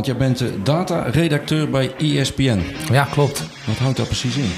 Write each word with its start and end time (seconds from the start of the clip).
want 0.00 0.18
jij 0.18 0.28
bent 0.28 0.38
de 0.38 0.62
data-redacteur 0.62 1.70
bij 1.70 1.94
ESPN. 1.96 2.62
Ja, 2.92 3.04
klopt. 3.04 3.42
Wat 3.64 3.76
houdt 3.76 3.96
dat 3.96 4.06
precies 4.06 4.36
in? 4.36 4.50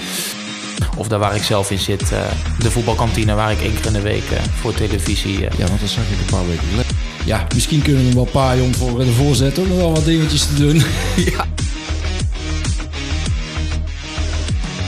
Of 0.97 1.09
daar 1.09 1.19
waar 1.19 1.37
ik 1.37 1.43
zelf 1.43 1.71
in 1.71 1.79
zit, 1.79 2.13
uh, 2.13 2.21
de 2.59 2.71
voetbalkantine 2.71 3.35
waar 3.35 3.53
ik 3.53 3.61
één 3.61 3.75
keer 3.75 3.87
in 3.87 3.93
de 3.93 4.01
week 4.01 4.31
uh, 4.33 4.39
voor 4.61 4.75
televisie... 4.75 5.41
Ja, 5.41 5.67
want 5.67 5.81
dat 5.81 5.89
zag 5.89 6.05
ik 6.05 6.19
een 6.19 6.37
paar 6.37 6.47
weken 6.47 6.69
geleden. 6.71 6.97
Ja, 7.25 7.47
misschien 7.55 7.83
kunnen 7.83 8.07
we 8.07 8.15
wel 8.15 8.23
een 8.23 8.31
paar 8.31 8.61
om 8.61 8.75
voor 8.75 8.99
de 8.99 9.13
voorzet 9.13 9.59
ook 9.59 9.69
nog 9.69 9.77
wel 9.77 9.93
wat 9.93 10.05
dingetjes 10.05 10.47
te 10.47 10.55
doen. 10.55 10.77
ja. 11.33 11.45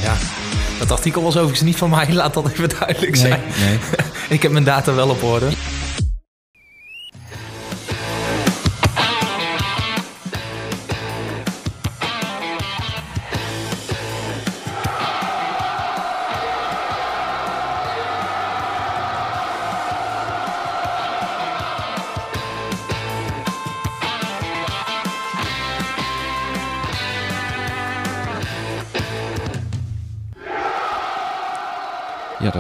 Ja, 0.02 0.16
dat 0.79 0.91
artikel 0.91 1.23
was 1.23 1.34
overigens 1.34 1.62
niet 1.62 1.77
van 1.77 1.91
mij, 1.91 2.12
laat 2.12 2.34
dat 2.34 2.50
even 2.50 2.68
duidelijk 2.68 3.16
zijn. 3.16 3.41
Nee, 3.59 3.68
nee. 3.68 3.79
ik 4.36 4.43
heb 4.43 4.52
mijn 4.52 4.64
data 4.64 4.95
wel 4.95 5.09
op 5.09 5.23
orde. 5.23 5.46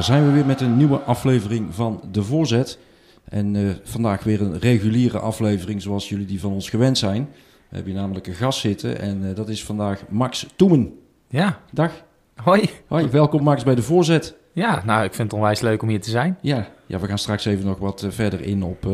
Daar 0.06 0.16
zijn 0.16 0.28
we 0.28 0.34
weer 0.34 0.46
met 0.46 0.60
een 0.60 0.76
nieuwe 0.76 0.98
aflevering 0.98 1.74
van 1.74 2.00
De 2.10 2.22
Voorzet. 2.22 2.78
En 3.24 3.54
uh, 3.54 3.70
vandaag 3.82 4.22
weer 4.22 4.40
een 4.40 4.58
reguliere 4.58 5.18
aflevering 5.18 5.82
zoals 5.82 6.08
jullie 6.08 6.26
die 6.26 6.40
van 6.40 6.52
ons 6.52 6.70
gewend 6.70 6.98
zijn. 6.98 7.28
We 7.68 7.74
hebben 7.76 7.92
hier 7.92 8.00
namelijk 8.00 8.26
een 8.26 8.34
gast 8.34 8.60
zitten 8.60 9.00
en 9.00 9.22
uh, 9.22 9.34
dat 9.34 9.48
is 9.48 9.64
vandaag 9.64 10.04
Max 10.08 10.46
Toemen. 10.56 10.98
Ja. 11.28 11.60
Dag. 11.72 12.04
Hoi. 12.34 12.70
Hoi, 12.86 13.08
welkom 13.08 13.42
Max 13.42 13.64
bij 13.64 13.74
De 13.74 13.82
Voorzet. 13.82 14.36
Ja, 14.52 14.82
nou 14.84 15.04
ik 15.04 15.14
vind 15.14 15.30
het 15.30 15.40
onwijs 15.40 15.60
leuk 15.60 15.82
om 15.82 15.88
hier 15.88 16.00
te 16.00 16.10
zijn. 16.10 16.38
Ja, 16.40 16.68
ja 16.86 16.98
we 16.98 17.06
gaan 17.06 17.18
straks 17.18 17.44
even 17.44 17.66
nog 17.66 17.78
wat 17.78 18.02
uh, 18.02 18.10
verder 18.10 18.40
in 18.40 18.62
op 18.62 18.86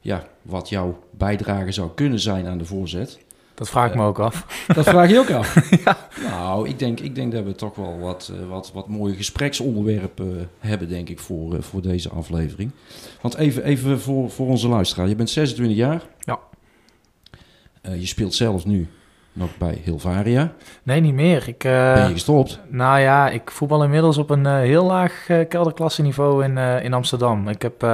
ja, 0.00 0.26
wat 0.42 0.68
jouw 0.68 0.98
bijdrage 1.10 1.72
zou 1.72 1.90
kunnen 1.94 2.20
zijn 2.20 2.46
aan 2.46 2.58
De 2.58 2.64
Voorzet. 2.64 3.18
Dat 3.60 3.68
vraag 3.68 3.88
ik 3.88 3.94
me 3.94 4.04
ook 4.04 4.18
af. 4.18 4.46
Dat 4.74 4.88
vraag 4.88 5.10
je 5.10 5.18
ook 5.18 5.30
af? 5.30 5.70
ja. 5.84 5.96
Nou, 6.22 6.68
ik 6.68 6.78
denk, 6.78 7.00
ik 7.00 7.14
denk 7.14 7.32
dat 7.32 7.44
we 7.44 7.54
toch 7.54 7.74
wel 7.74 7.98
wat, 7.98 8.32
uh, 8.34 8.48
wat, 8.48 8.70
wat 8.74 8.88
mooie 8.88 9.14
gespreksonderwerpen 9.14 10.30
uh, 10.36 10.42
hebben, 10.58 10.88
denk 10.88 11.08
ik, 11.08 11.18
voor, 11.18 11.54
uh, 11.54 11.60
voor 11.60 11.82
deze 11.82 12.08
aflevering. 12.08 12.70
Want 13.20 13.36
even, 13.36 13.64
even 13.64 14.00
voor, 14.00 14.30
voor 14.30 14.46
onze 14.46 14.68
luisteraar. 14.68 15.08
Je 15.08 15.14
bent 15.14 15.30
26 15.30 15.76
jaar. 15.76 16.02
Ja. 16.18 16.38
je 17.82 18.06
speelt 18.06 18.34
zelf 18.34 18.66
nu 18.66 18.88
nog 19.32 19.56
bij 19.58 19.80
Hilvaria. 19.84 20.52
Nee, 20.82 21.00
niet 21.00 21.14
meer. 21.14 21.48
Ik, 21.48 21.58
ben 21.58 22.06
je 22.06 22.12
gestopt? 22.12 22.60
Nou 22.68 23.00
ja, 23.00 23.28
ik 23.28 23.50
voetbal 23.50 23.84
inmiddels 23.84 24.18
op 24.18 24.30
een 24.30 24.46
heel 24.46 24.84
laag 24.84 25.26
kelderklasse 25.48 26.02
niveau 26.02 26.44
in, 26.44 26.58
in 26.58 26.92
Amsterdam. 26.92 27.48
Ik 27.48 27.62
heb 27.62 27.86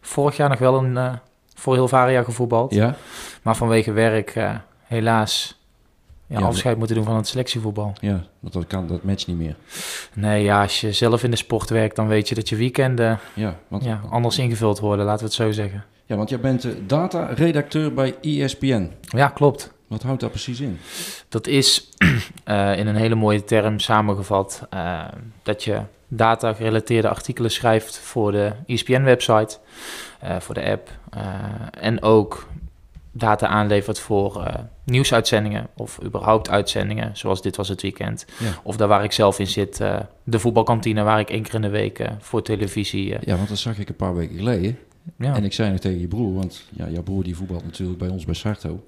vorig 0.00 0.36
jaar 0.36 0.48
nog 0.48 0.58
wel 0.58 0.84
een, 0.84 1.18
voor 1.54 1.74
Hilvaria 1.74 2.22
gevoetbald. 2.22 2.74
Ja. 2.74 2.94
Maar 3.42 3.56
vanwege 3.56 3.92
werk 3.92 4.34
helaas 4.92 5.60
ja, 6.26 6.38
ja, 6.38 6.44
afscheid 6.44 6.78
moeten 6.78 6.96
doen 6.96 7.04
van 7.04 7.16
het 7.16 7.28
selectievoetbal. 7.28 7.92
Ja, 8.00 8.24
dat, 8.40 8.52
dat 8.52 8.66
kan, 8.66 8.86
dat 8.86 9.02
matcht 9.02 9.26
niet 9.26 9.36
meer. 9.36 9.56
Nee, 10.14 10.42
ja, 10.42 10.62
als 10.62 10.80
je 10.80 10.92
zelf 10.92 11.22
in 11.22 11.30
de 11.30 11.36
sport 11.36 11.70
werkt, 11.70 11.96
dan 11.96 12.08
weet 12.08 12.28
je 12.28 12.34
dat 12.34 12.48
je 12.48 12.56
weekenden 12.56 13.18
ja, 13.34 13.58
want, 13.68 13.84
ja, 13.84 14.00
anders 14.10 14.38
ingevuld 14.38 14.78
worden, 14.78 15.04
laten 15.04 15.20
we 15.20 15.24
het 15.24 15.34
zo 15.34 15.50
zeggen. 15.50 15.84
Ja, 16.06 16.16
want 16.16 16.28
jij 16.28 16.40
bent 16.40 16.62
de 16.62 16.86
data-redacteur 16.86 17.94
bij 17.94 18.14
ESPN. 18.20 18.90
Ja, 19.00 19.28
klopt. 19.28 19.72
Wat 19.86 20.02
houdt 20.02 20.20
dat 20.20 20.30
precies 20.30 20.60
in? 20.60 20.78
Dat 21.28 21.46
is 21.46 21.88
uh, 22.48 22.78
in 22.80 22.86
een 22.86 22.96
hele 22.96 23.14
mooie 23.14 23.44
term 23.44 23.78
samengevat 23.78 24.66
uh, 24.74 25.04
dat 25.42 25.64
je 25.64 25.80
data-gerelateerde 26.08 27.08
artikelen 27.08 27.50
schrijft 27.50 27.98
voor 27.98 28.32
de 28.32 28.52
ESPN-website, 28.66 29.58
uh, 30.24 30.40
voor 30.40 30.54
de 30.54 30.64
app 30.64 30.90
en 31.70 32.02
ook 32.02 32.46
data 33.12 33.46
aanlevert 33.46 33.98
voor 33.98 34.36
uh, 34.36 34.54
nieuwsuitzendingen 34.84 35.68
of 35.76 35.98
überhaupt 36.02 36.50
uitzendingen, 36.50 37.16
zoals 37.16 37.42
dit 37.42 37.56
was 37.56 37.68
het 37.68 37.82
weekend. 37.82 38.26
Ja. 38.38 38.60
Of 38.62 38.76
daar 38.76 38.88
waar 38.88 39.04
ik 39.04 39.12
zelf 39.12 39.38
in 39.38 39.46
zit, 39.46 39.80
uh, 39.80 40.00
de 40.24 40.38
voetbalkantine 40.38 41.02
waar 41.02 41.20
ik 41.20 41.30
één 41.30 41.42
keer 41.42 41.54
in 41.54 41.60
de 41.60 41.68
week 41.68 41.98
uh, 41.98 42.06
voor 42.18 42.42
televisie... 42.42 43.16
Ja, 43.20 43.36
want 43.36 43.48
dat 43.48 43.58
zag 43.58 43.78
ik 43.78 43.88
een 43.88 43.96
paar 43.96 44.14
weken 44.14 44.36
geleden. 44.36 44.78
Ja. 45.16 45.34
En 45.34 45.44
ik 45.44 45.52
zei 45.52 45.70
nog 45.70 45.80
tegen 45.80 46.00
je 46.00 46.08
broer, 46.08 46.34
want 46.34 46.64
ja, 46.70 46.88
jouw 46.88 47.02
broer 47.02 47.22
die 47.22 47.36
voetbalt 47.36 47.64
natuurlijk 47.64 47.98
bij 47.98 48.08
ons 48.08 48.24
bij 48.24 48.34
Sarto. 48.34 48.84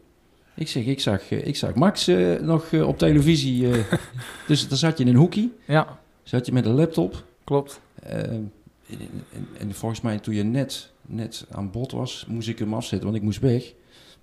Ik 0.54 0.68
zeg, 0.68 0.84
ik 0.84 1.00
zag, 1.00 1.30
ik 1.30 1.56
zag 1.56 1.74
Max 1.74 2.10
nog 2.40 2.72
op 2.72 2.98
televisie. 2.98 3.68
dus 4.46 4.68
daar 4.68 4.78
zat 4.78 4.98
je 4.98 5.04
in 5.04 5.10
een 5.10 5.16
hoekie. 5.16 5.52
Ja. 5.66 5.98
Zat 6.22 6.46
je 6.46 6.52
met 6.52 6.66
een 6.66 6.74
laptop. 6.74 7.24
Klopt. 7.44 7.80
En, 8.02 8.52
en, 8.88 9.48
en 9.58 9.74
volgens 9.74 10.00
mij 10.00 10.18
toen 10.18 10.34
je 10.34 10.42
net, 10.42 10.90
net 11.02 11.46
aan 11.50 11.70
bod 11.70 11.92
was, 11.92 12.24
moest 12.28 12.48
ik 12.48 12.58
hem 12.58 12.74
afzetten, 12.74 13.08
want 13.08 13.16
ik 13.16 13.24
moest 13.24 13.40
weg. 13.40 13.72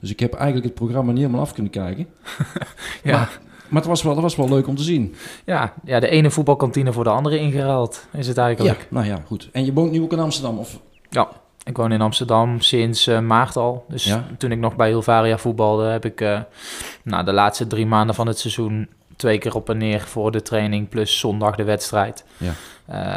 Dus 0.02 0.10
ik 0.10 0.20
heb 0.20 0.34
eigenlijk 0.34 0.66
het 0.66 0.76
programma 0.76 1.12
niet 1.12 1.22
helemaal 1.22 1.42
af 1.42 1.54
kunnen 1.54 1.72
kijken. 1.72 2.08
ja. 3.04 3.18
Maar, 3.18 3.40
maar 3.68 3.82
het 3.82 3.90
was 3.90 4.04
wel, 4.04 4.14
dat 4.14 4.24
was 4.24 4.36
wel 4.36 4.50
leuk 4.50 4.68
om 4.68 4.76
te 4.76 4.84
zien. 4.84 5.16
Ja, 5.46 5.74
ja, 5.84 6.00
de 6.00 6.08
ene 6.08 6.32
voetbalkantine 6.32 6.94
voor 6.94 7.04
de 7.04 7.10
andere 7.10 7.38
ingeruild 7.40 8.08
is 8.12 8.28
het 8.28 8.38
eigenlijk. 8.38 8.80
Ja, 8.80 8.86
nou 8.90 9.06
ja, 9.06 9.24
goed. 9.26 9.50
En 9.52 9.66
je 9.66 9.74
woont 9.74 9.92
nu 9.92 10.02
ook 10.02 10.12
in 10.12 10.20
Amsterdam? 10.20 10.58
Of? 10.58 10.80
Ja, 11.10 11.30
ik 11.64 11.78
woon 11.78 11.92
in 11.92 12.02
Amsterdam 12.02 12.62
sinds 12.62 13.08
uh, 13.08 13.20
maart 13.20 13.56
al. 13.56 13.86
Dus 13.88 14.04
ja? 14.04 14.26
toen 14.38 14.52
ik 14.52 14.60
nog 14.60 14.76
bij 14.76 14.88
Hilvaria 14.88 15.38
voetbalde, 15.38 15.84
heb 15.84 16.06
ik 16.06 16.22
uh, 16.22 16.40
nou, 17.04 17.26
de 17.26 17.34
laatste 17.34 17.68
drie 17.68 17.86
maanden 17.86 18.16
van 18.16 18.28
het 18.28 18.40
seizoen 18.40 18.90
twee 19.16 19.38
keer 19.38 19.56
op 19.56 19.70
en 19.70 19.78
neer 19.78 20.02
voor 20.02 20.32
de 20.32 20.42
training 20.42 20.90
plus 20.90 21.20
zondag 21.20 21.56
de 21.56 21.64
wedstrijd 21.64 22.26
ja. 22.38 22.54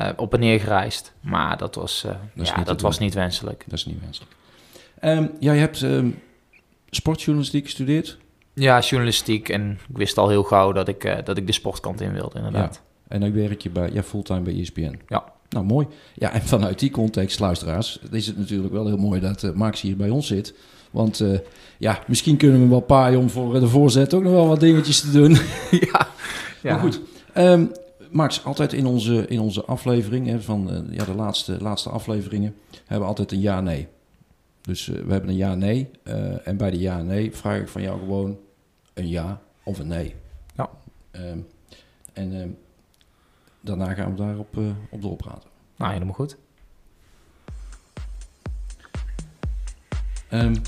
uh, 0.08 0.12
op 0.16 0.34
en 0.34 0.40
neer 0.40 0.60
gereisd. 0.60 1.12
Maar 1.20 1.56
dat 1.56 1.74
was, 1.74 2.06
dat 2.34 2.48
ja, 2.48 2.62
dat 2.62 2.80
was 2.80 2.98
niet 2.98 3.14
wenselijk. 3.14 3.64
Dat 3.66 3.78
is 3.78 3.86
niet 3.86 4.00
wenselijk. 4.00 4.32
Um, 5.00 5.30
jij 5.38 5.58
hebt 5.58 5.82
um, 5.82 6.22
sportjournalistiek 6.94 7.64
gestudeerd? 7.64 8.18
Ja, 8.54 8.80
journalistiek. 8.80 9.48
En 9.48 9.70
ik 9.88 9.96
wist 9.96 10.18
al 10.18 10.28
heel 10.28 10.42
gauw 10.42 10.72
dat 10.72 10.88
ik, 10.88 11.04
uh, 11.04 11.16
dat 11.24 11.36
ik 11.36 11.46
de 11.46 11.52
sportkant 11.52 12.00
in 12.00 12.12
wilde, 12.12 12.36
inderdaad. 12.36 12.74
Ja. 12.74 12.92
En 13.08 13.20
dan 13.20 13.32
werk 13.32 13.62
je 13.62 13.70
bij, 13.70 13.90
ja, 13.92 14.02
fulltime 14.02 14.40
bij 14.40 14.60
ESPN. 14.60 14.98
Ja. 15.08 15.32
Nou, 15.48 15.66
mooi. 15.66 15.86
Ja, 16.14 16.32
en 16.32 16.42
vanuit 16.42 16.78
die 16.78 16.90
context, 16.90 17.40
luisteraars, 17.40 17.98
is 18.10 18.26
het 18.26 18.38
natuurlijk 18.38 18.72
wel 18.72 18.86
heel 18.86 18.96
mooi 18.96 19.20
dat 19.20 19.42
uh, 19.42 19.52
Max 19.52 19.80
hier 19.80 19.96
bij 19.96 20.10
ons 20.10 20.26
zit. 20.26 20.54
Want 20.90 21.20
uh, 21.20 21.38
ja, 21.78 21.98
misschien 22.06 22.36
kunnen 22.36 22.60
we 22.60 22.68
wel 22.68 22.80
paaien 22.80 23.18
om 23.18 23.30
voor 23.30 23.60
de 23.60 23.68
voorzet 23.68 24.14
ook 24.14 24.22
nog 24.22 24.32
wel 24.32 24.48
wat 24.48 24.60
dingetjes 24.60 25.00
te 25.00 25.10
doen. 25.10 25.30
ja. 25.70 26.08
ja. 26.62 26.72
Maar 26.72 26.78
goed. 26.78 27.00
Um, 27.36 27.72
Max, 28.10 28.44
altijd 28.44 28.72
in 28.72 28.86
onze, 28.86 29.26
in 29.28 29.40
onze 29.40 29.64
aflevering, 29.64 30.26
hè, 30.26 30.40
van 30.40 30.86
ja, 30.90 31.04
de 31.04 31.14
laatste, 31.14 31.56
laatste 31.60 31.90
afleveringen, 31.90 32.54
hebben 32.78 32.98
we 32.98 33.04
altijd 33.04 33.32
een 33.32 33.40
ja-nee. 33.40 33.88
Dus 34.64 34.86
uh, 34.86 35.02
we 35.02 35.12
hebben 35.12 35.30
een 35.30 35.36
ja-nee. 35.36 35.90
Uh, 36.04 36.46
en 36.46 36.56
bij 36.56 36.70
de 36.70 36.78
ja-nee 36.78 37.36
vraag 37.36 37.60
ik 37.60 37.68
van 37.68 37.82
jou 37.82 37.98
gewoon 37.98 38.38
een 38.94 39.08
ja 39.08 39.40
of 39.62 39.78
een 39.78 39.86
nee. 39.86 40.14
Ja. 40.56 40.70
Um, 41.12 41.46
en 42.12 42.32
um, 42.32 42.58
daarna 43.60 43.94
gaan 43.94 44.10
we 44.10 44.16
daarop 44.16 44.56
uh, 44.56 44.70
op 44.90 45.02
doorpraten. 45.02 45.50
Nou, 45.76 45.92
helemaal 45.92 46.14
goed. 46.14 46.36
Um, 50.30 50.62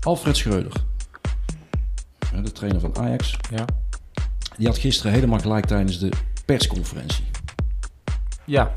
Alfred 0.00 0.36
Schreuder, 0.36 0.84
de 2.42 2.52
trainer 2.52 2.80
van 2.80 2.96
Ajax. 2.96 3.36
Ja. 3.50 3.64
Die 4.56 4.66
had 4.66 4.78
gisteren 4.78 5.12
helemaal 5.12 5.38
gelijk 5.38 5.66
tijdens 5.66 5.98
de 5.98 6.12
persconferentie. 6.44 7.24
Ja. 8.44 8.74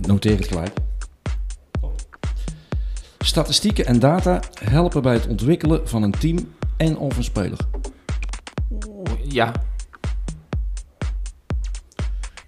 Noteer 0.00 0.36
het 0.36 0.46
gelijk. 0.46 0.72
Statistieken 3.22 3.86
en 3.86 3.98
data 3.98 4.40
helpen 4.64 5.02
bij 5.02 5.12
het 5.12 5.26
ontwikkelen 5.26 5.88
van 5.88 6.02
een 6.02 6.10
team 6.10 6.54
en 6.76 6.96
of 6.96 7.16
een 7.16 7.24
speler. 7.24 7.58
Ja. 9.28 9.52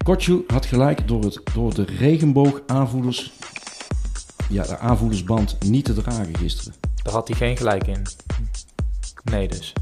Kotju 0.03 0.43
had 0.47 0.65
gelijk 0.65 1.07
door, 1.07 1.23
het, 1.23 1.41
door 1.53 1.73
de 1.73 1.85
regenboog 1.85 2.61
aanvoerders, 2.67 3.33
ja, 4.49 4.63
de 4.63 4.77
aanvoerdersband 4.77 5.57
niet 5.65 5.85
te 5.85 5.93
dragen 5.93 6.37
gisteren. 6.37 6.73
Daar 7.03 7.13
had 7.13 7.27
hij 7.27 7.37
geen 7.37 7.57
gelijk 7.57 7.87
in. 7.87 8.05
Nee 9.23 9.47
dus. 9.47 9.73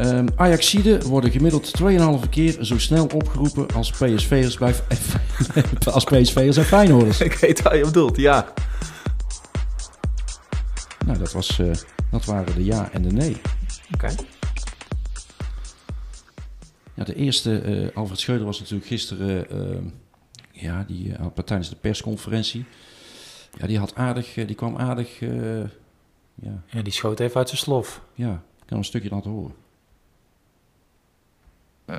Um, 0.00 0.26
Ajaxiden 0.36 1.06
worden 1.06 1.30
gemiddeld 1.30 1.82
2,5 2.24 2.28
keer 2.28 2.64
zo 2.64 2.78
snel 2.78 3.06
opgeroepen 3.06 3.66
als 3.74 3.90
PSV'ers 3.90 4.58
bij 4.58 4.74
als 5.92 6.04
PSV'ers 6.04 6.56
en 6.56 6.64
Feyenoorders. 6.64 7.20
Ik 7.30 7.34
weet 7.34 7.62
waar 7.62 7.76
je 7.76 7.84
bedoelt, 7.84 8.16
ja. 8.16 8.52
Nou, 11.06 11.18
dat, 11.18 11.32
was, 11.32 11.58
uh, 11.58 11.72
dat 12.10 12.24
waren 12.24 12.54
de 12.54 12.64
ja 12.64 12.90
en 12.92 13.02
de 13.02 13.10
nee. 13.10 13.36
Oké. 13.94 13.94
Okay. 13.94 14.14
Ja, 16.94 17.04
de 17.04 17.14
eerste, 17.14 17.62
uh, 17.62 17.96
Alfred 17.96 18.18
Scheuder 18.18 18.46
was 18.46 18.58
natuurlijk 18.58 18.86
gisteren, 18.86 19.46
uh, 19.52 19.76
ja, 20.50 20.84
die 20.86 21.08
uh, 21.08 21.26
tijdens 21.44 21.68
de 21.68 21.76
persconferentie. 21.76 22.64
Ja, 23.58 23.66
die 23.66 23.78
had 23.78 23.94
aardig, 23.94 24.34
die 24.34 24.54
kwam 24.54 24.76
aardig 24.76 25.20
ja, 25.20 26.62
Ja, 26.66 26.82
die 26.82 26.92
schoot 26.92 27.20
even 27.20 27.36
uit 27.36 27.48
zijn 27.48 27.60
slof. 27.60 28.00
ja, 28.14 28.32
ik 28.32 28.66
kan 28.66 28.78
een 28.78 28.84
stukje 28.84 29.10
laten 29.10 29.30
horen. 29.30 29.62
Eh, 31.84 31.96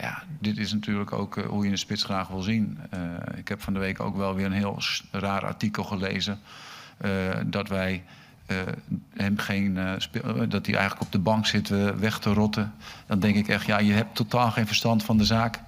ja, 0.00 0.22
dit 0.40 0.58
is 0.58 0.72
natuurlijk 0.72 1.12
ook 1.12 1.36
eh, 1.36 1.46
hoe 1.46 1.64
je 1.64 1.70
een 1.70 1.78
spits 1.78 2.02
graag 2.02 2.28
wil 2.28 2.42
zien. 2.42 2.78
Eh, 2.90 3.00
ik 3.36 3.48
heb 3.48 3.62
van 3.62 3.72
de 3.72 3.78
week 3.78 4.00
ook 4.00 4.16
wel 4.16 4.34
weer 4.34 4.46
een 4.46 4.52
heel 4.52 4.78
raar 5.10 5.44
artikel 5.44 5.84
gelezen. 5.84 6.38
dat 7.46 7.68
wij 7.68 8.02
hem 9.14 9.38
geen. 9.38 9.74
dat 10.48 10.66
hij 10.66 10.74
eigenlijk 10.74 11.00
op 11.00 11.12
de 11.12 11.18
bank 11.18 11.46
zit 11.46 11.68
weg 11.98 12.18
te 12.18 12.32
rotten. 12.32 12.74
Dan 13.06 13.20
denk 13.20 13.36
ik 13.36 13.48
echt, 13.48 13.66
ja, 13.66 13.78
je 13.78 13.92
hebt 13.92 14.14
totaal 14.14 14.50
geen 14.50 14.66
verstand 14.66 15.04
van 15.04 15.18
de 15.18 15.24
zaak. 15.24 15.60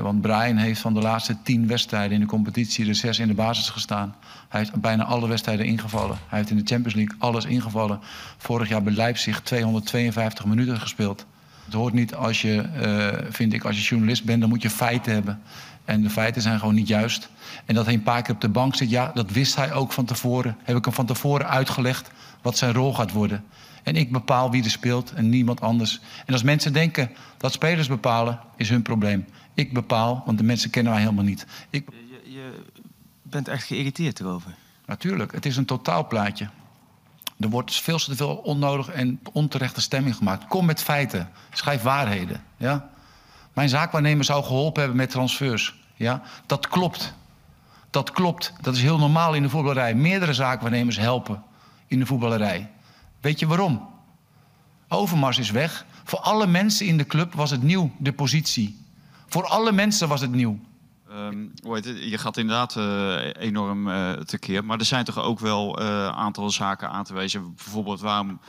Want 0.00 0.20
Brian 0.20 0.56
heeft 0.56 0.80
van 0.80 0.94
de 0.94 1.00
laatste 1.00 1.36
tien 1.42 1.66
wedstrijden 1.66 2.12
in 2.12 2.20
de 2.20 2.26
competitie 2.26 2.88
er 2.88 2.94
zes 2.94 3.18
in 3.18 3.28
de 3.28 3.34
basis 3.34 3.68
gestaan. 3.68 4.14
Hij 4.48 4.60
heeft 4.60 4.80
bijna 4.80 5.04
alle 5.04 5.28
wedstrijden 5.28 5.66
ingevallen. 5.66 6.18
Hij 6.28 6.38
heeft 6.38 6.50
in 6.50 6.56
de 6.56 6.66
Champions 6.66 6.94
League 6.94 7.16
alles 7.18 7.44
ingevallen. 7.44 8.00
Vorig 8.36 8.68
jaar 8.68 8.82
bij 8.82 8.92
Leipzig 8.92 9.40
252 9.40 10.44
minuten 10.44 10.80
gespeeld. 10.80 11.26
Het 11.64 11.74
hoort 11.74 11.92
niet 11.92 12.14
als 12.14 12.42
je, 12.42 12.60
eh, 12.60 13.30
vind 13.30 13.52
ik, 13.52 13.64
als 13.64 13.76
je 13.76 13.82
journalist 13.82 14.24
bent, 14.24 14.40
dan 14.40 14.48
moet 14.48 14.62
je 14.62 14.70
feiten 14.70 15.12
hebben. 15.12 15.40
En 15.84 16.02
de 16.02 16.10
feiten 16.10 16.42
zijn 16.42 16.58
gewoon 16.58 16.74
niet 16.74 16.88
juist. 16.88 17.28
En 17.64 17.74
dat 17.74 17.84
hij 17.84 17.94
een 17.94 18.02
paar 18.02 18.22
keer 18.22 18.34
op 18.34 18.40
de 18.40 18.48
bank 18.48 18.74
zit, 18.74 18.90
ja, 18.90 19.10
dat 19.14 19.30
wist 19.30 19.56
hij 19.56 19.72
ook 19.72 19.92
van 19.92 20.04
tevoren. 20.04 20.56
Heb 20.62 20.76
ik 20.76 20.84
hem 20.84 20.94
van 20.94 21.06
tevoren 21.06 21.48
uitgelegd 21.48 22.10
wat 22.42 22.56
zijn 22.56 22.72
rol 22.72 22.94
gaat 22.94 23.12
worden. 23.12 23.44
En 23.82 23.96
ik 23.96 24.12
bepaal 24.12 24.50
wie 24.50 24.64
er 24.64 24.70
speelt 24.70 25.12
en 25.12 25.28
niemand 25.28 25.60
anders. 25.60 26.00
En 26.26 26.32
als 26.32 26.42
mensen 26.42 26.72
denken 26.72 27.10
dat 27.36 27.52
spelers 27.52 27.88
bepalen, 27.88 28.40
is 28.56 28.68
hun 28.68 28.82
probleem. 28.82 29.24
Ik 29.54 29.72
bepaal, 29.72 30.22
want 30.26 30.38
de 30.38 30.44
mensen 30.44 30.70
kennen 30.70 30.92
mij 30.92 31.00
helemaal 31.02 31.24
niet. 31.24 31.46
Ik, 31.70 31.88
Je, 31.90 32.30
je 32.32 32.62
bent 33.22 33.48
echt 33.48 33.64
geïrriteerd 33.66 34.20
erover. 34.20 34.54
natuurlijk, 34.86 35.32
het 35.32 35.46
is 35.46 35.56
een 35.56 35.64
totaalplaatje. 35.64 36.48
Er 37.44 37.50
wordt 37.50 37.74
veel 37.74 37.98
te 37.98 38.16
veel 38.16 38.36
onnodig 38.36 38.88
en 38.88 39.20
onterechte 39.32 39.80
stemming 39.80 40.16
gemaakt. 40.16 40.46
Kom 40.46 40.66
met 40.66 40.82
feiten. 40.82 41.30
Schrijf 41.52 41.82
waarheden. 41.82 42.42
Ja? 42.56 42.88
Mijn 43.52 43.68
zaakwaarnemer 43.68 44.24
zou 44.24 44.44
geholpen 44.44 44.80
hebben 44.80 44.98
met 44.98 45.10
transfers. 45.10 45.74
Ja? 45.94 46.22
Dat 46.46 46.68
klopt. 46.68 47.14
Dat 47.90 48.10
klopt. 48.10 48.52
Dat 48.60 48.74
is 48.74 48.82
heel 48.82 48.98
normaal 48.98 49.34
in 49.34 49.42
de 49.42 49.48
voetballerij. 49.48 49.94
Meerdere 49.94 50.32
zaakwaarnemers 50.32 50.96
helpen 50.96 51.42
in 51.86 51.98
de 51.98 52.06
voetballerij. 52.06 52.70
Weet 53.20 53.38
je 53.38 53.46
waarom? 53.46 53.88
Overmars 54.88 55.38
is 55.38 55.50
weg. 55.50 55.86
Voor 56.04 56.18
alle 56.18 56.46
mensen 56.46 56.86
in 56.86 56.96
de 56.96 57.06
club 57.06 57.34
was 57.34 57.50
het 57.50 57.62
nieuw, 57.62 57.90
de 57.98 58.12
positie. 58.12 58.84
Voor 59.26 59.46
alle 59.46 59.72
mensen 59.72 60.08
was 60.08 60.20
het 60.20 60.32
nieuw. 60.32 60.58
Ehm? 61.14 61.46
Je 62.10 62.18
gaat 62.18 62.36
inderdaad 62.36 62.76
eh, 62.76 63.42
enorm 63.42 63.88
eh, 63.88 64.12
tekeer. 64.12 64.64
Maar 64.64 64.78
er 64.78 64.84
zijn 64.84 65.04
toch 65.04 65.18
ook 65.18 65.38
wel 65.38 65.80
een 65.80 66.12
aantal 66.12 66.50
zaken 66.50 66.90
aan 66.90 67.04
te 67.04 67.14
wijzen. 67.14 67.54
Bijvoorbeeld 67.54 68.00
waarom 68.00 68.40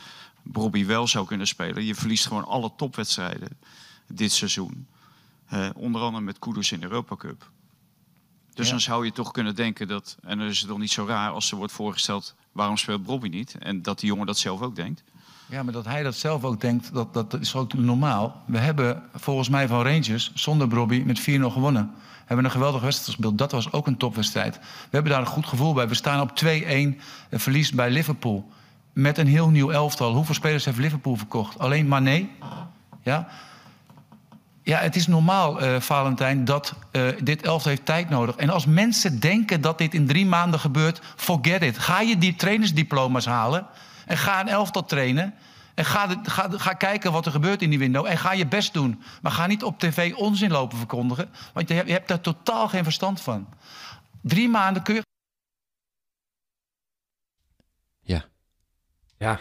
Bobby 0.44 0.86
wel 0.86 1.08
zou 1.08 1.26
kunnen 1.26 1.48
spelen. 1.48 1.84
Je 1.86 1.96
verliest 1.96 2.28
gewoon 2.28 2.46
alle 2.46 2.72
topwedstrijden 2.78 3.58
dit 4.08 4.32
seizoen. 4.32 4.88
Eh, 5.46 5.70
onder 5.76 6.02
andere 6.02 6.24
met 6.24 6.40
Kudus 6.40 6.72
in 6.72 6.80
de 6.80 6.86
Europa 6.86 7.16
Cup. 7.16 7.50
Dus 8.54 8.66
Ja. 8.66 8.72
dan 8.72 8.82
zou 8.82 9.06
je 9.06 9.12
toch 9.12 9.32
kunnen 9.32 9.56
denken 9.56 9.88
dat... 9.88 10.18
En 10.22 10.38
dan 10.38 10.48
is 10.48 10.60
het 10.60 10.70
toch 10.70 10.78
niet 10.78 10.92
zo 10.92 11.06
raar 11.06 11.32
als 11.32 11.52
er 11.52 11.58
wordt 11.58 11.74
voorgesteld... 11.74 12.36
waarom 12.52 12.78
speelt 12.78 13.04
Bobby 13.04 13.28
niet? 13.28 13.56
En 13.60 13.82
dat 13.82 14.00
die 14.00 14.10
jongen 14.10 14.26
dat 14.26 14.38
zelf 14.38 14.62
ook 14.62 14.76
denkt. 14.76 15.04
Ja, 15.50 15.64
maar 15.64 15.74
dat 15.74 15.86
hij 15.86 16.04
dat 16.04 16.16
zelf 16.16 16.44
ook 16.44 16.62
denkt, 16.62 16.94
dat, 16.94 17.14
dat 17.14 17.34
is 17.40 17.56
ook 17.56 17.74
normaal. 17.74 18.42
We 18.46 18.58
hebben 18.58 19.04
volgens 19.16 19.50
mij 19.50 19.68
van 19.68 19.84
Rangers 19.84 20.32
zonder 20.34 20.68
Bobby 20.68 21.04
met 21.06 21.20
4-0 21.20 21.24
gewonnen. 21.24 21.92
We 21.94 22.32
hebben 22.32 22.46
een 22.46 22.52
geweldige 22.52 22.84
wedstrijd 22.84 23.12
gespeeld. 23.12 23.38
Dat 23.38 23.52
was 23.52 23.72
ook 23.72 23.88
een 23.88 23.98
topwedstrijd. 23.98 24.58
We 24.60 24.90
hebben 24.90 25.12
daar 25.12 25.22
een 25.22 25.28
goed 25.28 25.46
gevoel 25.46 25.74
bij. 25.74 25.88
We 25.88 25.96
staan 25.96 26.22
op 26.22 26.32
2-1 26.44 26.48
eh, 26.48 26.94
verlies 27.32 27.72
bij 27.72 27.90
Liverpool. 27.90 28.52
Met 28.94 29.18
een 29.18 29.28
heel 29.28 29.50
nieuw 29.50 29.72
elftal. 29.72 30.14
Hoeveel 30.14 30.36
spelers 30.36 30.66
heeft 30.66 30.78
Liverpool 30.78 31.16
verkocht? 31.16 31.60
Alleen 31.60 31.88
Mané? 31.88 32.28
Ja, 33.04 33.28
ja 34.64 34.80
het 34.80 34.96
is 34.96 35.08
normaal, 35.08 35.62
eh 35.62 35.80
Valentijn, 35.80 36.46
dat 36.46 36.74
eh, 36.92 37.02
dit 37.24 37.42
elftal 37.42 37.72
heeft 37.72 37.86
tijd 37.86 38.10
nodig. 38.10 38.36
En 38.36 38.50
als 38.50 38.66
mensen 38.66 39.20
denken 39.20 39.62
dat 39.62 39.78
dit 39.78 39.94
in 39.94 40.08
drie 40.08 40.26
maanden 40.26 40.60
gebeurt, 40.60 41.02
forget 41.16 41.62
it. 41.62 41.78
Ga 41.78 42.02
je 42.02 42.18
die 42.18 42.36
trainersdiploma's 42.36 43.26
halen 43.26 43.68
en 44.06 44.18
ga 44.18 44.40
een 44.42 44.48
elftal 44.48 44.86
trainen. 44.86 45.34
En 45.76 45.86
ga, 45.86 46.08
de- 46.08 46.30
ga, 46.30 46.48
ga 46.52 46.74
kijken 46.74 47.12
wat 47.12 47.26
er 47.26 47.32
gebeurt 47.32 47.62
in 47.62 47.70
die 47.70 47.80
window. 47.80 48.06
En 48.06 48.18
ga 48.18 48.34
je 48.34 48.48
best 48.48 48.74
doen. 48.74 49.02
Maar 49.22 49.32
ga 49.32 49.48
niet 49.48 49.64
op 49.64 49.80
tv 49.80 50.14
onzin 50.16 50.52
lopen 50.52 50.78
verkondigen. 50.78 51.30
Want 51.54 51.68
je 51.68 51.74
hebt, 51.74 51.88
je 51.88 51.94
hebt 51.94 52.08
daar 52.08 52.22
totaal 52.22 52.68
geen 52.68 52.84
verstand 52.84 53.22
van. 53.22 53.48
Drie 54.22 54.50
maanden 54.50 54.84
kun 54.84 54.96
je 54.96 55.02
Ja. 58.02 58.26
Ja, 59.18 59.40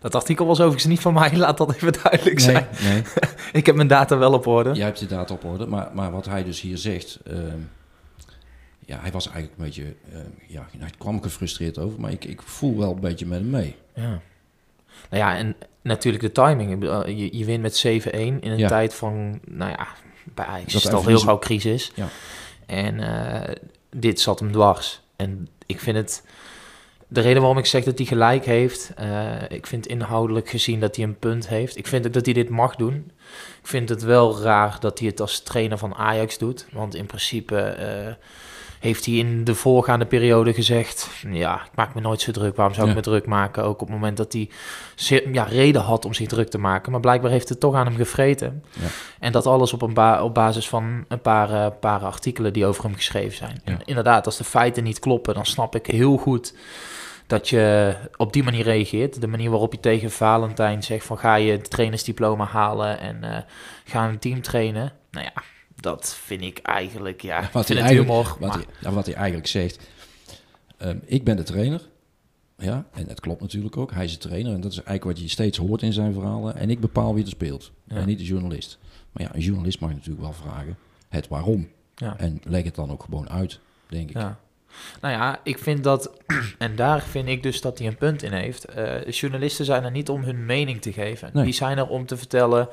dat 0.00 0.14
artikel 0.14 0.46
was 0.46 0.58
overigens 0.58 0.84
niet 0.84 1.00
van 1.00 1.14
mij. 1.14 1.36
Laat 1.36 1.56
dat 1.58 1.74
even 1.74 1.92
duidelijk 2.02 2.40
zijn. 2.40 2.66
nee. 2.80 3.02
Ik 3.52 3.66
heb 3.66 3.74
mijn 3.74 3.88
data 3.88 4.16
wel 4.16 4.32
op 4.32 4.46
orde. 4.46 4.72
Jij 4.72 4.84
hebt 4.86 5.00
je 5.00 5.06
data 5.06 5.34
op 5.34 5.44
orde, 5.44 5.66
maar, 5.66 5.90
maar 5.94 6.10
wat 6.10 6.26
hij 6.26 6.44
dus 6.44 6.60
hier 6.60 6.78
zegt... 6.78 7.14
ehm, 7.26 7.58
ja, 8.90 8.98
hij 9.00 9.10
was 9.10 9.28
eigenlijk 9.28 9.58
een 9.58 9.64
beetje... 9.64 9.94
ehm, 10.12 10.26
ja, 10.46 10.68
hij 10.78 10.90
kwam 10.98 11.22
gefrustreerd 11.22 11.78
over, 11.78 12.00
maar 12.00 12.10
ik, 12.10 12.24
ik 12.24 12.42
voel 12.42 12.78
wel 12.78 12.92
een 12.92 13.00
beetje 13.00 13.26
met 13.26 13.38
hem 13.38 13.50
mee. 13.50 13.76
Ja. 13.94 14.20
Nou 15.10 15.22
ja, 15.22 15.36
en 15.36 15.56
natuurlijk 15.82 16.22
de 16.22 16.32
timing. 16.32 16.78
Bedoel, 16.78 17.08
Je, 17.08 17.36
je 17.38 17.44
wint 17.44 17.62
met 17.62 17.84
7-1 17.86 18.10
in 18.12 18.38
een 18.42 18.58
Ja. 18.58 18.68
tijd 18.68 18.94
van, 18.94 19.40
nou 19.44 19.70
ja, 19.70 19.88
bij 20.34 20.44
Ajax 20.44 20.74
is 20.74 20.84
het 20.84 20.92
al 20.92 21.06
heel 21.06 21.18
gauw 21.18 21.38
crisis. 21.38 21.92
Ja. 21.94 22.08
En 22.66 23.00
eh, 23.00 23.54
dit 23.90 24.20
zat 24.20 24.38
hem 24.40 24.52
dwars. 24.52 25.00
En 25.16 25.48
ik 25.66 25.80
vind 25.80 25.96
het, 25.96 26.24
de 27.08 27.20
reden 27.20 27.38
waarom 27.40 27.58
ik 27.58 27.66
zeg 27.66 27.84
dat 27.84 27.98
hij 27.98 28.06
gelijk 28.06 28.44
heeft, 28.44 28.92
eh, 28.96 29.42
ik 29.48 29.66
vind 29.66 29.86
inhoudelijk 29.86 30.48
gezien 30.48 30.80
dat 30.80 30.96
hij 30.96 31.04
een 31.04 31.18
punt 31.18 31.48
heeft. 31.48 31.76
Ik 31.76 31.86
vind 31.86 32.06
ook 32.06 32.12
dat 32.12 32.24
hij 32.24 32.34
dit 32.34 32.48
mag 32.48 32.76
doen. 32.76 33.10
Ik 33.60 33.66
vind 33.66 33.88
het 33.88 34.02
wel 34.02 34.40
raar 34.40 34.76
dat 34.80 34.98
hij 34.98 35.08
het 35.08 35.20
als 35.20 35.40
trainer 35.40 35.78
van 35.78 35.94
Ajax 35.94 36.38
doet. 36.38 36.66
Want 36.72 36.94
in 36.94 37.06
principe 37.06 37.60
eh, 37.60 38.14
heeft 38.80 39.04
hij 39.06 39.14
in 39.14 39.44
de 39.44 39.54
voorgaande 39.54 40.06
periode 40.06 40.52
gezegd... 40.54 41.08
ja, 41.30 41.54
ik 41.64 41.70
maak 41.74 41.94
me 41.94 42.00
nooit 42.00 42.20
zo 42.20 42.32
druk. 42.32 42.56
Waarom 42.56 42.74
zou 42.74 42.86
ik 42.88 42.92
Ja. 42.92 42.98
me 42.98 43.04
druk 43.06 43.26
maken? 43.26 43.64
Ook 43.64 43.80
op 43.80 43.86
het 43.88 43.96
moment 43.96 44.16
dat 44.16 44.32
hij 44.32 44.48
ja, 45.32 45.42
reden 45.44 45.82
had 45.82 46.04
om 46.04 46.14
zich 46.14 46.28
druk 46.28 46.48
te 46.48 46.58
maken. 46.58 46.92
Maar 46.92 47.00
blijkbaar 47.00 47.30
heeft 47.30 47.48
het 47.48 47.60
toch 47.60 47.74
aan 47.74 47.86
hem 47.86 47.96
gevreten. 47.96 48.64
Ja. 48.80 48.86
En 49.18 49.32
dat 49.32 49.46
alles 49.46 49.72
op, 49.72 49.82
een 49.82 49.94
ba- 49.94 50.22
op 50.22 50.34
basis 50.34 50.68
van 50.68 51.04
een 51.08 51.20
paar, 51.20 51.50
eh, 51.52 51.66
paar 51.80 52.00
artikelen 52.00 52.52
die 52.52 52.66
over 52.66 52.84
hem 52.84 52.94
geschreven 52.94 53.36
zijn. 53.36 53.60
En 53.64 53.78
inderdaad, 53.84 54.26
als 54.26 54.36
de 54.36 54.44
feiten 54.44 54.84
niet 54.84 54.98
kloppen... 54.98 55.34
dan 55.34 55.46
snap 55.46 55.74
ik 55.74 55.86
heel 55.86 56.16
goed 56.16 56.54
dat 57.26 57.48
je 57.48 57.94
op 58.16 58.32
die 58.32 58.42
manier 58.42 58.64
reageert. 58.64 59.20
De 59.20 59.26
manier 59.28 59.50
waarop 59.50 59.72
je 59.72 59.80
tegen 59.80 60.10
Valentijn 60.10 60.82
zegt 60.82 61.06
van... 61.06 61.18
ga 61.18 61.34
je 61.34 61.52
het 61.52 61.70
trainersdiploma 61.70 62.44
halen 62.44 62.98
en 63.00 63.24
eh, 63.24 63.42
ga 63.84 64.08
een 64.08 64.18
team 64.18 64.42
trainen. 64.42 64.92
Nou 65.10 65.24
ja, 65.34 65.42
dat 65.80 66.14
vind 66.24 66.42
ik 66.42 66.58
eigenlijk... 66.58 67.22
Ja, 67.22 67.48
Wat 67.52 67.68
hij 67.68 67.76
eigenlijk- 67.76 68.08
humor. 68.08 68.24
Wat, 68.38 68.48
maar- 68.48 68.56
hij, 68.56 68.66
ja, 68.80 68.90
wat 68.92 69.06
hij 69.06 69.14
eigenlijk 69.14 69.46
zegt. 69.46 69.88
ehm, 70.76 70.98
ik 71.04 71.24
ben 71.24 71.36
de 71.36 71.42
trainer. 71.42 71.88
Ja, 72.58 72.84
en 72.92 73.06
dat 73.06 73.20
klopt 73.20 73.40
natuurlijk 73.40 73.76
ook. 73.76 73.92
Hij 73.92 74.04
is 74.04 74.12
de 74.12 74.28
trainer. 74.28 74.52
En 74.54 74.60
dat 74.60 74.70
is 74.72 74.82
eigenlijk 74.82 75.16
wat 75.16 75.20
je 75.26 75.28
steeds 75.32 75.58
hoort 75.58 75.82
in 75.82 75.92
zijn 75.92 76.12
verhalen. 76.12 76.56
En 76.56 76.70
ik 76.70 76.80
bepaal 76.80 77.14
wie 77.14 77.24
er 77.24 77.30
speelt. 77.30 77.72
Ja. 77.84 77.96
En 77.96 78.06
niet 78.06 78.18
de 78.18 78.24
journalist. 78.24 78.78
Maar 79.12 79.22
ja, 79.22 79.34
een 79.34 79.40
journalist 79.40 79.80
mag 79.80 79.90
natuurlijk 79.90 80.20
wel 80.20 80.32
vragen. 80.32 80.78
Het 81.08 81.28
waarom. 81.28 81.68
ja. 81.94 82.14
En 82.18 82.40
leg 82.44 82.64
het 82.64 82.74
dan 82.74 82.90
ook 82.90 83.02
gewoon 83.02 83.30
uit, 83.30 83.60
denk 83.88 84.08
ik. 84.10 84.16
Ja. 84.16 84.38
Nou 85.00 85.14
ja, 85.14 85.40
ik 85.44 85.58
vind 85.58 85.84
dat, 85.84 86.10
en 86.58 86.76
daar 86.76 87.02
vind 87.02 87.28
ik 87.28 87.42
dus 87.42 87.60
dat 87.60 87.78
hij 87.78 87.86
een 87.86 87.96
punt 87.96 88.22
in 88.22 88.32
heeft. 88.32 88.64
Eh, 88.64 89.08
journalisten 89.10 89.64
zijn 89.64 89.84
er 89.84 89.90
niet 89.90 90.08
om 90.08 90.22
hun 90.22 90.46
mening 90.46 90.80
te 90.82 90.92
geven. 90.92 91.30
Nee. 91.32 91.44
Die 91.44 91.52
zijn 91.52 91.78
er 91.78 91.88
om 91.88 92.06
te 92.06 92.16
vertellen 92.16 92.68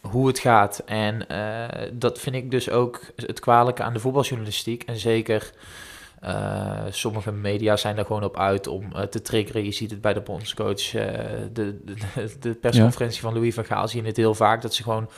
hoe 0.00 0.26
het 0.26 0.38
gaat. 0.38 0.82
En 0.86 1.28
eh, 1.28 1.88
dat 1.92 2.18
vind 2.18 2.36
ik 2.36 2.50
dus 2.50 2.70
ook 2.70 3.00
het 3.16 3.40
kwalijke 3.40 3.82
aan 3.82 3.92
de 3.92 4.00
voetbaljournalistiek. 4.00 4.82
En 4.82 4.96
zeker 4.98 5.50
eh, 6.20 6.82
sommige 6.90 7.32
media 7.32 7.76
zijn 7.76 7.98
er 7.98 8.04
gewoon 8.04 8.24
op 8.24 8.38
uit 8.38 8.66
om 8.66 8.92
eh, 8.92 9.02
te 9.02 9.22
triggeren. 9.22 9.64
Je 9.64 9.72
ziet 9.72 9.90
het 9.90 10.00
bij 10.00 10.12
de 10.12 10.20
bondscoach, 10.20 10.90
de, 10.90 11.50
de, 11.52 11.74
de 12.40 12.54
persconferentie 12.54 13.20
van 13.20 13.34
Louis 13.34 13.54
van 13.54 13.64
Gaal 13.64 13.88
zie 13.88 14.00
je 14.00 14.06
het 14.06 14.16
heel 14.16 14.34
vaak. 14.34 14.62
Dat 14.62 14.74
ze 14.74 14.82
gewoon 14.82 15.08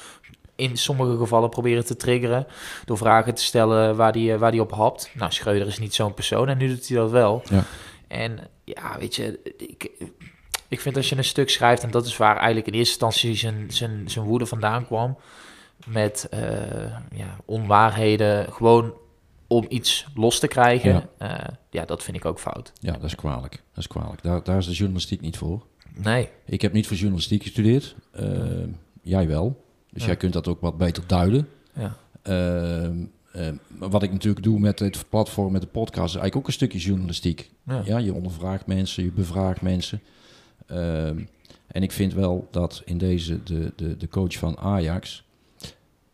in 0.56 0.76
sommige 0.76 1.16
gevallen 1.16 1.50
proberen 1.50 1.84
te 1.84 1.96
triggeren 1.96 2.46
door 2.84 2.96
vragen 2.96 3.34
te 3.34 3.42
stellen 3.42 3.96
waar 3.96 4.12
die, 4.12 4.36
waar 4.36 4.50
die 4.50 4.60
op 4.60 4.72
hapt. 4.72 5.10
Nou, 5.14 5.32
Schreuder 5.32 5.66
is 5.66 5.78
niet 5.78 5.94
zo'n 5.94 6.14
persoon 6.14 6.48
en 6.48 6.58
nu 6.58 6.68
doet 6.68 6.88
hij 6.88 6.96
dat 6.96 7.10
wel. 7.10 7.42
Ja. 7.44 7.64
En 8.08 8.38
ja, 8.64 8.98
weet 8.98 9.16
je, 9.16 9.40
ik, 9.56 9.90
ik 10.70 10.80
vind 10.80 10.96
als 10.96 11.08
je 11.08 11.16
een 11.16 11.24
stuk 11.24 11.50
schrijft, 11.50 11.82
en 11.82 11.90
dat 11.90 12.06
is 12.06 12.16
waar 12.16 12.36
eigenlijk 12.36 12.66
in 12.66 12.72
eerste 12.72 12.90
instantie 12.92 13.34
zijn, 13.34 13.64
zijn, 13.70 14.10
zijn 14.10 14.24
woede 14.24 14.46
vandaan 14.46 14.86
kwam, 14.86 15.18
met 15.86 16.26
eh, 16.30 16.40
ja, 17.16 17.36
onwaarheden, 17.44 18.52
gewoon 18.52 18.94
om 19.46 19.64
iets 19.68 20.06
los 20.14 20.38
te 20.38 20.48
krijgen, 20.48 20.92
Ja. 20.92 21.08
ja. 21.18 21.58
ja, 21.70 21.84
dat 21.84 22.02
vind 22.02 22.16
ik 22.16 22.24
ook 22.24 22.38
fout. 22.40 22.72
Ja, 22.78 22.92
dat 22.92 23.02
is 23.04 23.14
kwalijk. 23.14 23.52
Dat 23.52 23.78
is 23.78 23.86
kwalijk. 23.86 24.22
Daar, 24.22 24.42
daar 24.42 24.58
is 24.58 24.66
de 24.66 24.72
journalistiek 24.72 25.20
niet 25.20 25.36
voor. 25.36 25.66
Nee, 25.94 26.28
Ik 26.44 26.62
heb 26.62 26.72
niet 26.72 26.86
voor 26.86 26.96
journalistiek 26.96 27.42
gestudeerd. 27.42 27.94
Ehm, 28.12 28.68
jij 29.02 29.28
wel. 29.28 29.64
Dus 29.90 30.00
Ja. 30.02 30.06
jij 30.08 30.16
kunt 30.16 30.32
dat 30.32 30.48
ook 30.48 30.60
wat 30.60 30.78
beter 30.78 31.02
duiden. 31.06 31.48
ja, 31.74 31.96
Ehm, 32.22 32.96
Eh, 33.32 33.48
maar 33.68 33.88
wat 33.90 34.02
ik 34.02 34.12
natuurlijk 34.12 34.44
doe 34.44 34.58
met 34.58 34.78
het 34.78 35.04
platform, 35.08 35.52
met 35.52 35.60
de 35.60 35.66
podcast, 35.66 35.96
is 36.14 36.20
eigenlijk 36.20 36.36
ook 36.36 36.46
een 36.46 36.52
stukje 36.52 36.78
journalistiek. 36.78 37.50
Ja. 37.66 37.82
Ja, 37.84 37.98
je 37.98 38.14
ondervraagt 38.14 38.66
mensen, 38.66 39.04
je 39.04 39.10
bevraagt 39.12 39.60
mensen. 39.60 40.00
Ehm, 40.70 41.18
en 41.66 41.82
ik 41.82 41.92
vind 41.92 42.14
wel 42.14 42.48
dat 42.50 42.82
in 42.84 42.98
deze, 42.98 43.42
de, 43.42 43.72
de, 43.76 43.96
de 43.96 44.08
coach 44.08 44.32
van 44.34 44.58
Ajax, 44.58 45.24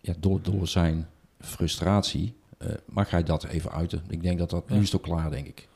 ja, 0.01 0.13
door, 0.19 0.39
door 0.43 0.69
zijn 0.69 1.09
frustratie, 1.41 2.35
eh, 2.59 2.69
mag 2.85 3.11
hij 3.11 3.23
dat 3.23 3.45
even 3.45 3.71
uiten. 3.73 4.03
Ik 4.09 4.23
denk 4.23 4.39
dat 4.39 4.51
dat, 4.51 4.69
nu 4.71 4.79
is 4.79 4.85
het 4.93 4.97
ook 4.97 5.03
klaar, 5.07 5.31
denk 5.31 5.47
ik. 5.47 5.69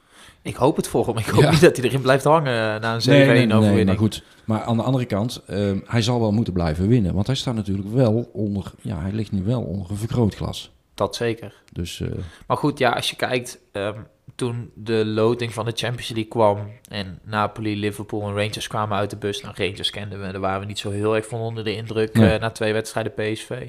Ik 0.42 0.54
hoop 0.56 0.76
het 0.76 0.88
voor 0.88 1.06
hem. 1.06 1.18
Ik 1.18 1.26
hoop 1.26 1.42
Ja. 1.42 1.50
niet 1.50 1.60
dat 1.60 1.76
hij 1.76 1.86
erin 1.86 2.00
blijft 2.00 2.24
hangen 2.24 2.80
na 2.80 2.94
een 2.94 3.00
7-1 3.00 3.04
Nee, 3.04 3.26
nee, 3.26 3.46
nee, 3.46 3.56
overwinning. 3.56 3.86
maar 3.86 3.96
goed. 3.98 4.24
Maar 4.44 4.62
aan 4.62 4.76
de 4.76 4.82
andere 4.82 5.04
kant, 5.04 5.42
ehm, 5.46 5.78
hij 5.84 6.02
zal 6.02 6.20
wel 6.20 6.32
moeten 6.32 6.52
blijven 6.52 6.88
winnen. 6.88 7.14
Want 7.14 7.26
hij 7.26 7.36
staat 7.36 7.54
natuurlijk 7.54 7.88
wel 7.88 8.30
onder, 8.32 8.72
ja, 8.80 9.00
hij 9.00 9.12
ligt 9.12 9.32
nu 9.32 9.42
wel 9.42 9.62
onder 9.62 9.90
een 9.90 9.96
vergrootglas. 9.96 10.70
Dat 10.94 11.16
zeker. 11.16 11.54
Dus 11.72 12.00
eh, 12.00 12.08
Maar 12.46 12.56
goed, 12.56 12.78
ja, 12.78 12.90
als 12.90 13.10
je 13.10 13.16
kijkt, 13.16 13.58
ehm, 13.72 13.98
toen 14.40 14.70
de 14.74 15.06
loting 15.06 15.52
van 15.54 15.64
de 15.64 15.72
Champions 15.74 16.08
League 16.08 16.28
kwam 16.28 16.70
en 16.88 17.18
Napoli, 17.24 17.78
Liverpool 17.78 18.22
en 18.22 18.34
Rangers 18.34 18.66
kwamen 18.66 18.98
uit 18.98 19.10
de 19.10 19.16
bus. 19.16 19.40
Nou, 19.40 19.54
Rangers 19.56 19.90
kenden 19.90 20.20
we, 20.26 20.32
daar 20.32 20.40
waren 20.40 20.60
we 20.60 20.66
niet 20.66 20.78
zo 20.78 20.90
heel 20.90 21.16
erg 21.16 21.26
van 21.26 21.40
onder 21.40 21.64
de 21.64 21.74
indruk 21.74 22.14
Nee. 22.14 22.32
eh, 22.32 22.40
na 22.40 22.50
twee 22.50 22.72
wedstrijden 22.72 23.14
PSV. 23.14 23.68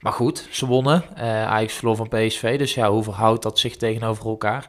Maar 0.00 0.12
goed, 0.12 0.48
ze 0.50 0.66
wonnen. 0.66 1.04
Eh 1.16 1.46
Ajax 1.46 1.74
verloor 1.74 1.96
van 1.96 2.08
PSV, 2.08 2.58
dus 2.58 2.74
ja, 2.74 2.90
hoe 2.90 3.02
verhoudt 3.02 3.42
dat 3.42 3.58
zich 3.58 3.76
tegenover 3.76 4.26
elkaar? 4.26 4.68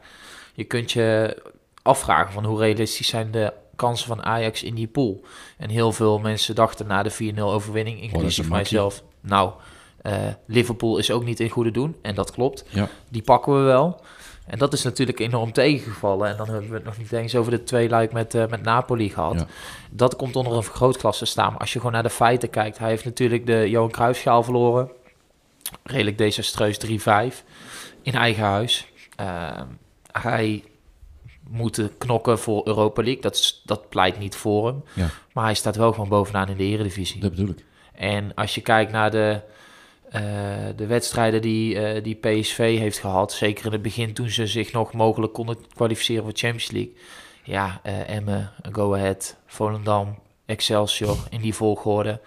Je 0.54 0.64
kunt 0.64 0.92
je 0.92 1.36
afvragen 1.82 2.32
van 2.32 2.44
hoe 2.44 2.58
realistisch 2.58 3.08
zijn 3.08 3.30
de 3.30 3.52
kansen 3.76 4.06
van 4.06 4.24
Ajax 4.24 4.62
in 4.62 4.74
die 4.74 4.86
pool. 4.86 5.24
En 5.58 5.68
heel 5.70 5.92
veel 5.92 6.18
mensen 6.18 6.54
dachten 6.54 6.86
na 6.86 7.02
de 7.02 7.10
4-0 7.34 7.38
overwinning, 7.40 8.00
inclusief 8.02 8.36
makkie. 8.48 8.50
mijzelf, 8.56 9.02
nou, 9.20 9.52
eh, 10.02 10.12
Liverpool 10.46 10.98
is 10.98 11.10
ook 11.10 11.24
niet 11.24 11.40
in 11.40 11.48
goede 11.48 11.70
doen. 11.70 11.96
En 12.02 12.14
dat 12.14 12.30
klopt 12.30 12.64
ja, 12.68 12.88
die 13.08 13.22
pakken 13.22 13.52
we 13.58 13.60
wel. 13.60 14.00
En 14.46 14.58
dat 14.58 14.72
is 14.72 14.82
natuurlijk 14.82 15.18
enorm 15.18 15.52
tegengevallen. 15.52 16.28
En 16.28 16.36
dan 16.36 16.48
hebben 16.48 16.68
we 16.68 16.74
het 16.76 16.84
nog 16.84 16.98
niet 16.98 17.12
eens 17.12 17.34
over 17.36 17.50
de 17.50 17.62
twee 17.62 17.88
luik 17.88 18.12
met, 18.12 18.34
eh, 18.34 18.46
met 18.46 18.62
Napoli 18.62 19.08
gehad. 19.10 19.34
Ja. 19.34 19.46
Dat 19.90 20.16
komt 20.16 20.36
onder 20.36 20.52
een 20.52 20.62
vergrootglas 20.62 21.18
te 21.18 21.24
staan. 21.24 21.50
Maar 21.52 21.60
als 21.60 21.72
je 21.72 21.78
gewoon 21.78 21.92
naar 21.92 22.02
de 22.02 22.10
feiten 22.10 22.50
kijkt. 22.50 22.78
Hij 22.78 22.88
heeft 22.88 23.04
natuurlijk 23.04 23.46
de 23.46 23.70
Johan 23.70 23.90
Cruijffschaal 23.90 24.42
verloren. 24.42 24.90
Redelijk 25.82 26.18
desastreus 26.18 26.78
3-5 26.78 27.44
in 28.02 28.12
eigen 28.14 28.44
huis. 28.44 28.86
Ehm, 29.16 29.66
hij 30.12 30.64
moet 31.48 31.90
knokken 31.98 32.38
voor 32.38 32.66
Europa 32.66 33.02
League. 33.02 33.22
Dat, 33.22 33.34
is- 33.34 33.62
dat 33.64 33.88
pleit 33.88 34.18
niet 34.18 34.36
voor 34.36 34.66
hem. 34.66 34.84
ja, 34.94 35.08
Maar 35.32 35.44
hij 35.44 35.54
staat 35.54 35.76
wel 35.76 35.92
gewoon 35.92 36.08
bovenaan 36.08 36.48
in 36.48 36.56
de 36.56 36.62
Eredivisie. 36.64 37.20
dat 37.20 37.30
bedoel 37.30 37.48
ik. 37.48 37.64
En 37.94 38.34
als 38.34 38.54
je 38.54 38.60
kijkt 38.60 38.92
naar 38.92 39.10
de, 39.10 39.40
eh, 40.10 40.22
de 40.76 40.86
wedstrijden 40.86 41.42
die, 41.42 41.78
eh, 41.78 42.02
die 42.02 42.14
PSV 42.14 42.78
heeft 42.78 42.98
gehad, 42.98 43.32
zeker 43.32 43.66
in 43.66 43.72
het 43.72 43.82
begin 43.82 44.14
toen 44.14 44.30
ze 44.30 44.46
zich 44.46 44.72
nog 44.72 44.92
mogelijk 44.92 45.32
konden 45.32 45.56
kwalificeren 45.74 46.22
voor 46.22 46.32
Champions 46.34 46.70
League. 46.70 46.92
Ja, 47.44 47.80
eh 47.82 48.10
Emmen, 48.10 48.52
Go 48.72 48.94
Ahead, 48.94 49.36
Volendam, 49.46 50.18
Excelsior 50.46 51.16
in 51.30 51.40
die 51.40 51.54
volgorde. 51.54 52.20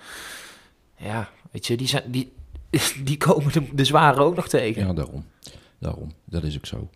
Ja, 0.97 1.29
weet 1.51 1.67
je, 1.67 1.77
die, 1.77 1.87
zijn, 1.87 2.03
die, 2.07 2.31
die 3.03 3.17
komen 3.17 3.53
de, 3.53 3.75
de 3.75 3.85
zware 3.85 4.21
ook 4.21 4.35
nog 4.35 4.47
tegen. 4.47 4.87
Ja, 4.87 4.93
daarom. 4.93 5.25
Daarom. 5.79 6.13
Dat 6.25 6.43
is 6.43 6.55
ook 6.57 6.65
zo. 6.65 6.89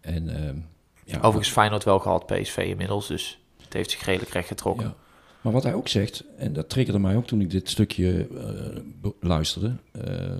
En 0.00 0.28
ehm, 0.28 0.56
ja, 1.04 1.16
Overigens 1.16 1.50
Feyenoord 1.50 1.84
wel 1.84 1.98
gehad, 1.98 2.26
PSV 2.26 2.56
inmiddels, 2.56 3.06
dus 3.06 3.38
het 3.62 3.72
heeft 3.72 3.90
zich 3.90 4.04
redelijk 4.04 4.32
recht 4.32 4.48
getrokken. 4.48 4.86
Ja. 4.86 5.03
Maar 5.44 5.52
wat 5.52 5.62
hij 5.62 5.74
ook 5.74 5.88
zegt, 5.88 6.24
en 6.36 6.52
dat 6.52 6.68
triggerde 6.68 6.98
mij 7.00 7.16
ook 7.16 7.26
toen 7.26 7.40
ik 7.40 7.50
dit 7.50 7.68
stukje 7.68 8.28
eh, 8.28 9.10
luisterde. 9.20 9.76
eh, 9.92 10.36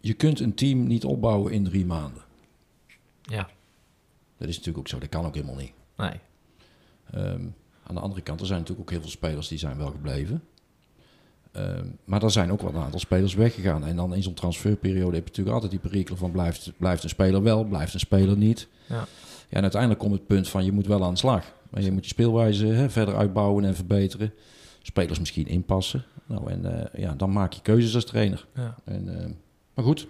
je 0.00 0.14
kunt 0.14 0.40
een 0.40 0.54
team 0.54 0.86
niet 0.86 1.04
opbouwen 1.04 1.52
in 1.52 1.64
drie 1.64 1.86
maanden. 1.86 2.22
Ja, 3.22 3.48
Dat 4.36 4.48
is 4.48 4.56
natuurlijk 4.56 4.78
ook 4.78 4.88
zo. 4.88 4.98
Dat 4.98 5.08
kan 5.08 5.24
ook 5.26 5.34
helemaal 5.34 5.56
niet. 5.56 5.72
nee. 5.96 6.10
Ehm, 7.10 7.42
aan 7.82 7.94
de 7.94 8.00
andere 8.00 8.20
kant, 8.20 8.40
er 8.40 8.46
zijn 8.46 8.58
natuurlijk 8.58 8.88
ook 8.88 8.94
heel 8.94 9.02
veel 9.02 9.10
spelers 9.16 9.48
die 9.48 9.58
zijn 9.58 9.76
wel 9.76 9.90
gebleven. 9.90 10.42
Ehm, 11.52 11.86
maar 12.04 12.22
er 12.22 12.30
zijn 12.30 12.52
ook 12.52 12.60
wel 12.62 12.74
een 12.74 12.82
aantal 12.82 13.00
spelers 13.00 13.34
weggegaan. 13.34 13.84
En 13.86 13.96
dan 13.96 14.14
in 14.14 14.22
zo'n 14.22 14.34
transferperiode 14.34 15.14
heb 15.14 15.22
je 15.22 15.28
natuurlijk 15.28 15.54
altijd 15.54 15.70
die 15.70 15.90
perikelen 15.90 16.18
van 16.18 16.30
blijft, 16.30 16.72
blijft 16.76 17.02
een 17.02 17.08
speler 17.08 17.42
wel, 17.42 17.64
blijft 17.64 17.94
een 17.94 18.00
speler 18.00 18.36
niet. 18.36 18.68
Ja. 18.88 19.06
Ja, 19.48 19.56
en 19.56 19.62
uiteindelijk 19.62 20.00
komt 20.00 20.12
het 20.12 20.26
punt 20.26 20.48
van 20.48 20.64
je 20.64 20.72
moet 20.72 20.86
wel 20.86 21.04
aan 21.04 21.12
de 21.12 21.18
slag. 21.18 21.44
Maar 21.70 21.82
je 21.82 21.92
moet 21.92 22.04
je 22.04 22.08
speelwijze 22.10 22.66
hè, 22.66 22.90
verder 22.90 23.16
uitbouwen 23.16 23.64
en 23.64 23.74
verbeteren. 23.74 24.32
Spelers 24.82 25.18
misschien 25.18 25.46
inpassen. 25.46 26.04
Nou, 26.26 26.50
en 26.50 26.90
eh, 26.92 27.00
ja, 27.00 27.14
dan 27.14 27.32
maak 27.32 27.52
je 27.52 27.60
keuzes 27.62 27.94
als 27.94 28.04
trainer. 28.04 28.46
Ja. 28.54 28.74
En, 28.84 29.18
eh, 29.18 29.26
maar 29.74 29.84
goed, 29.84 30.06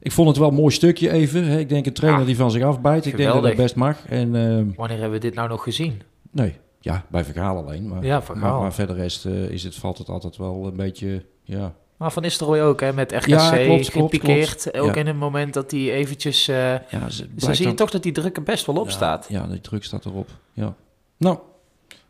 ik 0.00 0.12
vond 0.12 0.28
het 0.28 0.36
wel 0.36 0.48
een 0.48 0.54
mooi 0.54 0.74
stukje 0.74 1.10
even. 1.10 1.44
Hè. 1.44 1.58
Ik 1.58 1.68
denk 1.68 1.86
een 1.86 1.92
trainer 1.92 2.20
Ja, 2.20 2.26
die 2.26 2.36
van 2.36 2.50
zich 2.50 2.62
afbijt. 2.62 3.06
Ik 3.06 3.16
denk 3.16 3.32
dat 3.32 3.42
dat 3.42 3.56
best 3.56 3.74
mag. 3.74 4.06
En 4.06 4.34
ehm, 4.34 4.66
Wanneer 4.76 4.98
hebben 4.98 5.20
we 5.20 5.26
dit 5.26 5.34
nou 5.34 5.48
nog 5.48 5.62
gezien? 5.62 6.02
Nee, 6.30 6.56
ja, 6.80 7.04
bij 7.10 7.24
Vergaal 7.24 7.56
alleen. 7.56 7.88
Maar, 7.88 8.04
Ja, 8.04 8.22
maar, 8.34 8.60
maar 8.60 8.74
verder 8.74 8.96
rest, 8.96 9.26
eh, 9.26 9.48
is 9.50 9.62
het, 9.62 9.74
valt 9.74 9.98
het 9.98 10.08
altijd 10.08 10.36
wel 10.36 10.66
een 10.66 10.76
beetje... 10.76 11.24
Ja, 11.42 11.74
Maar 11.98 12.12
Van 12.12 12.22
Nistelrooy 12.22 12.60
ook, 12.60 12.80
hè, 12.80 12.92
met 12.92 13.12
RKC, 13.12 13.26
Ja, 13.26 13.50
klopt, 13.50 13.90
klopt, 13.90 14.12
gepikeerd. 14.14 14.62
klopt. 14.62 14.78
Ook 14.78 14.94
Ja. 14.94 15.00
in 15.00 15.06
een 15.06 15.16
moment 15.16 15.54
dat 15.54 15.70
hij 15.70 15.92
eventjes... 15.92 16.48
eh, 16.48 16.56
ja 16.72 17.08
ze 17.10 17.34
dus 17.34 17.44
dan 17.44 17.54
zie 17.54 17.66
je 17.68 17.74
toch 17.74 17.90
dat 17.90 18.02
die 18.02 18.12
druk 18.12 18.36
er 18.36 18.42
best 18.42 18.66
wel 18.66 18.76
op 18.76 18.84
ja, 18.86 18.90
staat. 18.92 19.26
Ja, 19.28 19.46
die 19.46 19.60
druk 19.60 19.84
staat 19.84 20.04
erop. 20.04 20.28
Ja. 20.52 20.74
Nou, 21.16 21.38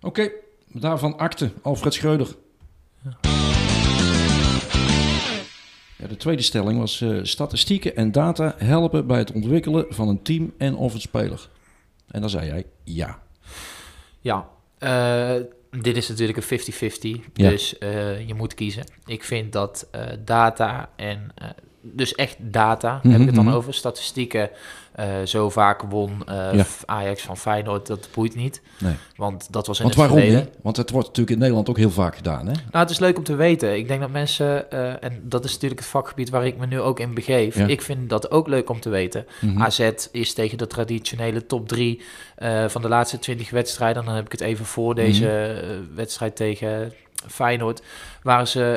oké. 0.01 0.31
Daarvan 0.73 1.19
akte. 1.19 1.51
Alfred 1.63 1.95
Schreuder. 1.95 2.29
Ja, 5.97 6.07
de 6.09 6.17
tweede 6.17 6.43
stelling 6.43 6.79
was 6.79 7.01
eh, 7.01 7.19
statistieken 7.23 7.97
en 7.97 8.13
data 8.13 8.55
helpen 8.59 9.07
bij 9.07 9.19
het 9.19 9.33
ontwikkelen 9.33 9.87
van 9.89 10.09
een 10.09 10.23
team 10.23 10.55
en 10.59 10.77
of 10.77 10.95
een 10.95 11.01
speler. 11.01 11.49
En 12.11 12.21
dan 12.21 12.31
zei 12.31 12.47
jij 12.47 12.67
ja. 12.85 13.19
Ja, 14.21 14.49
eh, 14.79 15.35
dit 15.71 15.97
is 15.97 16.09
natuurlijk 16.09 16.39
een 16.39 16.61
50-50, 16.61 17.31
Ja. 17.35 17.49
dus 17.49 17.79
eh, 17.79 18.29
je 18.29 18.35
moet 18.35 18.55
kiezen. 18.55 18.85
Ik 19.07 19.25
vind 19.25 19.53
dat 19.53 19.89
eh, 19.91 20.07
data 20.25 20.91
en... 20.97 21.35
dus 21.93 22.15
echt 22.15 22.37
data, 22.41 23.01
heb 23.03 23.21
ik 23.21 23.27
het 23.27 23.35
dan 23.35 23.45
Mhm. 23.45 23.55
over. 23.55 23.75
Statistieken, 23.75 24.51
eh, 24.93 25.07
zo 25.25 25.51
vaak 25.51 25.83
won 25.83 26.23
eh, 26.27 26.55
Ja. 26.55 26.65
Ajax 26.87 27.23
van 27.23 27.37
Feyenoord, 27.37 27.87
dat 27.87 28.09
boeit 28.15 28.35
niet. 28.35 28.63
Nee. 28.79 28.95
Want 29.17 29.53
dat 29.53 29.67
was 29.67 29.77
in 29.79 29.83
Want 29.85 29.97
het 29.97 30.05
waarom 30.07 30.27
verleden. 30.27 30.53
Want 30.63 30.77
het 30.77 30.91
wordt 30.91 31.07
natuurlijk 31.07 31.35
in 31.35 31.39
Nederland 31.41 31.69
ook 31.69 31.77
heel 31.77 31.91
vaak 31.91 32.17
gedaan, 32.17 32.47
hè? 32.47 32.53
Nou, 32.53 32.63
het 32.71 32.91
is 32.91 32.99
leuk 32.99 33.17
om 33.19 33.25
te 33.25 33.35
weten. 33.35 33.77
Ik 33.77 33.89
denk 33.89 34.01
dat 34.01 34.11
mensen, 34.11 34.71
eh, 34.71 35.05
en 35.05 35.21
dat 35.23 35.45
is 35.45 35.53
natuurlijk 35.53 35.81
het 35.81 35.89
vakgebied 35.91 36.31
waar 36.31 36.47
ik 36.47 36.57
me 36.57 36.67
nu 36.67 36.81
ook 36.81 37.01
in 37.01 37.15
begeef. 37.15 37.57
Ja. 37.57 37.67
Ik 37.67 37.83
vind 37.83 38.09
dat 38.09 38.31
ook 38.31 38.49
leuk 38.49 38.71
om 38.71 38.81
te 38.81 38.89
weten. 38.89 39.27
Mhm. 39.41 39.63
AZ 39.63 39.91
is 40.13 40.33
tegen 40.35 40.59
de 40.59 40.67
traditionele 40.67 41.47
top 41.47 41.69
3 41.69 42.03
van 42.69 42.83
de 42.83 42.89
laatste 42.89 43.19
20 43.19 43.51
wedstrijden. 43.51 44.05
Dan 44.05 44.15
heb 44.15 44.25
ik 44.27 44.33
het 44.33 44.41
even 44.41 44.65
voor 44.65 44.95
deze 44.95 45.25
Mhm. 45.25 45.71
eh, 45.71 45.79
wedstrijd 45.95 46.37
tegen 46.37 46.93
Feyenoord. 47.27 47.83
Waren 48.23 48.49
ze 48.49 48.73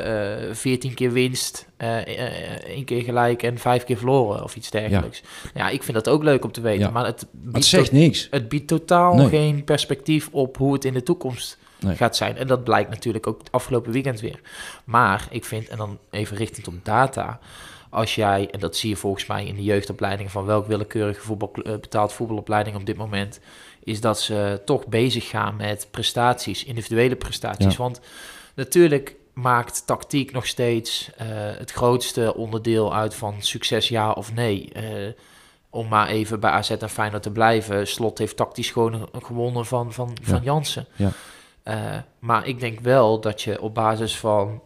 eh 0.49 0.55
14 0.55 0.93
keer 0.93 1.11
winst, 1.11 1.67
eh 1.77 1.97
eh, 2.19 2.53
één 2.67 2.85
keer 2.85 3.01
gelijk 3.03 3.43
en 3.43 3.57
vijf 3.57 3.83
keer 3.83 3.97
verloren 3.97 4.43
of 4.43 4.55
iets 4.55 4.69
dergelijks. 4.69 5.21
Ja, 5.53 5.69
ik 5.69 5.83
vind 5.83 5.97
dat 5.97 6.09
ook 6.09 6.23
leuk 6.23 6.43
om 6.43 6.51
te 6.51 6.61
weten. 6.61 6.85
Ja. 6.85 6.89
Maar 6.89 7.05
het 7.05 7.19
het 7.19 7.29
biedt, 7.31 7.65
zegt 7.65 7.89
to- 7.89 7.95
niks. 7.95 8.27
het 8.31 8.49
biedt 8.49 8.67
totaal 8.67 9.15
Nee. 9.15 9.29
geen 9.29 9.63
perspectief 9.63 10.29
op 10.31 10.57
hoe 10.57 10.73
het 10.73 10.85
in 10.85 10.93
de 10.93 11.03
toekomst 11.03 11.57
Nee. 11.79 11.95
gaat 11.95 12.15
zijn. 12.15 12.37
En 12.37 12.47
dat 12.47 12.63
blijkt 12.63 12.89
natuurlijk 12.89 13.27
ook 13.27 13.39
het 13.39 13.51
afgelopen 13.51 13.91
weekend 13.91 14.19
weer. 14.19 14.39
Maar 14.83 15.27
ik 15.29 15.45
vind, 15.45 15.67
en 15.69 15.77
dan 15.77 15.97
even 16.09 16.37
richting 16.37 16.67
op 16.67 16.73
data. 16.83 17.39
Als 17.89 18.15
jij, 18.15 18.47
en 18.51 18.59
dat 18.59 18.75
zie 18.75 18.89
je 18.89 18.95
volgens 18.95 19.25
mij 19.25 19.45
in 19.45 19.55
de 19.55 19.63
jeugdopleiding 19.63 20.31
van 20.31 20.45
welk 20.45 20.67
willekeurige 20.67 21.21
voetbal, 21.21 21.51
betaald 21.63 22.13
voetbalopleiding 22.13 22.75
op 22.75 22.85
dit 22.85 22.97
moment, 22.97 23.39
is 23.83 24.01
dat 24.01 24.21
ze 24.21 24.61
toch 24.65 24.87
bezig 24.87 25.29
gaan 25.29 25.55
met 25.55 25.87
prestaties, 25.91 26.63
individuele 26.63 27.15
prestaties. 27.15 27.75
Ja. 27.75 27.77
Want 27.83 27.99
natuurlijk 28.55 29.15
maakt 29.33 29.85
tactiek 29.85 30.31
nog 30.31 30.45
steeds 30.45 31.09
eh, 31.17 31.27
het 31.57 31.71
grootste 31.71 32.35
onderdeel 32.35 32.95
uit 32.95 33.15
van 33.15 33.35
succes 33.39 33.87
ja 33.87 34.11
of 34.11 34.33
nee. 34.33 34.69
Eh, 34.73 35.13
om 35.69 35.87
maar 35.87 36.07
even 36.07 36.39
bij 36.39 36.51
AZ 36.51 36.69
en 36.69 36.89
Feyenoord 36.89 37.23
te 37.23 37.31
blijven. 37.31 37.87
Slot 37.87 38.17
heeft 38.17 38.37
tactisch 38.37 38.71
gewoon 38.71 39.09
gewonnen 39.21 39.65
van, 39.65 39.93
van, 39.93 40.17
Ja. 40.21 40.27
van 40.27 40.43
Jansen. 40.43 40.85
Ja. 40.95 41.11
Eh, 41.63 41.97
maar 42.19 42.47
ik 42.47 42.59
denk 42.59 42.79
wel 42.79 43.19
dat 43.19 43.41
je 43.41 43.61
op 43.61 43.73
basis 43.73 44.17
van 44.17 44.61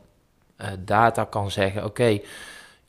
data 0.80 1.24
kan 1.24 1.52
zeggen: 1.52 1.86
oké, 1.86 2.20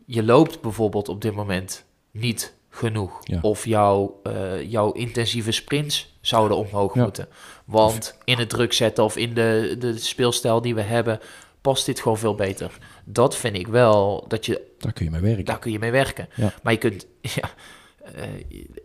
je 0.07 0.23
loopt 0.23 0.61
bijvoorbeeld 0.61 1.09
op 1.09 1.21
dit 1.21 1.35
moment 1.35 1.85
niet 2.11 2.56
genoeg. 2.77 3.19
Ja. 3.23 3.39
Of 3.43 3.65
jouw, 3.67 4.21
eh, 4.23 4.63
jouw 4.71 4.93
intensieve 4.93 5.53
sprints 5.53 6.15
zouden 6.21 6.57
omhoog 6.57 6.95
Ja. 6.95 7.03
moeten. 7.03 7.29
Want 7.65 8.17
in 8.25 8.39
het 8.39 8.49
druk 8.49 8.73
zetten 8.73 9.05
of 9.05 9.17
in 9.17 9.35
de, 9.35 9.77
de 9.79 9.99
speelstijl 9.99 10.61
die 10.61 10.75
we 10.75 10.81
hebben, 10.81 11.21
past 11.61 11.87
dit 11.87 12.01
gewoon 12.01 12.19
veel 12.19 12.35
beter. 12.35 12.79
Dat 13.05 13.37
vind 13.37 13.57
ik 13.57 13.67
wel 13.67 14.25
dat 14.29 14.47
je 14.47 14.61
Daar 14.79 14.93
kun 14.93 15.05
je 15.05 15.11
mee 15.11 15.21
werken. 15.21 15.45
daar 15.45 15.59
kun 15.59 15.73
je 15.73 15.79
mee 15.79 15.91
werken. 15.91 16.29
Ja. 16.35 16.53
Maar 16.63 16.73
je 16.73 16.79
kunt, 16.79 17.07
ja, 17.41 17.51
eh, 18.15 18.23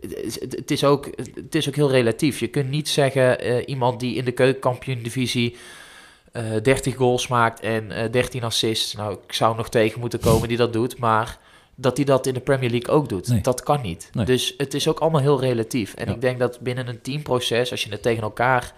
het, 0.00 0.14
is- 0.24 0.40
het 0.40 0.70
is 0.70 0.84
ook, 0.84 1.06
het 1.34 1.54
is 1.54 1.68
ook 1.68 1.74
heel 1.76 1.90
relatief. 1.90 2.40
Je 2.40 2.48
kunt 2.48 2.70
niet 2.70 2.88
zeggen, 2.88 3.40
eh, 3.40 3.62
iemand 3.66 4.00
die 4.00 4.14
in 4.16 4.24
de 4.24 4.32
keukenkampioen-divisie 4.32 5.56
eh 6.32 6.42
30 6.62 6.94
goals 6.96 7.28
maakt 7.28 7.60
en 7.60 7.90
eh 7.90 8.10
13 8.12 8.44
assists. 8.44 8.94
Nou, 8.94 9.18
ik 9.26 9.32
zou 9.32 9.56
nog 9.56 9.68
tegen 9.68 10.00
moeten 10.00 10.20
komen 10.20 10.48
die 10.48 10.56
dat 10.56 10.72
doet, 10.72 10.98
maar 10.98 11.38
dat 11.82 11.96
hij 11.96 12.06
dat 12.06 12.26
in 12.26 12.34
de 12.34 12.40
Premier 12.40 12.70
League 12.70 12.94
ook 12.94 13.08
doet. 13.08 13.28
Nee. 13.28 13.40
Dat 13.40 13.62
kan 13.62 13.80
niet. 13.82 14.10
Nee. 14.12 14.24
Dus 14.24 14.54
het 14.56 14.74
is 14.74 14.88
ook 14.88 14.98
allemaal 14.98 15.20
heel 15.20 15.40
relatief. 15.40 15.94
En 15.94 16.06
Ja. 16.06 16.14
ik 16.14 16.20
denk 16.20 16.38
dat 16.38 16.60
binnen 16.60 16.88
een 16.88 17.00
teamproces, 17.00 17.70
als 17.70 17.84
je 17.84 17.90
het 17.90 18.02
tegen 18.02 18.22
elkaar 18.22 18.74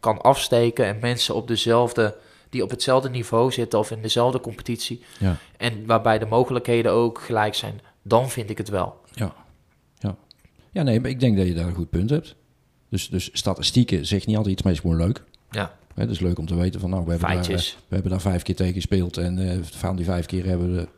kan 0.00 0.20
afsteken 0.20 0.84
en 0.86 0.98
mensen 1.00 1.34
op 1.34 1.48
dezelfde, 1.48 2.16
die 2.50 2.62
op 2.62 2.70
hetzelfde 2.70 3.10
niveau 3.10 3.52
zitten 3.52 3.78
of 3.78 3.90
in 3.90 4.02
dezelfde 4.02 4.40
competitie, 4.40 5.02
Ja. 5.18 5.36
en 5.56 5.86
waarbij 5.86 6.18
de 6.18 6.26
mogelijkheden 6.26 6.92
ook 6.92 7.20
gelijk 7.20 7.54
zijn, 7.54 7.80
dan 8.02 8.30
vind 8.30 8.50
ik 8.50 8.58
het 8.58 8.68
wel. 8.68 9.00
Ja. 9.12 9.34
Ja. 9.98 10.16
ja, 10.70 10.82
nee, 10.82 11.00
maar 11.00 11.10
ik 11.10 11.20
denk 11.20 11.36
dat 11.36 11.46
je 11.46 11.54
daar 11.54 11.66
een 11.66 11.74
goed 11.74 11.90
punt 11.90 12.10
hebt. 12.10 12.34
Dus, 12.90 13.08
dus 13.08 13.30
statistieken 13.32 14.06
zegt 14.06 14.26
niet 14.26 14.36
altijd 14.36 14.54
iets, 14.54 14.62
maar 14.62 14.72
is 14.72 14.78
gewoon 14.80 14.96
leuk. 14.96 15.22
Ja, 15.50 15.76
het 15.94 16.10
is 16.10 16.20
leuk 16.20 16.38
om 16.38 16.46
te 16.46 16.54
weten 16.54 16.80
van, 16.80 16.90
nou, 16.90 17.04
we 17.04 17.10
hebben, 17.10 17.28
feitjes. 17.28 17.76
we 17.88 17.94
hebben 17.94 18.10
daar 18.12 18.20
vijf 18.20 18.42
keer 18.42 18.56
tegen 18.56 18.74
gespeeld 18.74 19.16
en 19.16 19.50
eh, 19.50 19.58
van 19.62 19.96
die 19.96 20.04
vijf 20.04 20.26
keer 20.26 20.44
hebben 20.44 20.74
we 20.74 20.88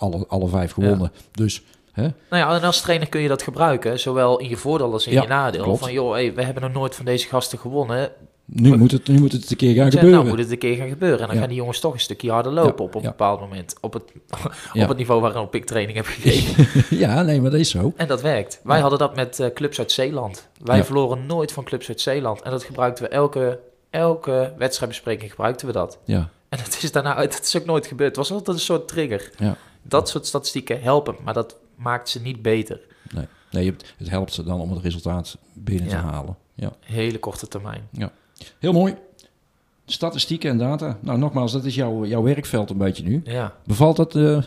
alle, 0.00 0.24
alle 0.28 0.48
vijf 0.48 0.72
gewonnen. 0.72 1.12
Dus, 1.32 1.62
hè? 1.92 2.02
Nou 2.02 2.12
ja, 2.30 2.54
en 2.56 2.62
als 2.62 2.80
trainer 2.80 3.08
kun 3.08 3.20
je 3.20 3.28
dat 3.28 3.42
gebruiken, 3.42 4.00
zowel 4.00 4.38
in 4.38 4.48
je 4.48 4.56
voordeel 4.56 4.92
als 4.92 5.06
in 5.06 5.12
Ja, 5.12 5.22
je 5.22 5.28
nadeel. 5.28 5.62
klopt. 5.62 5.78
Van 5.80 5.92
joh, 5.92 6.12
hey, 6.12 6.34
we 6.34 6.42
hebben 6.42 6.62
nog 6.62 6.72
nooit 6.72 6.94
van 6.94 7.04
deze 7.04 7.28
gasten 7.28 7.58
gewonnen. 7.58 8.10
Nu, 8.52 8.76
moet 8.76 8.90
het, 8.90 9.08
nu 9.08 9.18
moet 9.18 9.32
het 9.32 9.50
een 9.50 9.56
keer 9.56 9.74
gaan 9.74 9.90
gebeuren. 9.90 10.12
nou 10.18 10.28
moet 10.28 10.38
het 10.38 10.50
een 10.50 10.58
keer 10.58 10.76
gaan 10.76 10.88
gebeuren. 10.88 11.20
En 11.20 11.26
dan 11.26 11.34
Ja. 11.34 11.40
gaan 11.40 11.48
die 11.50 11.58
jongens 11.58 11.80
toch 11.80 11.92
een 11.92 12.00
stukje 12.00 12.30
harder 12.30 12.52
lopen 12.52 12.84
op 12.84 12.94
een 12.94 13.02
bepaald 13.02 13.40
moment. 13.40 13.74
Op 13.80 13.92
het, 13.92 14.02
op 14.82 14.88
het 14.88 14.96
niveau 14.96 15.20
waarop 15.20 15.54
ik 15.54 15.64
training 15.64 15.96
heb 15.96 16.06
gegeven. 16.20 16.98
ja, 16.98 17.22
nee, 17.22 17.40
maar 17.40 17.50
dat 17.50 17.60
is 17.60 17.70
zo. 17.70 17.92
En 17.96 18.06
dat 18.06 18.20
werkt. 18.22 18.60
Wij 18.62 18.80
hadden 18.80 18.98
dat 18.98 19.16
met 19.16 19.40
eh, 19.40 19.46
clubs 19.54 19.78
uit 19.78 19.92
Zeeland. 19.92 20.48
Wij 20.64 20.84
verloren 20.84 21.26
nooit 21.26 21.52
van 21.52 21.64
clubs 21.64 21.88
uit 21.88 22.00
Zeeland. 22.00 22.42
En 22.42 22.50
dat 22.50 22.64
gebruikten 22.64 23.04
we 23.04 23.10
elke, 23.10 23.58
elke 23.90 24.52
wedstrijdbespreking 24.58 25.30
gebruikten 25.30 25.66
we 25.66 25.72
dat. 25.72 25.98
Ja, 26.04 26.28
En 26.48 26.58
het 26.58 26.78
is 26.82 26.92
daarna, 26.92 27.16
het 27.20 27.40
is 27.42 27.56
ook 27.56 27.64
nooit 27.66 27.86
gebeurd. 27.86 28.08
Het 28.16 28.28
was 28.28 28.32
altijd 28.32 28.56
een 28.56 28.62
soort 28.62 28.88
trigger. 28.88 29.30
ja. 29.38 29.56
Dat 29.82 30.08
soort 30.08 30.26
statistieken 30.26 30.82
helpen, 30.82 31.16
maar 31.24 31.34
dat 31.34 31.56
maakt 31.74 32.08
ze 32.08 32.20
niet 32.20 32.42
beter. 32.42 32.80
Nee, 33.14 33.26
nee 33.50 33.64
je 33.64 33.70
hebt- 33.70 33.94
het 33.96 34.08
helpt 34.10 34.32
ze 34.32 34.42
dan 34.44 34.60
om 34.60 34.70
het 34.72 34.82
resultaat 34.82 35.36
binnen 35.52 35.88
te 35.88 35.94
Ja. 35.94 36.02
halen. 36.02 36.36
Ja. 36.54 36.72
Hele 36.80 37.18
korte 37.18 37.48
termijn. 37.48 37.88
Heel 38.58 38.72
mooi. 38.72 38.94
Statistieken 39.86 40.50
en 40.50 40.58
data. 40.58 40.98
Nou, 41.00 41.18
nogmaals, 41.18 41.52
dat 41.52 41.64
is 41.64 41.74
jouw, 41.74 42.04
jouw 42.04 42.22
werkveld 42.22 42.70
een 42.70 42.78
beetje 42.78 43.02
nu. 43.02 43.20
Ja, 43.24 43.54
Bevalt 43.66 43.96
dat? 43.96 44.14
eh, 44.14 44.42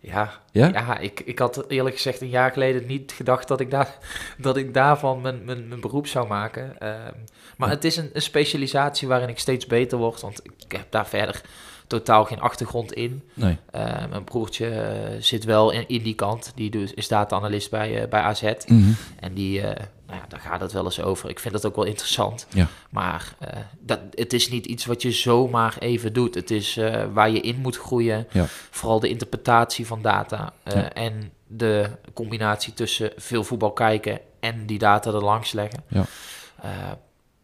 ja. 0.00 0.40
ja? 0.52 0.66
Ja, 0.68 0.98
ik, 0.98 1.20
ik 1.20 1.38
had 1.38 1.64
eerlijk 1.68 1.94
gezegd 1.96 2.20
een 2.20 2.28
jaar 2.28 2.52
geleden 2.52 2.86
niet 2.86 3.12
gedacht 3.12 3.48
dat 3.48 3.60
ik, 3.60 3.70
daar, 3.70 3.98
dat 4.38 4.56
ik 4.56 4.74
daarvan 4.74 5.20
mijn, 5.20 5.44
mijn, 5.44 5.68
mijn 5.68 5.80
beroep 5.80 6.06
zou 6.06 6.28
maken. 6.28 6.80
Ehm, 6.80 7.12
maar 7.56 7.68
Ja. 7.68 7.74
het 7.74 7.84
is 7.84 7.96
een, 7.96 8.10
een 8.12 8.22
specialisatie 8.22 9.08
waarin 9.08 9.28
ik 9.28 9.38
steeds 9.38 9.66
beter 9.66 9.98
word, 9.98 10.20
want 10.20 10.40
ik 10.44 10.72
heb 10.72 10.86
daar 10.90 11.06
verder 11.06 11.40
totaal 11.88 12.24
geen 12.24 12.40
achtergrond 12.40 12.92
in. 12.92 13.22
Nee. 13.34 13.56
Eh, 13.70 14.06
mijn 14.10 14.24
broertje 14.24 14.68
eh, 14.68 15.16
zit 15.20 15.44
wel 15.44 15.70
in, 15.70 15.88
in 15.88 16.02
die 16.02 16.14
kant, 16.14 16.52
die 16.54 16.70
dus, 16.70 16.94
is 16.94 17.08
data-analyst 17.08 17.70
bij, 17.70 18.02
eh, 18.02 18.08
bij 18.08 18.20
AZ. 18.20 18.42
Mhm. 18.42 18.90
En 19.20 19.34
die, 19.34 19.60
nou 19.60 19.74
ja, 20.06 20.24
daar 20.28 20.40
gaat 20.40 20.60
het 20.60 20.72
wel 20.72 20.84
eens 20.84 21.00
over. 21.00 21.30
Ik 21.30 21.38
vind 21.38 21.54
dat 21.54 21.66
ook 21.66 21.76
wel 21.76 21.84
interessant. 21.84 22.46
Ja. 22.54 22.68
Maar 22.90 23.34
dat, 23.80 24.00
het 24.14 24.32
is 24.32 24.48
niet 24.50 24.66
iets 24.66 24.86
wat 24.86 25.02
je 25.02 25.12
zomaar 25.12 25.76
even 25.78 26.12
doet. 26.12 26.34
Het 26.34 26.50
is 26.50 26.80
waar 27.12 27.30
je 27.30 27.40
in 27.40 27.56
moet 27.60 27.76
groeien. 27.76 28.26
Ja. 28.30 28.44
Vooral 28.70 29.00
de 29.00 29.08
interpretatie 29.08 29.86
van 29.86 30.02
data. 30.02 30.52
Ja. 30.64 30.92
En 30.92 31.32
de 31.46 31.90
combinatie 32.14 32.74
tussen 32.74 33.12
veel 33.16 33.44
voetbal 33.44 33.72
kijken 33.72 34.20
en 34.40 34.66
die 34.66 34.78
data 34.78 35.10
er 35.10 35.24
langs 35.24 35.52
leggen. 35.52 35.84
Ja. 35.88 36.04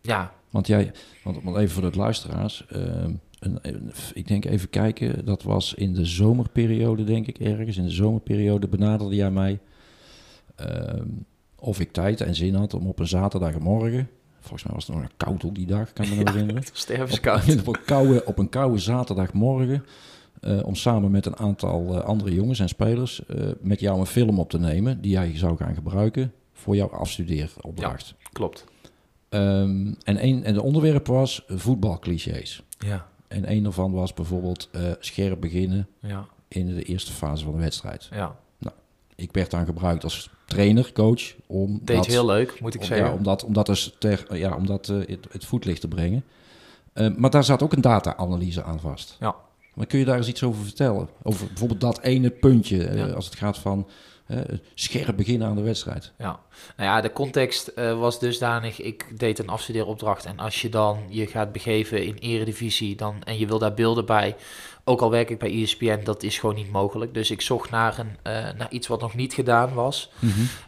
Ja, 0.00 0.32
Want 0.50 0.66
jij, 0.66 0.92
want, 1.22 1.42
want 1.42 1.56
even 1.56 1.70
voor 1.70 1.90
de 1.90 1.98
luisteraars. 1.98 2.64
ehm, 2.68 3.10
een, 3.44 3.58
een- 3.62 3.90
ik 4.14 4.28
denk 4.28 4.44
even 4.44 4.70
kijken, 4.70 5.24
dat 5.24 5.42
was 5.42 5.74
in 5.74 5.94
de 5.94 6.04
zomerperiode, 6.04 7.04
denk 7.04 7.26
ik, 7.26 7.38
ergens. 7.38 7.76
In 7.76 7.84
de 7.84 7.90
zomerperiode 7.90 8.68
benaderde 8.68 9.14
jij 9.14 9.30
mij 9.30 9.58
ehm, 10.56 11.06
of 11.58 11.80
ik 11.80 11.92
tijd 11.92 12.20
en 12.20 12.34
zin 12.34 12.54
had 12.54 12.74
om 12.74 12.86
op 12.86 12.98
een 12.98 13.06
zaterdagmorgen, 13.06 14.08
volgens 14.40 14.62
mij 14.64 14.72
was 14.74 14.86
het 14.86 14.96
nog 14.96 15.04
een 15.04 15.10
koud 15.16 15.44
op 15.44 15.54
die 15.54 15.66
dag, 15.66 15.92
kan 15.92 16.04
ik 16.04 16.10
me 16.10 16.16
nog 16.22 16.32
herinneren. 16.32 16.62
stervenskoud. 16.72 17.58
op, 17.60 17.66
een 17.76 17.84
koude, 17.84 18.24
op 18.26 18.38
een 18.38 18.48
koude 18.48 18.78
zaterdagmorgen, 18.78 19.84
eh, 20.40 20.66
om 20.66 20.74
samen 20.74 21.10
met 21.10 21.26
een 21.26 21.36
aantal 21.36 21.94
eh, 21.98 22.04
andere 22.04 22.34
jongens 22.34 22.60
en 22.60 22.68
spelers 22.68 23.26
eh, 23.26 23.46
met 23.60 23.80
jou 23.80 23.98
een 24.00 24.06
film 24.06 24.38
op 24.38 24.50
te 24.50 24.58
nemen 24.58 25.00
die 25.00 25.10
jij 25.10 25.36
zou 25.36 25.56
gaan 25.56 25.74
gebruiken 25.74 26.32
voor 26.52 26.76
jouw 26.76 26.90
afstudeeropdracht. 26.90 28.14
Klopt. 28.32 28.64
Ehm, 29.28 29.92
en, 30.04 30.24
een, 30.24 30.44
en 30.44 30.54
de 30.54 30.62
onderwerp 30.62 31.06
was 31.06 31.44
voetbalclichés. 31.48 32.62
Ja, 32.78 33.06
En 33.34 33.50
een 33.50 33.62
daarvan 33.62 33.92
was 33.92 34.14
bijvoorbeeld 34.14 34.68
eh, 34.72 34.82
scherp 35.00 35.40
beginnen 35.40 35.88
ja, 36.00 36.26
in 36.48 36.74
de 36.74 36.82
eerste 36.82 37.12
fase 37.12 37.44
van 37.44 37.52
de 37.52 37.60
wedstrijd. 37.60 38.08
ja. 38.10 38.36
Ik 39.16 39.32
werd 39.32 39.50
dan 39.50 39.64
gebruikt 39.64 40.04
als 40.04 40.30
trainer, 40.46 40.92
coach, 40.92 41.34
om 41.46 41.80
Deed 41.82 41.96
dat, 41.96 42.06
heel 42.06 42.26
leuk, 42.26 42.60
moet 42.60 42.74
ik 42.74 42.80
om, 42.80 42.86
zeggen. 42.86 43.06
ja, 43.06 43.12
om 43.12 43.22
dat, 43.22 43.44
om 43.44 43.52
dat, 43.52 43.66
dus 43.66 43.94
ter, 43.98 44.36
ja, 44.36 44.54
om 44.56 44.66
dat 44.66 44.88
eh, 44.88 44.96
het, 44.96 45.26
het 45.30 45.44
voetlicht 45.44 45.80
te 45.80 45.88
brengen. 45.88 46.24
Eh, 46.92 47.14
maar 47.16 47.30
daar 47.30 47.44
zat 47.44 47.62
ook 47.62 47.72
een 47.72 47.80
data-analyse 47.80 48.62
aan 48.62 48.80
vast. 48.80 49.16
Ja. 49.20 49.34
Maar 49.74 49.86
kun 49.86 49.98
je 49.98 50.04
daar 50.04 50.16
eens 50.16 50.28
iets 50.28 50.42
over 50.42 50.64
vertellen? 50.64 51.08
Over 51.22 51.46
bijvoorbeeld 51.46 51.80
dat 51.80 52.00
ene 52.00 52.30
puntje, 52.30 52.94
Ja. 52.96 53.06
als 53.06 53.24
het 53.24 53.34
gaat 53.34 53.58
van 53.58 53.86
scherp 54.74 55.16
beginnen 55.16 55.48
aan 55.48 55.56
de 55.56 55.62
wedstrijd. 55.62 56.12
Ja, 56.18 56.40
nou 56.76 56.90
ja, 56.90 57.00
de 57.00 57.12
context 57.12 57.66
eh, 57.66 57.98
was 57.98 58.18
dusdanig. 58.18 58.80
Ik 58.80 59.18
deed 59.18 59.38
een 59.38 59.48
afstudeeropdracht. 59.48 60.24
En 60.24 60.38
als 60.38 60.62
je 60.62 60.68
dan 60.68 60.98
je 61.08 61.26
gaat 61.26 61.52
begeven 61.52 62.04
in 62.04 62.14
eredivisie 62.14 62.96
dan, 62.96 63.22
en 63.24 63.38
je 63.38 63.46
wil 63.46 63.58
daar 63.58 63.74
beelden 63.74 64.06
bij. 64.06 64.36
Ook 64.84 65.00
al 65.00 65.10
werk 65.10 65.30
ik 65.30 65.38
bij 65.38 65.62
ESPN, 65.62 66.00
dat 66.04 66.22
is 66.22 66.38
gewoon 66.38 66.54
niet 66.54 66.70
mogelijk. 66.70 67.14
Dus 67.14 67.30
ik 67.30 67.40
zocht 67.40 67.70
naar, 67.70 67.98
een, 67.98 68.16
eh, 68.22 68.32
naar 68.32 68.70
iets 68.70 68.86
wat 68.86 69.00
nog 69.00 69.14
niet 69.14 69.34
gedaan 69.34 69.74
was. 69.74 70.10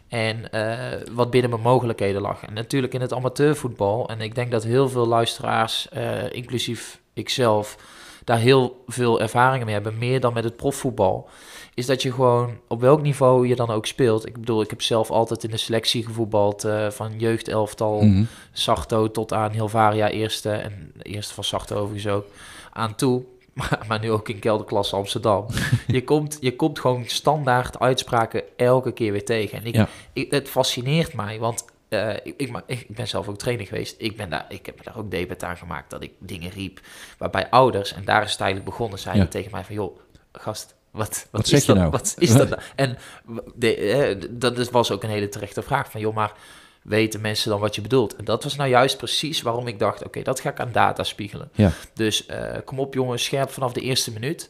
En 0.07 0.51
eh, 0.51 1.07
wat 1.11 1.29
binnen 1.29 1.49
mijn 1.49 1.61
mogelijkheden 1.61 2.21
lag. 2.21 2.43
En 2.43 2.53
natuurlijk 2.53 2.93
in 2.93 3.01
het 3.01 3.13
amateurvoetbal. 3.13 4.09
En 4.09 4.21
ik 4.21 4.35
denk 4.35 4.51
dat 4.51 4.63
heel 4.63 4.89
veel 4.89 5.07
luisteraars, 5.07 5.87
inclusief 6.31 6.99
ikzelf, 7.13 7.77
daar 8.23 8.39
heel 8.39 8.83
veel 8.87 9.21
ervaringen 9.21 9.65
mee 9.65 9.75
hebben. 9.75 9.97
Meer 9.97 10.19
dan 10.19 10.33
met 10.33 10.43
het 10.43 10.55
profvoetbal. 10.55 11.29
Is 11.77 11.85
dat 11.85 12.01
je 12.01 12.11
gewoon 12.13 12.57
op 12.67 12.81
welk 12.81 13.01
niveau 13.01 13.47
je 13.47 13.55
dan 13.55 13.69
ook 13.69 13.85
speelt. 13.85 14.25
Ik 14.27 14.33
bedoel, 14.33 14.61
ik 14.61 14.69
heb 14.69 14.81
zelf 14.81 15.09
altijd 15.11 15.43
in 15.43 15.49
de 15.49 15.57
selectie 15.57 16.05
gevoetbald. 16.05 16.63
eh, 16.63 16.89
van 16.89 17.19
jeugdelftal, 17.19 18.01
Mhm. 18.01 18.23
Sarto 18.51 19.11
tot 19.11 19.33
aan 19.33 19.51
Hilvaria 19.51 20.09
eerste. 20.09 20.49
En 20.51 20.91
de 20.95 21.03
eerste 21.03 21.33
van 21.33 21.43
Sarto 21.43 21.75
overigens 21.75 22.13
ook. 22.13 22.25
Aan 22.73 22.95
toe. 22.95 23.23
Maar, 23.53 23.85
maar 23.87 23.99
nu 23.99 24.11
ook 24.11 24.29
in 24.29 24.39
kelderklasse 24.39 24.95
Amsterdam. 24.95 25.45
je, 25.87 26.03
komt, 26.03 26.37
je 26.41 26.55
komt 26.55 26.79
gewoon 26.79 27.03
standaard 27.05 27.79
uitspraken 27.79 28.43
elke 28.57 28.91
keer 28.91 29.11
weer 29.11 29.25
tegen. 29.25 29.57
En 29.59 29.65
ik, 29.65 29.75
Ja. 29.75 29.87
ik, 30.13 30.31
het 30.31 30.49
fascineert 30.49 31.13
mij, 31.13 31.39
want 31.39 31.65
eh, 31.89 32.13
ik, 32.23 32.33
ik, 32.37 32.61
ik 32.65 32.85
ben 32.95 33.07
zelf 33.07 33.27
ook 33.27 33.37
trainer 33.37 33.65
geweest. 33.65 33.95
Ik, 33.97 34.17
ben 34.17 34.29
daar, 34.29 34.45
ik 34.49 34.65
heb 34.65 34.77
me 34.77 34.83
daar 34.83 34.97
ook 34.97 35.11
debet 35.11 35.43
aan 35.43 35.57
gemaakt 35.57 35.89
dat 35.89 36.03
ik 36.03 36.11
dingen 36.19 36.49
riep. 36.51 36.79
Waarbij 37.17 37.49
ouders, 37.49 37.93
en 37.93 38.05
daar 38.05 38.23
is 38.23 38.31
het 38.31 38.41
eigenlijk 38.41 38.69
begonnen, 38.69 38.99
zeiden 38.99 39.23
Ja. 39.23 39.29
tegen 39.29 39.51
mij 39.51 39.63
van... 39.63 39.75
joh, 39.75 39.97
gast, 40.31 40.75
wat, 40.97 41.27
Wat 41.31 41.43
is 41.43 41.49
zeg 41.49 41.61
je 41.61 41.67
dat, 41.67 41.75
nou? 41.75 41.89
Wat 41.89 42.15
is 42.17 42.33
dat 42.33 42.49
nou? 42.53 42.61
En 42.75 42.97
de, 43.55 43.75
eh, 43.75 44.29
dat 44.29 44.69
was 44.69 44.91
ook 44.91 45.03
een 45.03 45.09
hele 45.09 45.29
terechte 45.29 45.61
vraag 45.61 45.91
van... 45.91 46.01
joh, 46.01 46.15
maar 46.15 46.33
weten 46.81 47.21
mensen 47.21 47.49
dan 47.49 47.59
wat 47.59 47.75
je 47.75 47.81
bedoelt? 47.81 48.15
En 48.15 48.25
dat 48.25 48.43
was 48.43 48.55
nou 48.55 48.69
juist 48.69 48.97
precies 48.97 49.41
waarom 49.41 49.67
ik 49.67 49.79
dacht... 49.79 50.03
oké, 50.03 50.21
dat 50.21 50.39
ga 50.39 50.49
ik 50.49 50.59
aan 50.59 50.71
data 50.71 51.03
spiegelen. 51.03 51.49
Ja. 51.53 51.71
Dus 51.93 52.25
eh, 52.25 52.55
kom 52.65 52.79
op 52.79 52.93
jongens, 52.93 53.23
scherp 53.23 53.49
vanaf 53.49 53.73
de 53.73 53.81
eerste 53.81 54.11
minuut. 54.11 54.49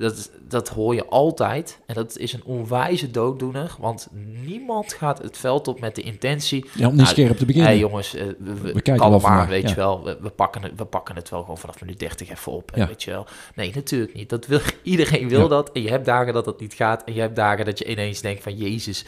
Dat, 0.00 0.30
dat 0.48 0.68
hoor 0.68 0.94
je 0.94 1.04
altijd. 1.06 1.78
En 1.86 1.94
dat 1.94 2.18
is 2.18 2.32
een 2.32 2.44
onwijze 2.44 3.10
dooddoener. 3.10 3.76
Want 3.78 4.08
niemand 4.44 4.92
gaat 4.92 5.22
het 5.22 5.38
veld 5.38 5.68
op 5.68 5.80
met 5.80 5.94
de 5.94 6.02
intentie... 6.02 6.64
Ja, 6.74 6.86
om 6.86 6.94
niet 6.94 7.02
Nou, 7.02 7.08
scherp 7.08 7.36
te 7.36 7.44
beginnen. 7.44 7.70
Hé 7.70 7.78
jongens, 7.78 8.14
eh, 8.14 8.26
we, 8.38 8.72
we, 8.72 8.80
kijken 8.80 9.10
wel 9.10 9.46
weet 9.46 9.62
ja. 9.62 9.68
je 9.68 9.74
wel. 9.74 10.04
We, 10.04 10.18
we, 10.20 10.30
pakken 10.30 10.62
het, 10.62 10.72
we 10.76 10.84
pakken 10.84 11.16
het 11.16 11.28
wel 11.28 11.40
gewoon 11.40 11.58
vanaf 11.58 11.80
minuut 11.80 11.98
30 11.98 12.30
even 12.30 12.52
op, 12.52 12.70
Ja. 12.74 12.86
weet 12.86 13.02
je 13.02 13.10
wel. 13.10 13.26
Nee, 13.54 13.72
natuurlijk 13.74 14.14
niet. 14.14 14.28
Dat 14.28 14.46
wil, 14.46 14.60
iedereen 14.82 15.28
wil 15.28 15.40
Ja. 15.40 15.48
dat. 15.48 15.72
En 15.72 15.82
je 15.82 15.90
hebt 15.90 16.04
dagen 16.04 16.32
dat 16.32 16.44
dat 16.44 16.60
niet 16.60 16.74
gaat. 16.74 17.04
En 17.04 17.14
je 17.14 17.20
hebt 17.20 17.36
dagen 17.36 17.64
dat 17.64 17.78
je 17.78 17.84
ineens 17.84 18.20
denkt 18.20 18.42
van... 18.42 18.56
Jezus, 18.56 19.04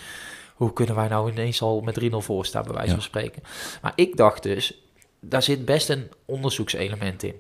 hoe 0.55 0.73
kunnen 0.73 0.95
wij 0.95 1.09
nou 1.09 1.31
ineens 1.31 1.63
al 1.63 1.81
met 1.81 2.01
3-0 2.01 2.05
voor 2.17 2.47
staan, 2.47 2.65
bij 2.65 2.75
wijze 2.75 2.93
van 2.93 3.03
spreken. 3.03 3.43
Maar 3.83 3.93
ik 3.95 4.17
dacht 4.17 4.43
dus, 4.43 4.83
daar 5.21 5.43
zit 5.43 5.65
best 5.65 5.89
een 5.89 6.11
onderzoekselement 6.25 7.23
in. 7.23 7.35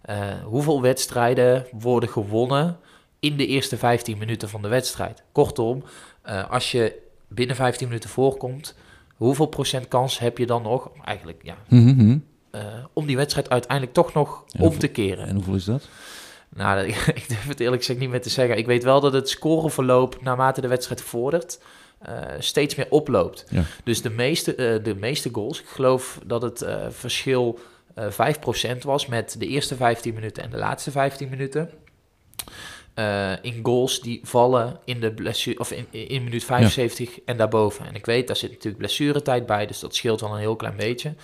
Eh, 0.00 0.16
hoeveel 0.44 0.82
wedstrijden 0.82 1.66
worden 1.72 2.08
gewonnen 2.08 2.78
in 3.20 3.36
de 3.36 3.46
eerste 3.46 3.76
15 3.76 4.18
minuten 4.18 4.48
van 4.48 4.62
de 4.62 4.68
wedstrijd? 4.68 5.22
Kortom, 5.32 5.84
eh, 6.22 6.50
als 6.50 6.72
je 6.72 6.98
binnen 7.28 7.56
15 7.56 7.86
minuten 7.88 8.10
voorkomt, 8.10 8.74
hoeveel 9.14 9.46
procent 9.46 9.88
kans 9.88 10.18
heb 10.18 10.38
je 10.38 10.46
dan 10.46 10.62
nog, 10.62 10.90
eigenlijk 11.04 11.40
ja, 11.42 11.56
Mhm, 11.68 11.94
mhm. 12.04 12.18
eh, 12.50 12.62
om 12.92 13.06
die 13.06 13.16
wedstrijd 13.16 13.50
uiteindelijk 13.50 13.92
toch 13.94 14.12
nog 14.12 14.42
om 14.52 14.60
hoeveel- 14.60 14.78
te 14.80 14.88
keren? 14.88 15.26
En 15.26 15.34
hoeveel 15.34 15.54
is 15.54 15.64
dat? 15.64 15.88
Nou, 16.48 16.86
ik 16.88 17.24
durf 17.28 17.46
het 17.48 17.60
eerlijk 17.60 17.82
gezegd 17.82 17.98
niet 18.00 18.10
meer 18.10 18.22
te 18.22 18.30
zeggen. 18.30 18.56
Ik 18.58 18.66
weet 18.66 18.82
wel 18.84 19.00
dat 19.00 19.12
het 19.12 19.28
scoreverloop 19.28 20.22
naarmate 20.22 20.60
de 20.60 20.68
wedstrijd 20.68 21.00
vordert 21.00 21.60
eh, 21.98 22.14
steeds 22.38 22.74
meer 22.74 22.86
oploopt. 22.90 23.44
Ja. 23.50 23.62
Dus 23.84 24.02
de 24.02 24.10
meeste, 24.10 24.80
de 24.82 24.94
meeste 24.94 25.28
goals, 25.32 25.60
ik 25.60 25.66
geloof 25.66 26.18
dat 26.26 26.42
het 26.42 26.66
verschil 26.90 27.58
eh 27.94 28.06
5% 28.10 28.82
was 28.84 29.06
met 29.06 29.34
de 29.38 29.46
eerste 29.46 29.76
15 29.76 30.14
minuten 30.14 30.42
en 30.42 30.50
de 30.50 30.56
laatste 30.56 30.90
15 30.90 31.28
minuten. 31.28 31.70
Eh, 32.98 33.32
in 33.42 33.60
goals 33.62 34.00
die 34.00 34.20
vallen 34.22 34.78
in 34.84 35.00
de 35.00 35.12
blessure 35.12 35.58
of 35.58 35.72
in, 35.72 35.86
in 35.90 36.24
minuut 36.24 36.44
75 36.44 37.20
en 37.24 37.36
daarboven. 37.36 37.86
En 37.86 37.94
ik 37.94 38.06
weet, 38.06 38.26
daar 38.26 38.36
zit 38.36 38.50
natuurlijk 38.50 38.78
blessuretijd 38.78 39.46
bij, 39.46 39.66
dus 39.66 39.78
dat 39.78 39.94
scheelt 39.94 40.20
wel 40.20 40.32
een 40.32 40.38
heel 40.38 40.56
klein 40.56 40.76
beetje. 40.76 41.14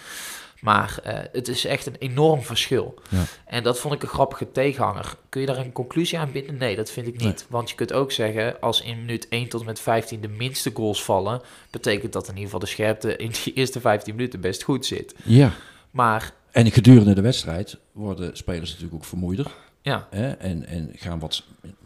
Maar 0.60 0.98
eh, 1.02 1.18
het 1.32 1.48
is 1.48 1.64
echt 1.64 1.86
een 1.86 1.96
enorm 1.98 2.42
verschil. 2.42 2.94
Ja. 3.08 3.22
En 3.46 3.62
dat 3.62 3.78
vond 3.78 3.94
ik 3.94 4.02
een 4.02 4.08
grappige 4.08 4.52
tegenhanger. 4.52 5.14
Kun 5.28 5.40
je 5.40 5.46
daar 5.46 5.58
een 5.58 5.72
conclusie 5.72 6.18
aan 6.18 6.32
binden? 6.32 6.56
Nee, 6.56 6.76
dat 6.76 6.90
vind 6.90 7.06
ik 7.06 7.20
niet. 7.20 7.46
Want 7.48 7.70
je 7.70 7.76
kunt 7.76 7.92
ook 7.92 8.12
zeggen, 8.12 8.60
als 8.60 8.80
in 8.80 8.98
minuut 8.98 9.28
1 9.28 9.48
tot 9.48 9.60
en 9.60 9.66
met 9.66 9.80
15 9.80 10.20
de 10.20 10.28
minste 10.28 10.70
goals 10.74 11.04
vallen, 11.04 11.40
betekent 11.70 12.12
dat 12.12 12.22
in 12.22 12.28
ieder 12.28 12.44
geval 12.44 12.60
de 12.60 12.66
scherpte 12.66 13.16
in 13.16 13.32
die 13.44 13.52
eerste 13.60 13.80
15 13.80 14.14
minuten 14.14 14.40
best 14.40 14.62
goed 14.62 14.86
zit. 14.86 15.14
Ja. 15.24 15.52
Maar 15.90 16.32
En 16.50 16.70
gedurende 16.70 17.14
de 17.14 17.20
wedstrijd 17.20 17.78
worden 17.92 18.36
spelers 18.36 18.70
natuurlijk 18.70 18.94
ook 18.94 19.04
vermoeider. 19.04 19.46
Ja, 19.84 20.06
Hè? 20.10 20.30
En, 20.30 20.66
en 20.66 20.90
gaan 20.92 21.18
wat. 21.18 21.44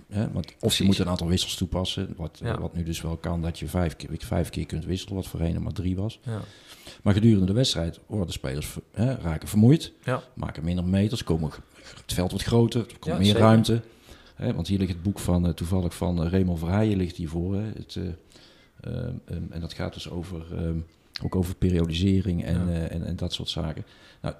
Hè? 0.08 0.30
Want 0.30 0.46
of 0.46 0.56
Precies. 0.58 0.78
je 0.78 0.84
moet 0.84 0.98
een 0.98 1.08
aantal 1.08 1.28
wissels 1.28 1.54
toepassen. 1.56 2.14
Wat, 2.16 2.38
Ja. 2.42 2.60
wat 2.60 2.74
nu 2.74 2.82
dus 2.82 3.00
wel 3.00 3.16
kan, 3.16 3.42
dat 3.42 3.58
je 3.58 3.66
vijf 3.66 3.96
keer, 3.96 4.08
vijf 4.18 4.50
keer 4.50 4.66
kunt 4.66 4.84
wisselen, 4.84 5.14
wat 5.14 5.26
voorheen 5.26 5.62
maar 5.62 5.72
drie 5.72 5.96
was. 5.96 6.20
ja, 6.22 6.40
Maar 7.02 7.14
gedurende 7.14 7.46
de 7.46 7.52
wedstrijd 7.52 8.00
worden 8.06 8.32
spelers 8.32 8.66
ver- 8.66 8.82
hè, 8.92 9.14
raken 9.14 9.48
vermoeid, 9.48 9.92
ja. 10.04 10.22
maken 10.34 10.64
minder 10.64 10.84
meters, 10.84 11.24
komen, 11.24 11.50
het 12.04 12.12
veld 12.12 12.30
wordt 12.30 12.46
groter, 12.46 12.80
er 12.80 12.98
komt 12.98 13.16
meer 13.16 13.24
zeker. 13.24 13.40
ruimte. 13.40 13.82
Hè? 14.34 14.54
Want 14.54 14.66
hier 14.68 14.78
ligt 14.78 14.92
het 14.92 15.02
boek 15.02 15.18
van, 15.18 15.46
eh, 15.46 15.52
toevallig 15.52 15.94
van 15.94 16.24
uh, 16.24 16.30
Raymond 16.30 16.58
Verheijen 16.58 16.96
ligt 16.96 17.16
hiervoor. 17.16 17.54
Hè? 17.54 17.62
Het, 17.76 17.96
eh, 17.96 18.04
ehm, 18.80 19.12
ehm, 19.24 19.42
en 19.50 19.60
dat 19.60 19.72
gaat 19.72 19.94
dus 19.94 20.10
over, 20.10 20.42
ehm, 20.56 20.78
ook 21.22 21.34
over 21.36 21.54
periodisering 21.54 22.44
en, 22.44 22.68
eh, 22.68 22.92
en, 22.94 23.04
en 23.06 23.16
dat 23.16 23.32
soort 23.32 23.48
zaken. 23.48 23.84
Nou, 24.22 24.34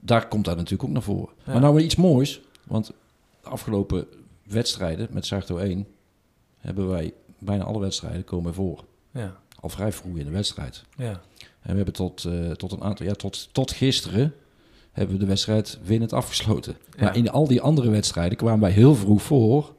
daar 0.00 0.28
komt 0.28 0.44
dat 0.44 0.56
natuurlijk 0.56 0.82
ook 0.84 0.90
naar 0.94 1.02
voren. 1.02 1.34
Maar 1.46 1.60
nou 1.60 1.74
weer 1.74 1.84
iets 1.84 1.96
moois, 1.96 2.40
want 2.70 2.86
de 2.86 3.48
afgelopen 3.48 4.06
wedstrijden 4.42 5.08
met 5.10 5.26
Sarto 5.26 5.56
1 5.56 5.86
hebben 6.58 6.88
wij 6.88 7.12
bijna 7.38 7.64
alle 7.64 7.80
wedstrijden 7.80 8.24
komen 8.24 8.54
voor. 8.54 8.84
ja, 9.10 9.36
Al 9.60 9.68
vrij 9.68 9.92
vroeg 9.92 10.16
in 10.16 10.24
de 10.24 10.30
wedstrijd. 10.30 10.84
ja. 10.96 11.20
En 11.60 11.70
we 11.70 11.76
hebben 11.76 11.94
tot, 11.94 12.24
eh, 12.24 12.50
tot 12.50 12.72
een 12.72 12.82
aantal, 12.82 13.06
ja, 13.06 13.12
tot, 13.12 13.48
tot 13.52 13.70
gisteren 13.70 14.34
hebben 14.92 15.14
we 15.14 15.20
de 15.20 15.28
wedstrijd 15.28 15.78
winnend 15.82 16.12
afgesloten. 16.12 16.76
Ja. 16.96 17.04
Maar 17.04 17.16
in 17.16 17.30
al 17.30 17.46
die 17.46 17.60
andere 17.60 17.90
wedstrijden 17.90 18.38
kwamen 18.38 18.60
wij 18.60 18.70
heel 18.70 18.94
vroeg 18.94 19.22
voor 19.22 19.74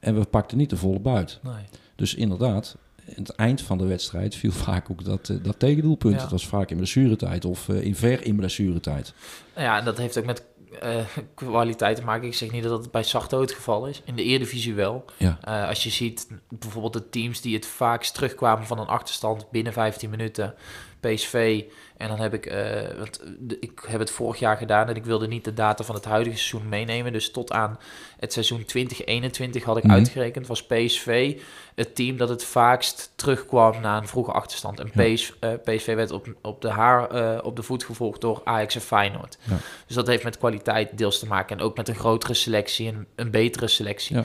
en 0.00 0.18
we 0.18 0.24
pakten 0.24 0.58
niet 0.58 0.70
de 0.70 0.76
volle 0.76 1.00
buit. 1.00 1.38
Nee. 1.42 1.64
Dus 1.94 2.14
inderdaad, 2.14 2.76
in 3.04 3.22
het 3.22 3.30
eind 3.30 3.60
van 3.62 3.78
de 3.78 3.86
wedstrijd 3.86 4.34
viel 4.34 4.52
vaak 4.68 4.90
ook 4.90 5.04
dat, 5.04 5.28
eh, 5.28 5.36
dat 5.42 5.58
tegendoelpunt. 5.58 6.14
Ja. 6.14 6.20
Het 6.20 6.30
was 6.30 6.46
vaak 6.46 6.70
in 6.70 6.76
blessuretijd 6.76 7.44
of 7.44 7.68
eh, 7.68 7.82
in 7.82 7.94
ver 7.94 8.24
in 8.24 8.36
blessuretijd. 8.36 9.14
Nou 9.54 9.66
ja, 9.66 9.78
en 9.78 9.84
dat 9.84 9.98
heeft 9.98 10.18
ook 10.18 10.24
met 10.24 10.42
eh, 10.80 11.04
kwaliteit 11.34 11.96
te 11.96 12.04
maken. 12.04 12.26
Ik 12.26 12.34
zeg 12.34 12.50
niet 12.50 12.62
dat 12.62 12.82
het 12.82 12.90
bij 12.90 13.02
Sarto 13.02 13.40
het 13.40 13.52
geval 13.52 13.86
is. 13.86 14.02
In 14.04 14.14
de 14.14 14.22
Eredivisie 14.22 14.74
wel. 14.74 15.04
Ja. 15.16 15.38
Eh, 15.42 15.68
als 15.68 15.82
je 15.82 15.90
ziet 15.90 16.28
bijvoorbeeld 16.48 16.92
de 16.92 17.08
teams 17.08 17.40
die 17.40 17.54
het 17.54 17.66
vaakst 17.66 18.14
terugkwamen 18.14 18.66
van 18.66 18.78
een 18.78 18.86
achterstand 18.86 19.50
binnen 19.50 19.72
15 19.72 20.10
minuten. 20.10 20.54
PSV. 21.00 21.64
En 21.98 22.08
dan 22.08 22.20
heb 22.20 22.34
ik, 22.34 22.46
eh, 22.46 22.98
want 22.98 23.20
de- 23.38 23.56
ik 23.60 23.80
heb 23.86 24.00
het 24.00 24.10
vorig 24.10 24.38
jaar 24.38 24.56
gedaan 24.56 24.88
en 24.88 24.94
ik 24.96 25.04
wilde 25.04 25.26
niet 25.28 25.44
de 25.44 25.54
data 25.54 25.84
van 25.84 25.94
het 25.94 26.04
huidige 26.04 26.36
seizoen 26.36 26.68
meenemen. 26.68 27.12
Dus 27.12 27.30
tot 27.30 27.52
aan 27.52 27.78
het 28.18 28.32
seizoen 28.32 28.64
2021 28.64 29.64
had 29.64 29.76
ik 29.76 29.84
Mhm. 29.84 29.92
uitgerekend, 29.92 30.46
was 30.46 30.62
PSV 30.66 31.40
het 31.74 31.94
team 31.94 32.16
dat 32.16 32.28
het 32.28 32.44
vaakst 32.44 33.12
terugkwam 33.14 33.80
na 33.80 33.96
een 33.96 34.08
vroege 34.08 34.32
achterstand. 34.32 34.80
En 34.80 34.90
Ja. 34.94 35.02
PS, 35.14 35.32
eh, 35.40 35.50
PSV 35.64 35.94
werd 35.94 36.10
op, 36.10 36.26
op, 36.42 36.60
de 36.62 36.68
haar, 36.68 37.10
eh, 37.10 37.44
op 37.44 37.56
de 37.56 37.62
voet 37.62 37.84
gevolgd 37.84 38.20
door 38.20 38.40
Ajax 38.44 38.74
en 38.74 38.80
Feyenoord. 38.80 39.38
Ja. 39.42 39.56
Dus 39.86 39.96
dat 39.96 40.06
heeft 40.06 40.24
met 40.24 40.38
kwaliteit 40.38 40.98
deels 40.98 41.18
te 41.18 41.26
maken. 41.26 41.58
En 41.58 41.64
ook 41.64 41.76
met 41.76 41.88
een 41.88 41.94
grotere 41.94 42.34
selectie 42.34 42.88
en 42.88 43.06
een 43.14 43.30
betere 43.30 43.68
selectie. 43.68 44.16
Ja. 44.16 44.24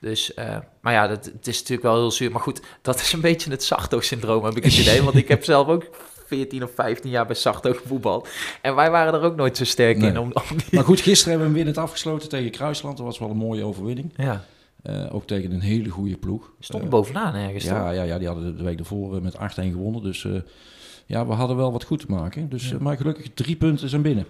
Dus, 0.00 0.34
eh, 0.34 0.56
maar 0.80 0.92
ja, 0.92 1.06
dat, 1.06 1.24
het 1.24 1.46
is 1.46 1.58
natuurlijk 1.58 1.82
wel 1.88 1.96
heel 1.96 2.10
zuur. 2.10 2.30
Maar 2.30 2.40
goed, 2.42 2.60
dat 2.82 3.00
is 3.00 3.12
een 3.12 3.20
beetje 3.20 3.50
het 3.50 3.64
Sarto-syndroom, 3.64 4.44
heb 4.44 4.56
ik 4.56 4.64
het 4.64 4.78
idee. 4.78 5.02
Want 5.02 5.16
ik 5.16 5.28
heb 5.28 5.44
zelf 5.44 5.68
ook 5.68 5.84
14 6.34 6.62
of 6.62 6.70
15 6.74 7.10
jaar 7.10 7.26
bij 7.26 7.34
Sarto 7.36 7.72
gevoetbald. 7.72 8.28
En 8.62 8.74
wij 8.74 8.90
waren 8.90 9.14
er 9.14 9.20
ook 9.22 9.36
nooit 9.36 9.56
zo 9.56 9.64
sterk 9.64 9.96
Nee. 9.96 10.10
in. 10.10 10.18
Om, 10.18 10.32
om 10.50 10.56
die- 10.56 10.66
Maar 10.70 10.84
goed, 10.84 11.00
gisteren 11.00 11.30
hebben 11.32 11.38
we 11.52 11.54
hem 11.58 11.64
winnend 11.64 11.78
afgesloten 11.86 12.28
tegen 12.28 12.50
Kruisland. 12.50 12.96
Dat 12.96 13.06
was 13.06 13.18
wel 13.18 13.30
een 13.30 13.36
mooie 13.36 13.64
overwinning. 13.64 14.12
Ja, 14.16 14.44
Eh, 14.82 15.14
ook 15.14 15.26
tegen 15.26 15.52
een 15.52 15.60
hele 15.60 15.88
goede 15.88 16.16
ploeg. 16.16 16.50
stonden 16.60 16.88
Eh, 16.88 16.94
bovenaan 16.94 17.34
ergens. 17.34 17.64
Ja, 17.64 17.90
ja, 17.90 18.02
ja, 18.02 18.18
die 18.18 18.26
hadden 18.26 18.56
de- 18.56 18.62
week 18.62 18.78
ervoor 18.78 19.16
eh, 19.16 19.22
met 19.22 19.36
8-1 19.36 19.72
gewonnen. 19.72 20.02
Dus 20.02 20.26
ja, 21.06 21.26
we 21.26 21.32
hadden 21.32 21.56
wel 21.56 21.72
wat 21.72 21.84
goed 21.84 21.98
te 22.00 22.06
maken. 22.08 22.48
Dus, 22.48 22.68
Ja. 22.68 22.76
maar 22.80 22.96
gelukkig 22.96 23.26
drie 23.34 23.56
punten 23.56 23.88
zijn 23.88 24.02
binnen. 24.02 24.26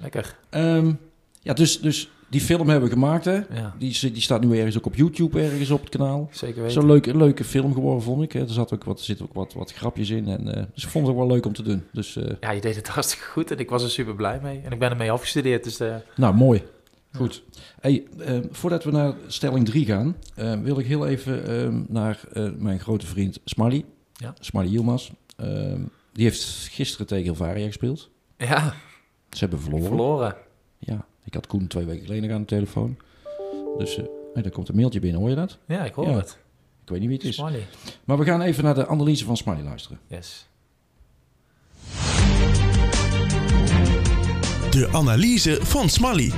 Lekker. 0.00 0.36
Ehm, 0.50 0.92
ja, 1.40 1.52
dus, 1.52 1.80
dus 1.80 2.10
die 2.34 2.42
film 2.42 2.68
hebben 2.68 2.88
we 2.88 2.94
gemaakt, 2.94 3.24
hè? 3.24 3.32
Ja, 3.34 3.74
Die, 3.78 4.12
die 4.12 4.20
staat 4.22 4.40
nu 4.44 4.56
ergens 4.58 4.76
ook 4.78 4.86
op 4.86 4.94
YouTube, 4.94 5.42
ergens 5.42 5.70
op 5.70 5.80
het 5.80 5.88
kanaal. 5.88 6.28
zeker 6.32 6.56
weten. 6.62 6.72
Zo'n 6.72 6.86
leuke, 6.86 7.16
leuke 7.16 7.44
film 7.44 7.74
geworden, 7.74 8.02
vond 8.02 8.22
ik. 8.22 8.32
Hè. 8.32 8.40
Er, 8.40 8.48
zat 8.50 8.72
ook 8.74 8.84
wat, 8.84 8.98
er 8.98 9.04
zitten 9.04 9.26
ook 9.26 9.34
wat, 9.34 9.52
wat 9.52 9.72
grapjes 9.72 10.10
in. 10.10 10.28
En, 10.28 10.54
eh, 10.54 10.62
dus 10.74 10.84
ik 10.84 10.88
vond 10.90 11.06
het 11.06 11.14
ook 11.16 11.20
wel 11.26 11.30
leuk 11.32 11.46
om 11.46 11.52
te 11.52 11.62
doen. 11.62 11.82
Dus, 11.92 12.16
eh, 12.16 12.32
Ja, 12.40 12.50
je 12.50 12.60
deed 12.60 12.76
het 12.76 12.88
hartstikke 12.96 13.24
goed 13.24 13.50
en 13.50 13.58
ik 13.58 13.70
was 13.70 13.82
er 13.82 13.90
super 13.90 14.14
blij 14.14 14.40
mee. 14.42 14.60
En 14.64 14.72
ik 14.72 14.78
ben 14.78 14.90
ermee 14.90 15.10
afgestudeerd, 15.12 15.64
dus 15.64 15.80
eh, 15.80 15.94
nou, 16.16 16.34
mooi. 16.34 16.62
Goed. 17.16 17.42
Hey, 17.80 18.04
voordat 18.50 18.84
we 18.84 18.90
naar 18.90 19.14
stelling 19.26 19.64
3 19.66 19.84
gaan, 19.86 20.16
wil 20.62 20.78
ik 20.78 20.86
heel 20.86 21.06
even 21.06 21.46
eh, 21.46 21.68
naar 21.88 22.20
mijn 22.58 22.80
grote 22.80 23.06
vriend 23.06 23.40
Smally. 23.44 23.84
Ja. 24.12 24.34
Smally 24.40 24.68
Yilmaz. 24.68 25.10
Eh, 25.36 25.46
die 26.12 26.24
heeft 26.24 26.68
gisteren 26.70 27.06
tegen 27.06 27.24
Helvaria 27.24 27.66
gespeeld. 27.66 28.10
ja, 28.36 28.74
Ze 29.30 29.38
hebben 29.38 29.60
verloren. 29.60 29.86
verloren. 29.86 30.36
Ja, 30.78 31.06
ik 31.24 31.34
had 31.34 31.46
Koen 31.46 31.66
twee 31.66 31.84
weken 31.84 32.06
geleden 32.06 32.32
aan 32.32 32.40
de 32.40 32.46
telefoon. 32.46 32.96
Dus 33.78 33.98
eh 33.98 34.04
hey, 34.34 34.42
daar 34.42 34.52
komt 34.52 34.68
een 34.68 34.76
mailtje 34.76 35.00
binnen, 35.00 35.20
hoor 35.20 35.30
je 35.30 35.36
dat? 35.36 35.58
Ja, 35.66 35.84
ik 35.84 35.94
hoor 35.94 36.06
Ja, 36.08 36.16
het. 36.16 36.38
Ik 36.82 36.88
weet 36.90 37.00
niet 37.00 37.08
wie 37.08 37.18
het 37.18 37.26
is. 37.26 37.34
Smiley. 37.34 37.66
Maar 38.04 38.18
we 38.18 38.24
gaan 38.24 38.40
even 38.40 38.64
naar 38.64 38.74
de 38.74 38.86
analyse 38.86 39.24
van 39.24 39.36
Smiley 39.36 39.62
luisteren. 39.62 39.98
Yes. 40.06 40.48
De 44.70 44.88
analyse 44.92 45.58
van 45.62 45.88
Smally. 45.88 46.32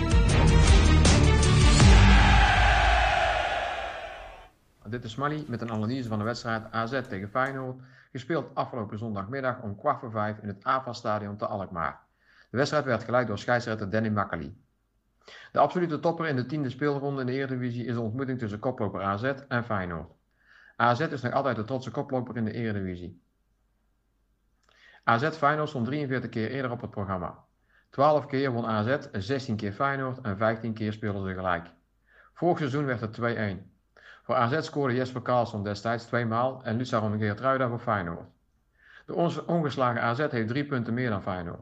Dit 4.88 5.04
is 5.04 5.10
Smally 5.10 5.44
met 5.48 5.60
een 5.60 5.70
analyse 5.70 6.08
van 6.08 6.18
de 6.18 6.24
wedstrijd 6.24 6.62
AZ 6.70 7.00
tegen 7.08 7.28
Feyenoord, 7.28 7.76
gespeeld 8.12 8.54
afgelopen 8.54 8.98
zondagmiddag 8.98 9.62
om 9.62 9.76
kwart 9.76 10.00
voor 10.00 10.10
vijf 10.10 10.38
in 10.42 10.48
het 10.48 10.64
AFA-stadion 10.64 11.36
te 11.36 11.46
Alkmaar. 11.46 12.00
De 12.50 12.56
wedstrijd 12.56 12.84
werd 12.84 13.04
geleid 13.04 13.26
door 13.26 13.38
scheidsrechter 13.38 13.90
Danny 13.90 14.08
Makkeli. 14.08 14.56
De 15.52 15.58
absolute 15.58 16.00
topper 16.00 16.26
in 16.26 16.36
de 16.36 16.46
tiende 16.46 16.70
speelronde 16.70 17.20
in 17.20 17.26
de 17.26 17.32
Eredivisie 17.32 17.84
is 17.84 17.94
de 17.94 18.00
ontmoeting 18.00 18.38
tussen 18.38 18.58
koploper 18.58 19.02
AZ 19.02 19.22
en 19.48 19.64
Feyenoord. 19.64 20.10
AZ 20.76 21.00
is 21.00 21.22
nog 21.22 21.32
altijd 21.32 21.56
de 21.56 21.64
trotse 21.64 21.90
koploper 21.90 22.36
in 22.36 22.44
de 22.44 22.52
Eredivisie. 22.52 23.22
AZ 25.04 25.28
Feyenoord 25.28 25.68
stond 25.68 25.86
43 25.86 26.30
keer 26.30 26.50
eerder 26.50 26.70
op 26.70 26.80
het 26.80 26.90
programma. 26.90 27.44
12 27.90 28.26
keer 28.26 28.52
won 28.52 28.66
AZ, 28.66 28.96
16 29.12 29.56
keer 29.56 29.72
Feyenoord 29.72 30.20
en 30.20 30.36
15 30.36 30.74
keer 30.74 30.92
speelden 30.92 31.28
ze 31.28 31.34
gelijk. 31.34 31.66
Vorig 32.34 32.58
seizoen 32.58 32.84
werd 32.84 33.00
het 33.00 33.18
2-1. 33.60 33.74
Voor 34.22 34.34
AZ 34.34 34.66
scoorde 34.66 34.94
Jesper 34.94 35.22
Karlsson 35.22 35.62
destijds 35.62 36.04
twee 36.04 36.24
maal 36.24 36.64
en 36.64 36.76
Lucaron 36.76 37.18
Geertruida 37.18 37.68
voor 37.68 37.78
Feyenoord. 37.78 38.28
De 39.06 39.44
ongeslagen 39.46 40.02
AZ 40.02 40.26
heeft 40.30 40.48
drie 40.48 40.66
punten 40.66 40.94
meer 40.94 41.10
dan 41.10 41.22
Feyenoord. 41.22 41.60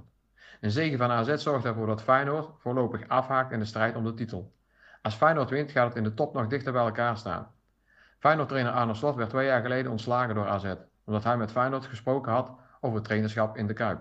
Een 0.64 0.70
zege 0.70 0.96
van 0.96 1.11
AZ 1.11 1.35
zorgt 1.35 1.64
ervoor 1.64 1.87
dat 1.87 2.03
Feyenoord 2.03 2.48
voorlopig 2.59 3.09
afhaakt 3.09 3.53
in 3.53 3.59
de 3.59 3.64
strijd 3.64 3.96
om 3.96 4.05
de 4.05 4.14
titel. 4.14 4.53
Als 5.03 5.14
Feyenoord 5.14 5.50
wint 5.50 5.70
gaat 5.70 5.87
het 5.87 5.96
in 5.96 6.03
de 6.03 6.14
top 6.14 6.35
nog 6.35 6.46
dichter 6.46 6.72
bij 6.72 6.83
elkaar 6.83 7.16
staan. 7.16 7.50
Feyenoord-trainer 8.18 8.72
Arno 8.72 8.92
Slot 8.92 9.16
werd 9.16 9.31
twee 9.31 9.46
jaar 9.46 9.62
geleden 9.62 9.90
ontslagen 9.90 10.35
door 10.35 10.48
AZ, 10.48 10.74
omdat 11.05 11.24
hij 11.24 11.37
met 11.37 11.50
Feyenoord 11.50 11.85
gesproken 11.85 12.33
had 12.33 12.53
over 12.81 12.96
het 12.96 13.05
trainerschap 13.05 13.57
in 13.57 13.66
de 13.66 13.72
Kuip. 13.72 14.00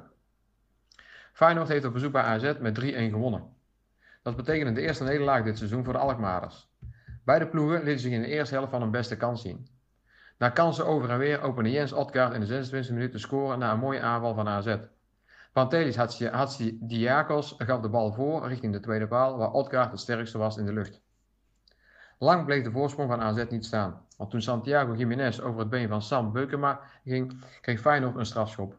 Feyenoord 1.34 1.68
heeft 1.68 1.86
op 1.86 1.94
bezoek 1.94 2.12
bij 2.12 2.22
AZ 2.22 2.54
met 2.60 2.82
3-1 2.82 2.84
gewonnen. 2.84 3.44
Dat 4.22 4.36
betekende 4.36 4.72
de 4.72 4.82
eerste 4.82 5.04
nederlaag 5.04 5.44
dit 5.44 5.58
seizoen 5.58 5.84
voor 5.84 5.94
de 5.94 6.00
Alkmaarders. 6.00 6.70
Beide 7.24 7.48
ploegen 7.48 7.84
lieten 7.84 8.02
zich 8.02 8.12
in 8.12 8.22
de 8.22 8.28
eerste 8.28 8.56
helft 8.56 8.72
van 8.72 8.82
hun 8.82 8.92
beste 8.92 9.18
kans 9.18 9.42
zien. 9.42 9.68
Na 10.38 10.50
kansen 10.50 10.86
over 10.86 11.10
en 11.10 11.18
weer 11.18 11.42
opende 11.42 11.72
Jens 11.72 11.94
Otgaard 11.94 12.34
in 12.34 12.42
de 12.42 12.86
26e 12.86 12.94
minuut 12.94 13.12
te 13.12 13.20
scoren 13.20 13.60
na 13.60 13.72
een 13.72 13.80
mooie 13.80 14.02
aanval 14.02 14.34
van 14.34 14.48
AZ. 14.48 14.76
Pantelis 15.54 15.96
Hatsi- 15.96 16.30
Hatsidiakos 16.30 17.56
gaf 17.58 17.82
de 17.82 17.90
bal 17.90 18.14
voor 18.14 18.48
richting 18.48 18.74
de 18.74 18.80
tweede 18.80 19.08
paal, 19.08 19.38
waar 19.38 19.52
Otgaard 19.52 19.92
het 19.92 20.00
sterkste 20.00 20.38
was 20.38 20.58
in 20.58 20.66
de 20.66 20.74
lucht. 20.74 21.02
Lang 22.20 22.46
bleef 22.46 22.64
de 22.64 22.72
voorsprong 22.72 23.10
van 23.10 23.22
AZ 23.22 23.46
niet 23.50 23.66
staan, 23.66 24.06
want 24.18 24.30
toen 24.30 24.42
Santiago 24.42 24.96
Jiménez 24.96 25.40
over 25.40 25.60
het 25.60 25.70
been 25.70 25.88
van 25.88 26.02
Sam 26.02 26.32
Beukema 26.32 26.80
ging, 27.04 27.44
kreeg 27.62 27.80
Feyenoord 27.80 28.16
een 28.16 28.26
strafschop. 28.26 28.78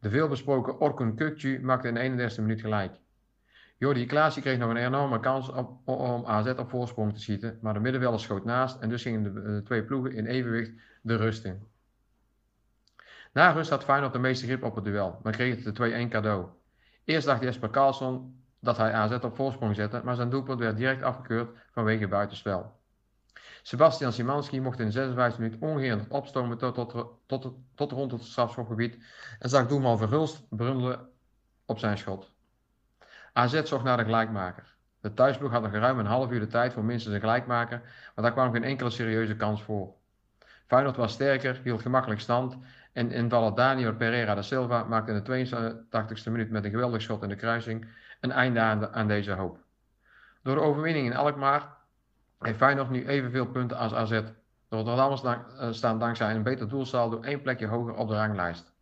De 0.00 0.10
veelbesproken 0.10 0.80
Orkun 0.80 1.14
Kökçü 1.14 1.60
maakte 1.62 1.88
in 1.88 1.94
de 1.94 2.28
31e 2.30 2.40
minuut 2.40 2.60
gelijk. 2.60 2.92
Jordi 3.76 4.06
Klaasie 4.06 4.42
kreeg 4.42 4.58
nog 4.58 4.70
een 4.70 4.76
enorme 4.76 5.20
kans 5.20 5.48
op, 5.48 5.88
om 5.88 6.26
AZ 6.26 6.46
op 6.46 6.70
voorsprong 6.70 7.12
te 7.12 7.20
schieten, 7.20 7.58
maar 7.60 7.74
de 7.74 7.80
middenvelder 7.80 8.20
schoot 8.20 8.44
naast 8.44 8.80
en 8.80 8.88
dus 8.88 9.02
gingen 9.02 9.22
de, 9.22 9.32
de 9.32 9.62
twee 9.64 9.84
ploegen 9.84 10.12
in 10.12 10.26
evenwicht 10.26 10.72
de 11.02 11.16
rust 11.16 11.44
in. 11.44 11.73
Na 13.34 13.50
rust 13.50 13.70
had 13.70 13.84
Feyenoord 13.84 14.12
de 14.12 14.18
meeste 14.18 14.46
grip 14.46 14.62
op 14.62 14.74
het 14.74 14.84
duel, 14.84 15.20
maar 15.22 15.32
kreeg 15.32 15.64
het 15.64 15.76
de 15.76 16.06
2-1 16.06 16.10
cadeau. 16.10 16.46
Eerst 17.04 17.26
dacht 17.26 17.42
Jesper 17.42 17.68
Karlsson 17.68 18.44
dat 18.60 18.76
hij 18.76 18.92
AZ 18.92 19.12
op 19.12 19.36
voorsprong 19.36 19.74
zette, 19.74 20.00
maar 20.04 20.14
zijn 20.14 20.30
doelpunt 20.30 20.58
werd 20.58 20.76
direct 20.76 21.02
afgekeurd 21.02 21.50
vanwege 21.70 22.08
buitenspel. 22.08 22.80
Sebastian 23.62 24.12
Simanski 24.12 24.60
mocht 24.60 24.78
in 24.78 24.86
de 24.86 24.92
56 24.92 25.38
minuut 25.38 25.60
ongehinderd 25.60 26.10
opstomen 26.10 26.58
tot, 26.58 26.74
tot, 26.74 27.06
tot, 27.26 27.54
tot 27.74 27.92
rond 27.92 28.12
het 28.12 28.22
strafschopgebied 28.22 28.98
en 29.38 29.48
zag 29.48 29.66
doelman 29.66 29.98
Verhulst 29.98 30.46
brundelen 30.48 31.08
op 31.66 31.78
zijn 31.78 31.98
schot. 31.98 32.32
AZ 33.32 33.62
zocht 33.62 33.84
naar 33.84 33.96
de 33.96 34.04
gelijkmaker. 34.04 34.74
De 35.00 35.14
thuisploeg 35.14 35.50
had 35.50 35.62
nog 35.62 35.72
ruim 35.72 35.98
een 35.98 36.06
half 36.06 36.30
uur 36.30 36.40
de 36.40 36.46
tijd 36.46 36.72
voor 36.72 36.84
minstens 36.84 37.14
een 37.14 37.20
gelijkmaker, 37.20 37.80
maar 38.14 38.24
daar 38.24 38.32
kwam 38.32 38.52
geen 38.52 38.64
enkele 38.64 38.90
serieuze 38.90 39.36
kans 39.36 39.62
voor. 39.62 39.94
Feyenoord 40.66 40.96
was 40.96 41.12
sterker, 41.12 41.60
hield 41.62 41.82
gemakkelijk 41.82 42.20
stand 42.20 42.56
en 42.94 43.10
invaller 43.10 43.54
Daniel 43.54 43.94
Pereira 43.94 44.34
da 44.34 44.42
Silva 44.42 44.84
maakte 44.84 45.12
in 45.12 45.22
de 45.24 45.46
82e 45.86 46.30
minuut 46.30 46.50
met 46.50 46.64
een 46.64 46.70
geweldig 46.70 47.02
schot 47.02 47.22
in 47.22 47.28
de 47.28 47.36
kruising 47.36 47.86
een 48.20 48.30
einde 48.30 48.90
aan, 48.92 49.08
deze 49.08 49.32
hoop. 49.32 49.58
Door 50.42 50.54
de 50.54 50.60
overwinning 50.60 51.06
in 51.06 51.16
Alkmaar 51.16 51.68
heeft 52.38 52.56
Feyenoord 52.56 52.90
nu 52.90 53.06
evenveel 53.06 53.46
punten 53.46 53.76
als 53.76 53.94
AZ. 53.94 54.10
De 54.10 54.32
Rotterdammers 54.68 55.22
eh, 55.22 55.68
staan 55.70 55.98
dankzij 55.98 56.34
een 56.34 56.42
beter 56.42 56.68
doelsaldo 56.68 57.20
één 57.20 57.42
plekje 57.42 57.66
hoger 57.66 57.94
op 57.94 58.08
de 58.08 58.14
ranglijst. 58.14 58.72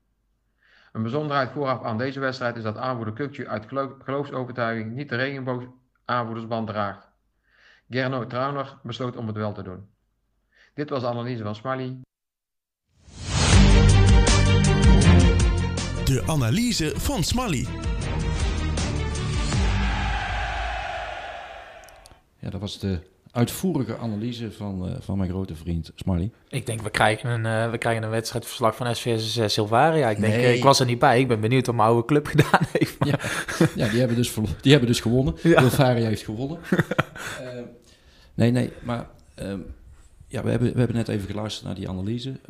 Een 0.92 1.02
bijzonderheid 1.02 1.50
vooraf 1.50 1.82
aan 1.82 1.98
deze 1.98 2.20
wedstrijd 2.20 2.56
is 2.56 2.62
dat 2.62 2.76
aanvoerder 2.76 3.14
Kukcu 3.14 3.48
uit 3.48 3.66
geloofsovertuiging 4.04 4.92
niet 4.92 5.08
de 5.08 5.16
regenboog 5.16 5.64
aanvoerdersband 6.04 6.68
draagt. 6.68 7.10
Gerno 7.88 8.26
Trauner 8.26 8.78
besloot 8.82 9.16
om 9.16 9.26
het 9.26 9.36
wel 9.36 9.52
te 9.52 9.62
doen. 9.62 9.88
Dit 10.74 10.90
was 10.90 11.00
de 11.00 11.08
analyse 11.08 11.42
van 11.42 11.54
Smally. 11.54 12.00
De 16.12 16.22
analyse 16.26 16.92
van 16.96 17.24
Smally. 17.24 17.66
Ja, 22.38 22.50
dat 22.50 22.60
was 22.60 22.78
de 22.78 22.98
uitvoerige 23.30 23.96
analyse 23.96 24.52
van, 24.52 24.88
uh, 24.88 24.94
van 25.00 25.18
mijn 25.18 25.30
grote 25.30 25.54
vriend 25.54 25.90
Smiley. 25.94 26.30
Ik 26.48 26.66
denk, 26.66 26.82
we 26.82 26.90
krijgen 26.90 27.30
een, 27.30 27.64
uh, 27.66 27.70
we 27.70 27.78
krijgen 27.78 28.02
een 28.02 28.10
wedstrijdverslag 28.10 28.76
van 28.76 28.96
SVS 28.96 29.36
uh, 29.36 29.46
Silvaria. 29.46 30.08
Ik 30.10 30.20
denk, 30.20 30.34
nee. 30.34 30.56
ik 30.56 30.62
was 30.62 30.80
er 30.80 30.86
niet 30.86 30.98
bij. 30.98 31.20
Ik 31.20 31.28
ben 31.28 31.40
benieuwd 31.40 31.66
wat 31.66 31.74
mijn 31.74 31.88
oude 31.88 32.04
club 32.06 32.26
gedaan 32.34 32.66
heeft. 32.72 32.96
Ja, 33.04 33.18
ja, 33.74 33.88
die, 33.88 33.98
hebben 33.98 34.16
dus 34.16 34.34
die 34.60 34.70
hebben 34.70 34.88
dus 34.88 35.00
gewonnen. 35.00 35.34
Ja. 35.42 35.60
Silvaria 35.60 36.08
heeft 36.08 36.24
gewonnen. 36.24 36.58
nee, 38.34 38.50
nee, 38.50 38.72
maar... 38.82 39.08
Um, 39.42 39.64
ja, 40.32 40.42
we 40.42 40.50
hebben, 40.50 40.72
we 40.72 40.78
hebben 40.78 40.96
net 40.96 41.08
even 41.08 41.26
geluisterd 41.26 41.66
naar 41.66 41.74
die 41.74 41.88
analyse. 41.88 42.40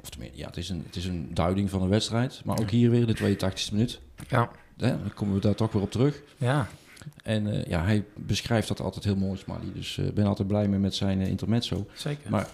of 0.00 0.10
tenminste, 0.10 0.38
ja, 0.38 0.46
het 0.46 0.56
is, 0.56 0.68
een, 0.68 0.82
het 0.86 0.96
is 0.96 1.04
een 1.04 1.34
duiding 1.34 1.70
van 1.70 1.82
een 1.82 1.88
wedstrijd. 1.88 2.42
Maar 2.44 2.58
ook 2.58 2.70
hier 2.70 2.90
weer 2.90 3.06
de 3.06 3.36
82e 3.36 3.72
minuut. 3.72 4.00
Ja. 4.28 4.50
ja. 4.76 4.86
Dan 4.96 5.14
komen 5.14 5.34
we 5.34 5.40
daar 5.40 5.54
toch 5.54 5.72
weer 5.72 5.82
op 5.82 5.90
terug. 5.90 6.22
Ja. 6.36 6.68
En 7.22 7.46
uh, 7.46 7.64
ja, 7.64 7.84
hij 7.84 8.04
beschrijft 8.14 8.68
dat 8.68 8.80
altijd 8.80 9.04
heel 9.04 9.16
mooi, 9.16 9.38
Smiley. 9.38 9.72
Dus 9.74 9.98
ik 9.98 10.04
uh, 10.04 10.12
ben 10.12 10.26
altijd 10.26 10.48
blij 10.48 10.68
mee 10.68 10.78
met 10.78 10.94
zijn 10.94 11.20
uh, 11.20 11.26
intermezzo. 11.26 11.86
Zeker. 11.94 12.30
Maar 12.30 12.48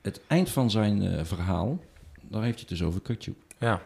het 0.00 0.20
eind 0.26 0.50
van 0.50 0.70
zijn 0.70 1.26
verhaal, 1.26 1.84
daar 2.20 2.42
heeft 2.42 2.58
hij 2.58 2.66
het 2.68 2.78
dus 2.78 2.82
over 2.82 3.00
Kukju. 3.00 3.34
Ja. 3.58 3.82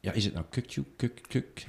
Ja, 0.00 0.12
is 0.12 0.24
het 0.24 0.34
nou 0.34 0.46
Kukju? 0.50 0.84
Kuk, 0.96 1.22
kuk. 1.28 1.66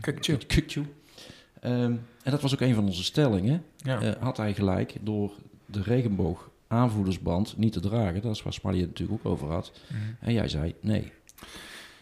Um, 1.63 2.06
en 2.23 2.32
dat 2.32 2.41
was 2.41 2.53
ook 2.53 2.62
een 2.62 2.75
van 2.75 2.86
onze 2.86 3.03
stellingen. 3.03 3.63
Ja. 3.77 4.17
had 4.19 4.38
hij 4.38 4.53
gelijk 4.53 4.95
door 5.01 5.32
de 5.65 5.82
regenboog 5.82 6.49
aanvoerdersband 6.67 7.58
niet 7.58 7.73
te 7.73 7.80
dragen. 7.80 8.21
Dat 8.21 8.36
is 8.36 8.43
waar 8.43 8.53
Smiley 8.53 8.80
het 8.80 8.88
natuurlijk 8.88 9.19
ook 9.25 9.32
over 9.32 9.51
had. 9.51 9.71
Mhm. 9.88 10.01
En 10.19 10.34
jij 10.34 10.47
zei 10.47 10.75
nee. 10.80 11.12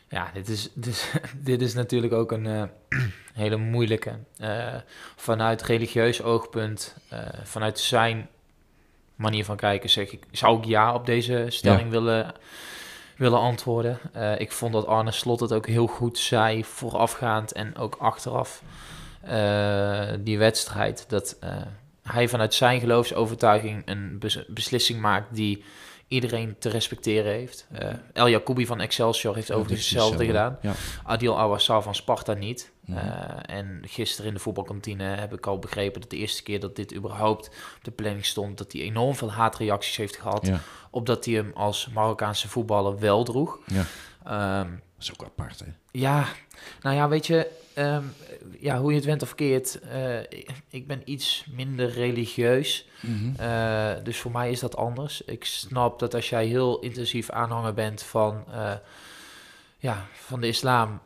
Ja, 0.09 0.29
dit 0.33 0.47
is, 0.49 0.69
dit, 0.73 1.21
dit 1.37 1.61
is 1.61 1.73
natuurlijk 1.73 2.13
ook 2.13 2.31
een 2.31 2.45
uh, 2.45 2.63
hele 3.33 3.57
moeilijke. 3.57 4.19
Uh, 4.41 4.75
vanuit 5.15 5.61
religieus 5.61 6.21
oogpunt, 6.21 6.97
uh, 7.13 7.19
vanuit 7.43 7.79
zijn 7.79 8.27
manier 9.15 9.45
van 9.45 9.55
kijken, 9.55 9.89
zeg 9.89 10.11
ik, 10.11 10.23
zou 10.31 10.57
ik 10.57 10.65
ja 10.65 10.93
op 10.93 11.05
deze 11.05 11.45
stelling 11.49 11.83
ja. 11.83 11.89
willen, 11.89 12.33
willen 13.17 13.39
antwoorden. 13.39 13.99
ik 14.37 14.51
vond 14.51 14.73
dat 14.73 14.85
Arne 14.85 15.11
Slot 15.11 15.39
het 15.39 15.53
ook 15.53 15.67
heel 15.67 15.87
goed 15.87 16.17
zei, 16.17 16.63
voorafgaand 16.63 17.51
en 17.51 17.77
ook 17.77 17.95
achteraf 17.95 18.63
die 20.19 20.37
wedstrijd. 20.37 21.05
Dat 21.07 21.37
hij 22.09 22.27
vanuit 22.27 22.53
zijn 22.53 22.79
geloofsovertuiging 22.79 23.81
een 23.85 24.21
beslissing 24.47 24.99
maakt 24.99 25.35
die 25.35 25.63
iedereen 26.07 26.55
te 26.59 26.69
respecteren 26.69 27.31
heeft. 27.31 27.67
Uh, 27.81 27.89
El 28.13 28.29
Jacoubi 28.29 28.65
van 28.65 28.79
Excelsior 28.79 29.35
heeft 29.35 29.51
overigens 29.51 29.89
hetzelfde 29.89 30.25
gedaan. 30.25 30.57
Ja. 30.61 30.73
Adil 31.03 31.39
Awassar 31.39 31.81
van 31.81 31.95
Sparta 31.95 32.33
niet. 32.33 32.73
Uh, 32.89 32.97
en 33.45 33.81
gisteren 33.85 34.27
in 34.27 34.33
de 34.33 34.39
voetbalkantine 34.39 35.03
heb 35.03 35.33
ik 35.33 35.47
al 35.47 35.59
begrepen 35.59 36.01
dat 36.01 36.09
de 36.09 36.17
eerste 36.17 36.43
keer 36.43 36.59
dat 36.59 36.75
dit 36.75 36.95
überhaupt 36.95 37.47
op 37.47 37.83
de 37.83 37.91
planning 37.91 38.25
stond, 38.25 38.57
dat 38.57 38.71
hij 38.71 38.81
enorm 38.81 39.15
veel 39.15 39.31
haatreacties 39.31 39.97
heeft 39.97 40.15
gehad. 40.15 40.47
Ja. 40.47 40.59
Opdat 40.91 41.25
hij 41.25 41.33
hem 41.33 41.51
als 41.53 41.89
Marokkaanse 41.93 42.49
voetballer 42.49 42.99
wel 42.99 43.23
droeg. 43.23 43.59
Ja. 43.65 43.85
Um, 44.27 44.81
dat 44.95 45.03
is 45.03 45.11
ook 45.11 45.23
apart, 45.23 45.59
hè? 45.59 45.71
Ja, 45.91 46.27
nou 46.81 46.95
ja, 46.95 47.09
weet 47.09 47.27
je, 47.27 47.51
um, 47.77 48.13
ja, 48.59 48.79
hoe 48.79 48.89
je 48.89 48.95
het 48.95 49.05
went 49.05 49.21
of 49.21 49.35
keert, 49.35 49.79
uh, 49.93 50.19
ik, 50.69 50.87
ben 50.87 51.01
iets 51.05 51.45
minder 51.51 51.89
religieus. 51.89 52.87
Mm 53.01 53.17
-hmm. 53.17 53.47
uh, 53.47 54.03
dus 54.03 54.17
voor 54.17 54.31
mij 54.31 54.51
is 54.51 54.59
dat 54.59 54.75
anders. 54.75 55.21
Ik 55.21 55.45
snap 55.45 55.99
dat 55.99 56.13
als 56.13 56.29
jij 56.29 56.45
heel 56.45 56.79
intensief 56.79 57.29
aanhanger 57.29 57.73
bent 57.73 58.03
van, 58.03 58.43
uh, 58.49 58.73
ja, 59.77 60.05
van 60.13 60.41
de 60.41 60.47
islam... 60.47 61.01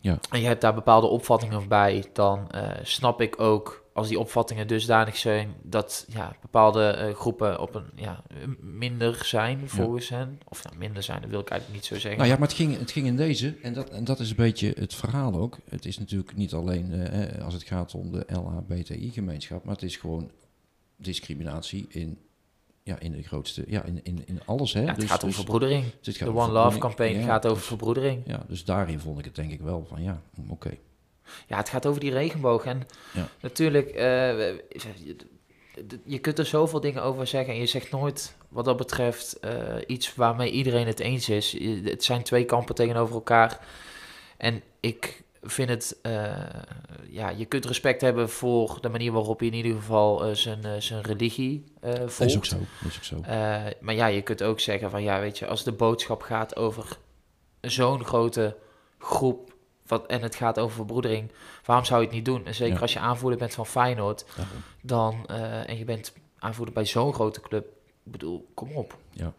Ja. 0.00 0.18
en 0.30 0.40
je 0.40 0.46
hebt 0.46 0.60
daar 0.60 0.74
bepaalde 0.74 1.06
opvattingen 1.06 1.68
bij, 1.68 2.04
dan 2.12 2.50
snap 2.82 3.20
ik 3.20 3.40
ook 3.40 3.81
als 3.92 4.08
die 4.08 4.18
opvattingen 4.18 4.66
dusdanig 4.66 5.16
zijn 5.16 5.54
dat 5.62 6.06
ja, 6.08 6.36
bepaalde 6.40 7.06
uh, 7.08 7.14
groepen 7.14 7.60
op 7.60 7.74
een 7.74 7.90
ja, 7.94 8.22
minder 8.60 9.24
zijn 9.24 9.68
volgens 9.68 10.08
ja. 10.08 10.16
hen. 10.16 10.40
Of 10.48 10.64
nou, 10.64 10.76
minder 10.76 11.02
zijn, 11.02 11.20
dat 11.20 11.30
wil 11.30 11.40
ik 11.40 11.48
eigenlijk 11.48 11.80
niet 11.80 11.88
zo 11.88 11.94
zeggen. 12.00 12.16
Nou 12.16 12.30
ja, 12.30 12.38
maar 12.38 12.48
het 12.48 12.56
ging, 12.56 12.78
het 12.78 12.90
ging 12.90 13.06
in 13.06 13.16
deze, 13.16 13.54
en 13.62 13.74
dat, 13.74 13.90
en 13.90 14.04
dat 14.04 14.20
is 14.20 14.30
een 14.30 14.36
beetje 14.36 14.72
het 14.78 14.94
verhaal 14.94 15.34
ook. 15.34 15.58
Het 15.68 15.84
is 15.84 15.98
natuurlijk 15.98 16.36
niet 16.36 16.52
alleen 16.52 16.92
uh, 16.92 17.44
als 17.44 17.54
het 17.54 17.62
gaat 17.62 17.94
om 17.94 18.12
de 18.12 18.24
LHBTI-gemeenschap, 18.26 19.64
maar 19.64 19.74
het 19.74 19.84
is 19.84 19.96
gewoon 19.96 20.30
discriminatie 20.96 21.86
in, 21.88 22.18
ja, 22.82 22.98
in 22.98 23.12
de 23.12 23.22
grootste, 23.22 23.64
ja, 23.66 23.82
in, 23.82 24.00
in, 24.02 24.22
in 24.26 24.40
alles. 24.44 24.72
Hè? 24.72 24.80
Ja, 24.80 24.86
het 24.86 25.00
dus, 25.00 25.10
gaat 25.10 25.22
om 25.22 25.28
dus, 25.28 25.36
verbroedering. 25.36 25.84
Dus 26.00 26.18
de 26.18 26.34
One 26.34 26.52
Love 26.52 26.78
campagne 26.78 27.18
ja, 27.18 27.24
gaat 27.24 27.44
over 27.44 27.58
dus, 27.58 27.66
verbroedering. 27.66 28.22
Ja, 28.26 28.44
dus 28.48 28.64
daarin 28.64 29.00
vond 29.00 29.18
ik 29.18 29.24
het 29.24 29.34
denk 29.34 29.52
ik 29.52 29.60
wel 29.60 29.86
van 29.88 30.02
ja, 30.02 30.22
oké. 30.38 30.52
Okay. 30.52 30.78
Ja, 31.46 31.56
het 31.56 31.68
gaat 31.68 31.86
over 31.86 32.00
die 32.00 32.12
regenboog. 32.12 32.64
En 32.64 32.82
ja. 33.12 33.28
natuurlijk, 33.40 33.88
uh, 33.88 34.54
je, 36.04 36.18
kunt 36.20 36.38
er 36.38 36.46
zoveel 36.46 36.80
dingen 36.80 37.02
over 37.02 37.26
zeggen. 37.26 37.54
En 37.54 37.60
je 37.60 37.66
zegt 37.66 37.90
nooit, 37.90 38.36
wat 38.48 38.64
dat 38.64 38.76
betreft, 38.76 39.38
uh, 39.44 39.50
iets 39.86 40.14
waarmee 40.14 40.50
iedereen 40.50 40.86
het 40.86 41.00
eens 41.00 41.28
is. 41.28 41.58
Het 41.84 42.04
zijn 42.04 42.22
twee 42.22 42.44
kampen 42.44 42.74
tegenover 42.74 43.14
elkaar. 43.14 43.60
En 44.36 44.62
ik 44.80 45.22
vind 45.42 45.68
het, 45.68 45.96
uh, 46.02 46.32
ja, 47.08 47.28
je 47.28 47.44
kunt 47.44 47.64
respect 47.64 48.00
hebben 48.00 48.30
voor 48.30 48.78
de 48.80 48.88
manier 48.88 49.12
waarop 49.12 49.40
je 49.40 49.46
in 49.46 49.54
ieder 49.54 49.74
geval 49.74 50.34
zijn, 50.34 50.82
zijn 50.82 51.02
religie 51.02 51.64
volgt. 51.80 52.18
Dat 52.18 52.28
is 52.28 52.36
ook 52.36 52.44
zo. 52.44 52.56
Is 52.88 52.96
ook 52.96 53.04
zo. 53.04 53.20
maar 53.80 53.94
ja, 53.94 54.06
je 54.06 54.22
kunt 54.22 54.42
ook 54.42 54.60
zeggen 54.60 54.90
van, 54.90 55.02
ja, 55.02 55.20
weet 55.20 55.38
je, 55.38 55.46
als 55.46 55.64
de 55.64 55.72
boodschap 55.72 56.22
gaat 56.22 56.56
over 56.56 56.98
zo'n 57.60 58.04
grote 58.04 58.56
groep 58.98 59.51
wat, 59.86 60.06
en 60.06 60.22
het 60.22 60.34
gaat 60.34 60.58
over 60.58 60.76
verbroedering, 60.76 61.30
waarom 61.64 61.84
zou 61.84 62.00
je 62.00 62.06
het 62.06 62.14
niet 62.14 62.24
doen? 62.24 62.46
En 62.46 62.54
zeker 62.54 62.74
Ja. 62.74 62.80
als 62.80 62.92
je 62.92 62.98
aanvoerder 62.98 63.38
bent 63.38 63.54
van 63.54 63.66
Feyenoord, 63.66 64.24
dan, 64.82 65.26
eh, 65.26 65.68
en 65.68 65.78
je 65.78 65.84
bent 65.84 66.12
aanvoerder 66.38 66.74
bij 66.74 66.86
zo'n 66.86 67.14
grote 67.14 67.40
club, 67.40 67.66
ik 68.04 68.12
bedoel, 68.12 68.48
kom 68.54 68.70
op. 68.72 68.98
Ja. 69.10 69.32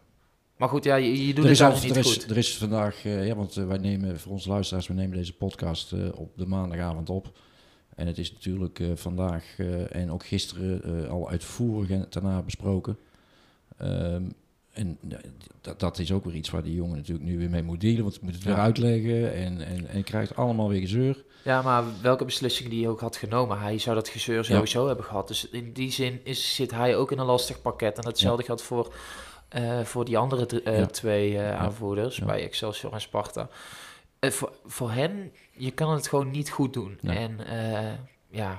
Maar 0.57 0.69
goed, 0.69 0.83
ja, 0.83 0.95
je, 0.95 1.27
je 1.27 1.33
doet 1.33 1.43
Er 1.43 1.49
het 1.49 1.59
eigenlijk 1.59 1.91
er, 1.95 1.97
niet 1.97 2.05
is, 2.11 2.21
goed. 2.21 2.31
er 2.31 2.37
is 2.37 2.57
vandaag, 2.57 3.05
eh, 3.05 3.27
ja, 3.27 3.35
want 3.35 3.57
eh, 3.57 3.67
wij 3.67 3.77
nemen 3.77 4.19
voor 4.19 4.31
onze 4.31 4.49
luisteraars, 4.49 4.87
we 4.87 4.93
nemen 4.93 5.17
deze 5.17 5.33
podcast 5.35 5.93
op 6.13 6.31
de 6.35 6.45
maandagavond 6.45 7.09
op. 7.09 7.31
En 7.95 8.07
het 8.07 8.17
is 8.17 8.33
natuurlijk 8.33 8.81
vandaag 8.95 9.59
en 9.89 10.11
ook 10.11 10.25
gisteren 10.25 11.09
al 11.09 11.29
uitvoerig 11.29 11.89
en 11.89 12.05
daarna 12.09 12.41
besproken. 12.41 12.97
Ehm, 13.77 14.23
en 14.73 14.97
dat, 15.61 15.79
dat 15.79 15.99
is 15.99 16.11
ook 16.11 16.25
weer 16.25 16.35
iets 16.35 16.49
waar 16.49 16.63
die 16.63 16.75
jongen 16.75 16.95
natuurlijk 16.95 17.27
nu 17.27 17.37
weer 17.37 17.49
mee 17.49 17.63
moet 17.63 17.81
dealen. 17.81 18.03
Want 18.03 18.21
moet 18.21 18.33
het 18.33 18.43
weer 18.43 18.55
Ja. 18.55 18.61
uitleggen 18.61 19.33
en, 19.33 19.61
en, 19.61 19.87
en 19.87 20.03
krijgt 20.03 20.35
allemaal 20.35 20.69
weer 20.69 20.79
gezeur. 20.79 21.23
Ja, 21.43 21.61
maar 21.61 21.83
welke 22.01 22.25
beslissing 22.25 22.69
die 22.69 22.81
hij 22.81 22.89
ook 22.91 22.99
had 22.99 23.15
genomen, 23.15 23.59
hij 23.59 23.77
zou 23.77 23.95
dat 23.95 24.09
gezeur 24.09 24.45
sowieso 24.45 24.87
hebben 24.87 25.05
gehad. 25.05 25.27
Dus 25.27 25.49
in 25.49 25.73
die 25.73 25.91
zin 25.91 26.19
is, 26.23 26.55
zit 26.55 26.71
hij 26.71 26.95
ook 26.95 27.11
in 27.11 27.19
een 27.19 27.25
lastig 27.25 27.61
pakket. 27.61 27.97
En 27.97 28.05
hetzelfde 28.05 28.43
geldt 28.43 28.61
voor, 28.61 28.93
eh, 29.49 29.81
voor 29.81 30.05
die 30.05 30.17
andere 30.17 30.61
eh, 30.63 30.85
twee 30.85 31.37
eh, 31.37 31.59
aanvoerders 31.59 32.19
bij 32.19 32.43
Excelsior 32.43 32.93
en 32.93 33.01
Sparta. 33.01 33.49
Voor, 34.19 34.51
voor 34.65 34.91
hen, 34.91 35.31
je 35.51 35.71
kan 35.71 35.91
het 35.91 36.07
gewoon 36.07 36.31
niet 36.31 36.49
goed 36.49 36.73
doen. 36.73 36.99
En 37.01 37.37
ja, 38.29 38.57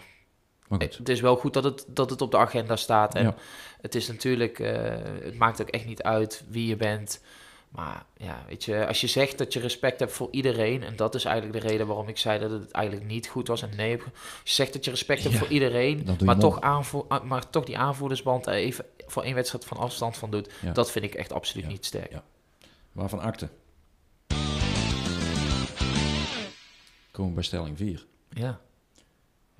Maar 0.68 0.80
goed. 0.80 0.96
het 0.98 1.08
is 1.08 1.20
wel 1.20 1.36
goed 1.36 1.52
dat 1.54 1.64
het, 1.64 1.84
dat 1.88 2.10
het 2.10 2.20
op 2.22 2.30
de 2.30 2.36
agenda 2.38 2.76
staat. 2.76 3.14
En 3.14 3.22
Ja. 3.24 3.34
het 3.80 3.94
is 3.94 4.08
natuurlijk, 4.08 4.58
eh, 4.58 4.82
het 5.22 5.38
maakt 5.38 5.60
ook 5.60 5.68
echt 5.68 5.86
niet 5.86 6.02
uit 6.02 6.44
wie 6.48 6.66
je 6.66 6.76
bent. 6.76 7.20
Maar 7.68 8.04
ja, 8.16 8.44
weet 8.48 8.64
je, 8.64 8.86
als 8.86 9.00
je 9.00 9.06
zegt 9.06 9.38
dat 9.38 9.52
je 9.52 9.60
respect 9.60 10.00
hebt 10.00 10.12
voor 10.12 10.28
iedereen, 10.30 10.82
en 10.82 10.96
dat 10.96 11.14
is 11.14 11.24
eigenlijk 11.24 11.62
de 11.62 11.68
reden 11.68 11.86
waarom 11.86 12.08
ik 12.08 12.18
zei 12.18 12.38
dat 12.40 12.50
het 12.50 12.70
eigenlijk 12.70 13.06
niet 13.06 13.26
goed 13.28 13.48
was 13.48 13.62
en 13.62 13.76
nee, 13.76 13.90
je 13.90 14.02
zegt 14.44 14.72
dat 14.72 14.84
je 14.84 14.90
respect 14.90 15.22
hebt 15.22 15.34
Ja, 15.34 15.40
voor 15.40 15.48
iedereen, 15.48 16.08
maar 16.24 16.38
toch, 16.38 16.60
aanvoer, 16.60 17.04
ah, 17.08 17.22
maar 17.24 17.50
toch 17.50 17.64
die 17.64 17.78
aanvoerdersband 17.78 18.46
er 18.46 18.52
even 18.52 18.84
voor 19.06 19.22
één 19.22 19.34
wedstrijd 19.34 19.64
van 19.64 19.76
afstand 19.76 20.16
van 20.16 20.30
doet, 20.30 20.50
Ja. 20.62 20.72
dat 20.72 20.90
vind 20.90 21.04
ik 21.04 21.14
echt 21.14 21.32
absoluut 21.32 21.64
Ja. 21.64 21.70
niet 21.70 21.84
sterk. 21.84 22.10
Ja. 22.12 22.22
Waarvan 22.92 23.20
akte? 23.20 23.48
Komen 27.10 27.28
we 27.30 27.34
bij 27.34 27.44
stelling 27.44 27.76
4. 27.76 28.06
Ja. 28.30 28.60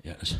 Ja, 0.01 0.11
dat 0.11 0.21
is- 0.21 0.39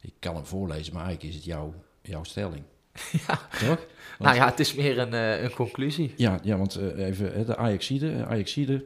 ik 0.00 0.12
kan 0.18 0.34
hem 0.34 0.46
voorlezen, 0.46 0.94
maar 0.94 1.04
eigenlijk 1.04 1.34
is 1.34 1.40
het 1.40 1.44
jouw, 1.44 1.74
jouw 2.02 2.24
stelling. 2.24 2.62
Ja. 3.26 3.48
Toch? 3.58 3.86
Nou 4.18 4.34
ja, 4.34 4.46
het 4.46 4.60
is 4.60 4.74
meer 4.74 4.98
een, 4.98 5.14
eh, 5.14 5.42
een 5.42 5.52
conclusie. 5.52 6.12
Ja, 6.16 6.40
ja 6.42 6.56
want 6.56 6.74
eh, 6.74 7.06
even 7.06 7.46
de 7.46 7.56
Ajaxide, 7.56 8.24
Ajaxide 8.26 8.84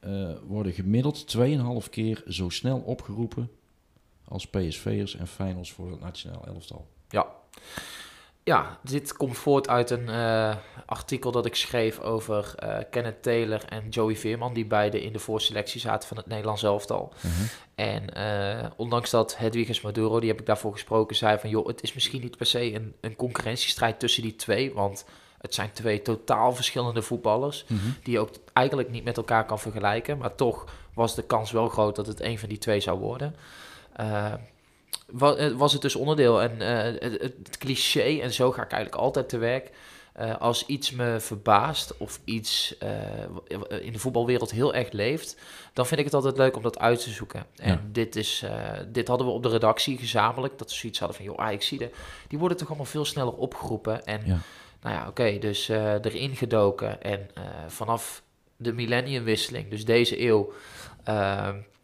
eh 0.00 0.32
worden 0.46 0.72
gemiddeld 0.72 1.36
2,5 1.84 1.90
keer 1.90 2.22
zo 2.28 2.48
snel 2.48 2.78
opgeroepen 2.78 3.50
als 4.24 4.46
PSV'ers 4.46 5.16
en 5.16 5.26
Feyenoords 5.26 5.72
voor 5.72 5.90
het 5.90 6.00
nationaal 6.00 6.46
elftal. 6.46 6.88
Ja. 7.08 7.26
Ja, 8.44 8.78
dit 8.82 9.12
komt 9.12 9.38
voort 9.38 9.68
uit 9.68 9.90
een 9.90 10.08
eh, 10.08 10.56
artikel 10.86 11.30
dat 11.30 11.46
ik 11.46 11.54
schreef 11.54 12.00
over 12.00 12.54
eh, 12.56 12.76
Kenneth 12.90 13.22
Taylor 13.22 13.64
en 13.68 13.88
Joey 13.88 14.16
Veerman, 14.16 14.54
die 14.54 14.66
beide 14.66 15.02
in 15.02 15.12
de 15.12 15.18
voorselectie 15.18 15.80
zaten 15.80 16.08
van 16.08 16.16
het 16.16 16.26
Nederlands 16.26 16.62
elftal. 16.62 17.12
En 17.74 18.14
eh, 18.14 18.70
ondanks 18.76 19.10
dat 19.10 19.36
Hedwiges 19.36 19.80
Maduro, 19.80 20.20
die 20.20 20.28
heb 20.28 20.40
ik 20.40 20.46
daarvoor 20.46 20.72
gesproken, 20.72 21.16
zei 21.16 21.38
van 21.38 21.50
joh, 21.50 21.66
het 21.66 21.82
is 21.82 21.92
misschien 21.92 22.20
niet 22.20 22.36
per 22.36 22.46
se 22.46 22.74
een, 22.74 22.94
een 23.00 23.16
concurrentiestrijd 23.16 23.98
tussen 23.98 24.22
die 24.22 24.36
twee, 24.36 24.74
want 24.74 25.04
het 25.38 25.54
zijn 25.54 25.72
twee 25.72 26.02
totaal 26.02 26.54
verschillende 26.54 27.02
voetballers, 27.02 27.64
die 28.02 28.12
je 28.12 28.18
ook 28.18 28.30
eigenlijk 28.52 28.90
niet 28.90 29.04
met 29.04 29.16
elkaar 29.16 29.46
kan 29.46 29.58
vergelijken, 29.58 30.18
maar 30.18 30.34
toch 30.34 30.64
was 30.94 31.14
de 31.14 31.22
kans 31.22 31.50
wel 31.50 31.68
groot 31.68 31.96
dat 31.96 32.06
het 32.06 32.20
een 32.20 32.38
van 32.38 32.48
die 32.48 32.58
twee 32.58 32.80
zou 32.80 32.98
worden. 32.98 33.36
Eh, 35.06 35.14
wa- 35.18 35.54
was 35.54 35.72
het 35.72 35.82
dus 35.82 35.94
onderdeel. 35.94 36.42
En 36.42 36.60
eh, 36.60 37.00
het, 37.10 37.20
het 37.22 37.58
cliché, 37.58 38.18
en 38.20 38.32
zo 38.32 38.52
ga 38.52 38.62
ik 38.62 38.72
eigenlijk 38.72 39.02
altijd 39.02 39.28
te 39.28 39.38
werk. 39.38 39.70
eh, 40.14 40.36
als 40.40 40.66
iets 40.66 40.90
me 40.90 41.20
verbaast 41.20 41.96
of 41.96 42.20
iets 42.24 42.76
in 43.80 43.92
de 43.92 43.98
voetbalwereld 43.98 44.50
heel 44.50 44.74
erg 44.74 44.90
leeft, 44.92 45.36
dan 45.72 45.86
vind 45.86 45.98
ik 46.00 46.06
het 46.06 46.14
altijd 46.14 46.36
leuk 46.36 46.56
om 46.56 46.62
dat 46.62 46.78
uit 46.78 47.02
te 47.02 47.10
zoeken. 47.10 47.46
En 47.56 47.72
Ja. 47.72 47.80
dit, 47.92 48.16
is, 48.16 48.44
dit 48.88 49.08
hadden 49.08 49.26
we 49.26 49.32
op 49.32 49.42
de 49.42 49.48
redactie 49.48 49.98
gezamenlijk, 49.98 50.58
dat 50.58 50.70
we 50.70 50.76
zoiets 50.76 50.98
hadden 50.98 51.16
van, 51.16 51.24
joh, 51.26 51.38
Ajax 51.38 51.66
zie 51.66 51.90
die 52.28 52.38
worden 52.38 52.56
toch 52.58 52.68
allemaal 52.68 52.86
veel 52.86 53.04
sneller 53.04 53.32
opgeroepen. 53.32 54.04
En 54.06 54.20
Ja. 54.26 54.38
nou 54.82 54.94
ja, 54.94 55.08
oké, 55.08 55.38
dus 55.38 55.68
erin 55.68 56.36
gedoken. 56.36 57.02
En 57.02 57.30
vanaf 57.68 58.22
de 58.56 58.72
millenniumwisseling, 58.72 59.70
dus 59.70 59.84
deze 59.84 60.20
eeuw, 60.26 60.52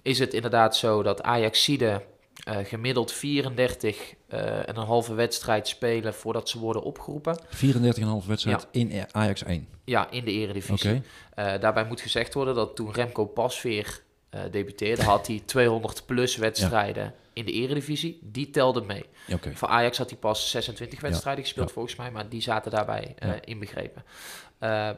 is 0.02 0.18
het 0.18 0.34
inderdaad 0.34 0.76
zo 0.76 1.02
dat 1.02 1.22
Ajaxide 1.22 2.02
eh 2.50 2.64
gemiddeld 2.64 3.12
34 3.12 4.14
eh, 4.28 4.68
en 4.68 4.76
een 4.76 4.86
halve 4.86 5.14
wedstrijd 5.14 5.68
spelen 5.68 6.14
voordat 6.14 6.48
ze 6.48 6.58
worden 6.58 6.82
opgeroepen. 6.82 7.40
34,5 8.22 8.26
wedstrijd 8.26 8.66
in 8.70 9.04
Ajax 9.12 9.42
1. 9.42 9.68
Ja, 9.84 10.10
in 10.10 10.24
de 10.24 10.30
eredivisie. 10.30 11.02
Eh, 11.34 11.60
daarbij 11.60 11.84
moet 11.84 12.00
gezegd 12.00 12.34
worden 12.34 12.54
dat 12.54 12.76
toen 12.76 12.92
Remco 12.92 13.26
Pasveer 13.26 14.02
debuteerde, 14.50 15.02
had 15.02 15.26
hij 15.26 15.42
200 15.44 16.06
plus 16.06 16.36
wedstrijden 16.36 17.14
in 17.32 17.44
de 17.44 17.52
eredivisie. 17.52 18.18
Die 18.22 18.50
telde 18.50 18.80
mee. 18.80 19.04
Oké. 19.32 19.54
Voor 19.54 19.68
Ajax 19.68 19.98
had 19.98 20.10
hij 20.10 20.18
pas 20.18 20.50
26 20.50 21.00
wedstrijden 21.00 21.44
gespeeld 21.44 21.72
volgens 21.72 21.96
mij, 21.96 22.10
maar 22.10 22.28
die 22.28 22.42
zaten 22.42 22.70
daarbij 22.70 23.14
inbegrepen. 23.44 24.04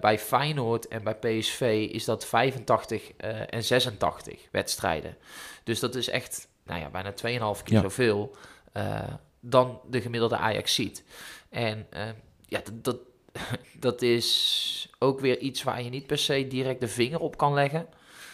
Bij 0.01 0.19
Feyenoord 0.19 0.89
en 0.89 1.03
bij 1.03 1.15
PSV 1.15 1.89
is 1.93 2.05
dat 2.05 2.25
85 2.25 3.13
eh, 3.17 3.41
en 3.55 3.65
86 3.65 4.49
wedstrijden. 4.51 5.17
Dus 5.65 5.81
dat 5.81 5.95
is 5.95 6.09
echt 6.09 6.49
nou 6.65 6.81
ja, 6.81 6.89
bijna 6.91 7.11
2,5 7.57 7.63
keer 7.63 7.75
Ja. 7.77 7.81
zoveel 7.81 8.37
eh, 8.73 9.01
dan 9.41 9.81
de 9.91 10.01
gemiddelde 10.01 10.37
Ajax 10.37 10.75
ziet. 10.75 11.05
En 11.49 11.87
eh, 11.91 12.09
ja, 12.47 12.61
dat, 12.65 12.85
dat, 12.85 12.99
dat 13.79 14.03
is 14.03 14.89
ook 14.99 15.21
weer 15.21 15.39
iets 15.39 15.63
waar 15.63 15.83
je 15.83 15.91
niet 15.91 16.07
per 16.07 16.19
se 16.19 16.47
direct 16.49 16.81
de 16.81 16.89
vinger 16.89 17.21
op 17.21 17.37
kan 17.37 17.55
leggen. 17.55 17.87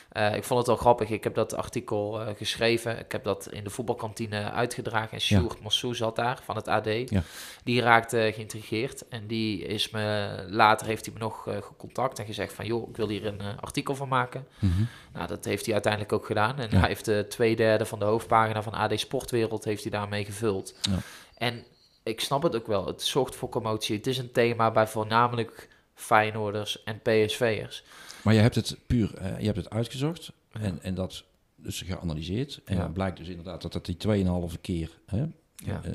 Eh, 0.09 0.35
ik 0.35 0.45
vond 0.45 0.59
het 0.59 0.67
wel 0.69 0.77
grappig. 0.77 1.11
Ik 1.11 1.25
heb 1.25 1.35
dat 1.35 1.55
artikel 1.55 2.21
eh, 2.21 2.35
geschreven. 2.37 2.99
Ik 2.99 3.13
heb 3.13 3.25
dat 3.25 3.49
in 3.51 3.65
de 3.65 3.71
voetbalkantine 3.71 4.51
uitgedragen. 4.51 5.11
En 5.13 5.21
Sjoerd 5.21 5.61
Massou 5.63 5.95
zat 5.95 6.17
daar 6.17 6.41
van 6.45 6.57
het 6.57 6.69
AD. 6.69 6.87
Ja. 7.11 7.23
Die 7.65 7.81
raakte 7.81 8.31
geïntrigeerd. 8.35 9.09
En 9.09 9.27
die 9.27 9.63
is 9.65 9.91
me, 9.91 10.29
later 10.49 10.87
heeft 10.87 11.05
hij 11.05 11.15
me 11.15 11.21
nog 11.21 11.47
eh, 11.49 11.57
gecontact 11.63 12.19
en 12.19 12.27
gezegd 12.27 12.53
van... 12.53 12.67
joh, 12.67 12.89
ik 12.89 12.97
wil 12.97 13.09
hier 13.09 13.27
een 13.27 13.41
artikel 13.61 13.95
van 13.95 14.09
maken. 14.09 14.47
Mhm. 14.59 14.83
Nou, 15.13 15.27
dat 15.27 15.45
heeft 15.45 15.65
hij 15.65 15.75
uiteindelijk 15.75 16.13
ook 16.13 16.27
gedaan. 16.27 16.59
En 16.59 16.69
Ja. 16.71 16.79
hij 16.79 16.89
heeft 16.89 17.05
de 17.05 17.27
twee 17.29 17.57
derde 17.57 17.87
van 17.87 17.99
de 17.99 18.05
hoofdpagina 18.05 18.63
van 18.63 18.73
AD 18.73 19.01
Sportwereld... 19.01 19.65
heeft 19.65 19.83
hij 19.83 19.91
daarmee 19.91 20.25
gevuld. 20.25 20.75
Ja. 20.91 20.99
En 21.35 21.65
ik 22.03 22.21
snap 22.21 22.43
het 22.43 22.57
ook 22.57 22.67
wel. 22.67 22.87
Het 22.87 23.03
zorgt 23.03 23.37
voor 23.37 23.49
commotie. 23.49 23.97
Het 23.97 24.07
is 24.07 24.19
een 24.19 24.33
thema 24.33 24.71
bij 24.71 24.87
voornamelijk 24.87 25.69
Feyenoorders 25.95 26.83
en 26.85 27.01
PSV'ers. 27.03 27.85
Maar 28.25 28.35
je 28.35 28.41
hebt 28.41 28.55
het 28.55 28.77
puur, 28.87 29.15
eh, 29.15 29.39
je 29.39 29.45
hebt 29.45 29.57
het 29.57 29.71
uitgezocht 29.71 30.33
en, 30.53 30.83
en 30.83 30.95
dat 30.95 31.25
dus 31.57 31.83
geanalyseerd. 31.83 32.61
En 32.65 32.77
dan 32.77 32.93
blijkt 32.93 33.17
dus 33.17 33.29
inderdaad 33.29 33.63
dat 33.63 33.73
dat 33.73 33.85
die 33.87 33.97
2,5 33.97 34.61
keer 34.61 34.91
hè, 35.07 35.25
Ja. 35.57 35.83
eh, 35.85 35.93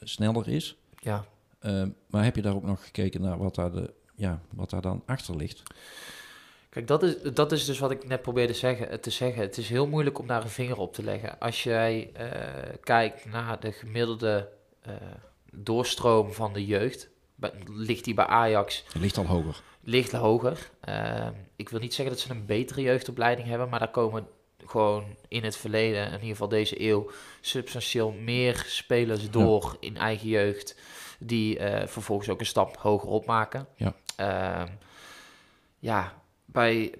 sneller 0.00 0.48
is. 0.48 0.76
Ja. 0.98 1.24
Eh, 1.58 1.82
maar 2.06 2.24
heb 2.24 2.36
je 2.36 2.42
daar 2.42 2.54
ook 2.54 2.62
nog 2.64 2.84
gekeken 2.84 3.20
naar 3.20 3.38
wat 3.38 3.54
daar, 3.54 3.72
de, 3.72 3.92
ja, 4.14 4.40
wat 4.50 4.70
daar 4.70 4.80
dan 4.80 5.02
achter 5.06 5.36
ligt? 5.36 5.62
Kijk, 6.68 6.86
dat 6.86 7.02
is, 7.02 7.14
dat 7.34 7.52
is 7.52 7.64
dus 7.64 7.78
wat 7.78 7.90
ik 7.90 8.06
net 8.06 8.22
probeerde 8.22 8.52
zeggen, 8.54 9.00
te 9.00 9.10
zeggen. 9.10 9.42
Het 9.42 9.56
is 9.58 9.68
heel 9.68 9.86
moeilijk 9.86 10.18
om 10.18 10.26
daar 10.26 10.42
een 10.42 10.48
vinger 10.50 10.78
op 10.78 10.94
te 10.94 11.02
leggen. 11.02 11.38
Als 11.38 11.62
jij 11.62 12.10
eh, 12.12 12.28
kijkt 12.80 13.24
naar 13.24 13.60
de 13.60 13.72
gemiddelde 13.72 14.48
eh, 14.80 14.92
doorstroom 15.52 16.32
van 16.32 16.52
de 16.52 16.66
jeugd, 16.66 17.08
bij- 17.34 17.52
ligt 17.66 18.04
die 18.04 18.14
bij 18.14 18.26
Ajax 18.26 18.84
Het 18.92 19.02
ligt 19.02 19.16
al 19.18 19.26
hoger. 19.26 19.62
Ligt 19.82 20.12
hoger. 20.12 20.70
Eh, 20.80 21.28
ik 21.56 21.68
wil 21.68 21.80
niet 21.80 21.94
zeggen 21.94 22.14
dat 22.14 22.24
ze 22.24 22.30
een 22.30 22.46
betere 22.46 22.82
jeugdopleiding 22.82 23.48
hebben, 23.48 23.68
maar 23.68 23.78
daar 23.78 23.90
komen 23.90 24.28
gewoon 24.66 25.16
in 25.28 25.44
het 25.44 25.56
verleden, 25.56 26.06
in 26.06 26.12
ieder 26.12 26.28
geval 26.28 26.48
deze 26.48 26.80
eeuw, 26.88 27.10
substantieel 27.40 28.10
meer 28.10 28.64
spelers 28.66 29.30
door 29.30 29.76
in 29.80 29.96
eigen 29.96 30.28
jeugd, 30.28 30.76
die 31.18 31.58
eh, 31.58 31.86
vervolgens 31.86 32.28
ook 32.28 32.40
een 32.40 32.46
stap 32.46 32.76
hoger 32.76 33.08
opmaken. 33.08 33.66
Ja. 33.76 33.94
Ehm, 34.16 34.68
ja, 35.78 36.22
bij 36.44 36.94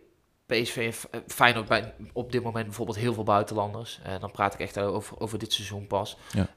PSV 0.47 0.77
en 0.77 1.11
eh, 1.21 1.21
Feyenoord 1.27 1.69
bij 1.69 1.95
op 2.13 2.33
dit 2.33 2.43
moment 2.43 2.65
bijvoorbeeld 2.65 2.99
heel 2.99 3.15
veel 3.15 3.23
buitenlanders. 3.23 4.01
Eh, 4.05 4.21
dan 4.21 4.31
praat 4.31 4.55
ik 4.55 4.61
echt 4.61 4.79
over, 4.79 5.21
over 5.21 5.39
dit 5.39 5.53
seizoen 5.53 5.87
pas. 5.87 6.17
Ja. 6.33 6.49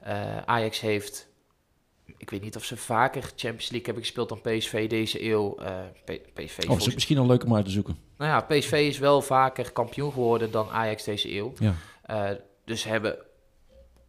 Ajax 0.45 0.79
heeft, 0.79 1.27
ik 2.17 2.29
weet 2.29 2.41
niet 2.41 2.55
of 2.55 2.63
ze 2.63 2.77
vaker 2.77 3.21
Champions 3.21 3.69
League 3.69 3.85
hebben 3.85 4.03
gespeeld 4.03 4.29
dan 4.29 4.41
PSV 4.41 4.89
deze 4.89 5.23
eeuw. 5.29 5.49
P- 6.05 6.19
PSV 6.33 6.65
Oh, 6.69 6.77
is 6.77 6.93
misschien 6.93 7.17
al 7.17 7.25
leuk 7.25 7.43
om 7.45 7.55
uit 7.55 7.65
te 7.65 7.71
zoeken. 7.71 7.97
nou 8.17 8.31
ja, 8.31 8.41
PSV 8.41 8.71
is 8.71 8.97
wel 8.97 9.21
vaker 9.21 9.71
kampioen 9.71 10.11
geworden 10.11 10.51
dan 10.51 10.69
Ajax 10.69 11.03
deze 11.03 11.35
eeuw. 11.35 11.53
Ja. 11.59 11.73
Eh, 12.03 12.29
dus 12.65 12.81
ze 12.81 12.87
hebben 12.89 13.17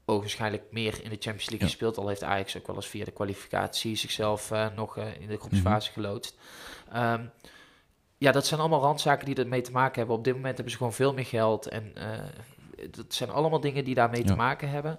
ook 0.05 0.21
waarschijnlijk 0.21 0.63
meer 0.71 0.93
in 1.03 1.11
de 1.11 1.17
Champions 1.21 1.49
League 1.51 1.59
Ja. 1.59 1.65
gespeeld. 1.67 1.99
Al 1.99 2.09
heeft 2.09 2.23
Ajax 2.23 2.57
ook 2.57 2.67
wel 2.67 2.77
eens 2.77 2.87
via 2.87 3.05
de 3.05 3.11
kwalificatie 3.11 3.97
zichzelf 3.97 4.51
eh, 4.51 4.67
nog 4.77 4.97
eh, 4.97 5.21
in 5.21 5.29
de 5.29 5.37
groepsfase 5.39 5.91
Mhm. 5.91 6.01
geloodst. 6.01 6.37
Ehm, 6.93 7.25
ja, 8.19 8.33
dat 8.33 8.47
zijn 8.47 8.61
allemaal 8.61 8.81
randzaken 8.81 9.27
die 9.27 9.35
ermee 9.35 9.61
te 9.61 9.73
maken 9.73 9.99
hebben. 9.99 10.17
Op 10.17 10.25
dit 10.25 10.35
moment 10.35 10.55
hebben 10.55 10.73
ze 10.73 10.79
gewoon 10.79 10.93
veel 10.93 11.13
meer 11.15 11.25
geld. 11.27 11.69
En 11.69 11.93
dat 12.91 13.15
zijn 13.15 13.31
allemaal 13.31 13.61
dingen 13.61 13.85
die 13.85 13.95
daarmee 13.95 14.25
te 14.25 14.35
maken 14.35 14.69
hebben. 14.71 14.99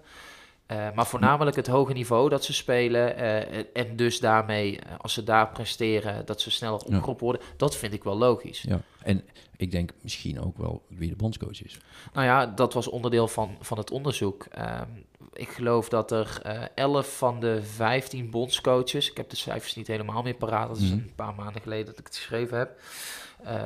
Eh, 0.65 0.87
maar 0.95 1.07
voornamelijk 1.07 1.55
het 1.55 1.67
hoge 1.67 1.93
niveau 1.93 2.29
dat 2.29 2.43
ze 2.43 2.53
spelen. 2.53 3.17
eh, 3.17 3.65
en 3.73 3.95
dus 3.95 4.19
daarmee, 4.19 4.79
eh, 4.79 4.91
als 4.97 5.13
ze 5.13 5.23
daar 5.23 5.49
presteren, 5.49 6.25
dat 6.25 6.41
ze 6.41 6.51
sneller 6.51 6.79
opgeroepen 6.79 7.23
worden. 7.25 7.41
Dat 7.57 7.75
vind 7.75 7.93
ik 7.93 8.03
wel 8.03 8.17
logisch. 8.17 8.61
Ja. 8.61 8.81
En 9.03 9.23
ik 9.57 9.71
denk 9.71 9.91
misschien 10.01 10.41
ook 10.41 10.57
wel 10.57 10.81
wie 10.87 11.09
de 11.09 11.15
bondscoach 11.15 11.63
is. 11.63 11.77
Nou 12.13 12.25
ja, 12.25 12.45
dat 12.45 12.73
was 12.73 12.87
onderdeel 12.87 13.27
van, 13.27 13.57
van 13.61 13.77
het 13.77 13.91
onderzoek. 13.91 14.45
Ehm, 14.51 14.89
ik 15.33 15.49
geloof 15.49 15.89
dat 15.89 16.11
er 16.11 16.39
eh 16.43 16.61
11 16.75 17.17
van 17.17 17.39
de 17.39 17.63
15 17.63 18.29
bondscoaches, 18.29 19.09
ik 19.11 19.17
heb 19.17 19.29
de 19.29 19.35
cijfers 19.35 19.75
niet 19.75 19.87
helemaal 19.87 20.21
meer 20.21 20.33
paraat, 20.35 20.67
dat 20.67 20.77
is 20.77 20.89
Mhm. 20.89 20.93
een 20.93 21.13
paar 21.15 21.35
maanden 21.35 21.61
geleden 21.61 21.85
dat 21.85 21.99
ik 21.99 22.05
het 22.05 22.15
geschreven 22.15 22.57
heb, 22.57 22.79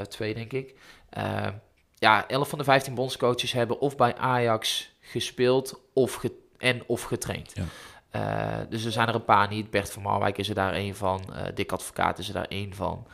twee 0.09 0.33
denk 0.33 0.53
ik. 0.53 0.75
Ehm, 1.09 1.53
ja, 1.95 2.27
11 2.27 2.49
van 2.49 2.57
de 2.57 2.63
15 2.63 2.95
bondscoaches 2.95 3.51
hebben 3.51 3.79
of 3.79 3.95
bij 3.95 4.15
Ajax 4.15 4.91
gespeeld 5.01 5.81
of 5.93 6.13
ge 6.13 6.31
en 6.59 6.83
of 6.87 7.03
getraind. 7.03 7.53
Ja. 7.53 7.63
Eh, 8.09 8.59
dus 8.69 8.85
er 8.85 8.91
zijn 8.91 9.07
er 9.07 9.15
een 9.15 9.25
paar 9.25 9.49
niet. 9.49 9.69
Bert 9.69 9.91
van 9.91 10.01
Marwijk 10.01 10.37
is 10.37 10.49
er 10.49 10.55
daar 10.55 10.73
één 10.73 10.95
van. 10.95 11.33
eh 11.35 11.45
Dick 11.55 11.71
Advocaat 11.71 12.19
is 12.19 12.27
er 12.27 12.33
daar 12.33 12.47
één 12.47 12.73
van. 12.73 13.07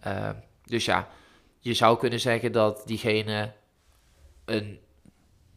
Ehm, 0.00 0.34
dus 0.64 0.84
ja, 0.84 1.08
je 1.58 1.74
zou 1.74 1.98
kunnen 1.98 2.20
zeggen 2.20 2.52
dat 2.52 2.82
diegene 2.86 3.52
een 4.44 4.78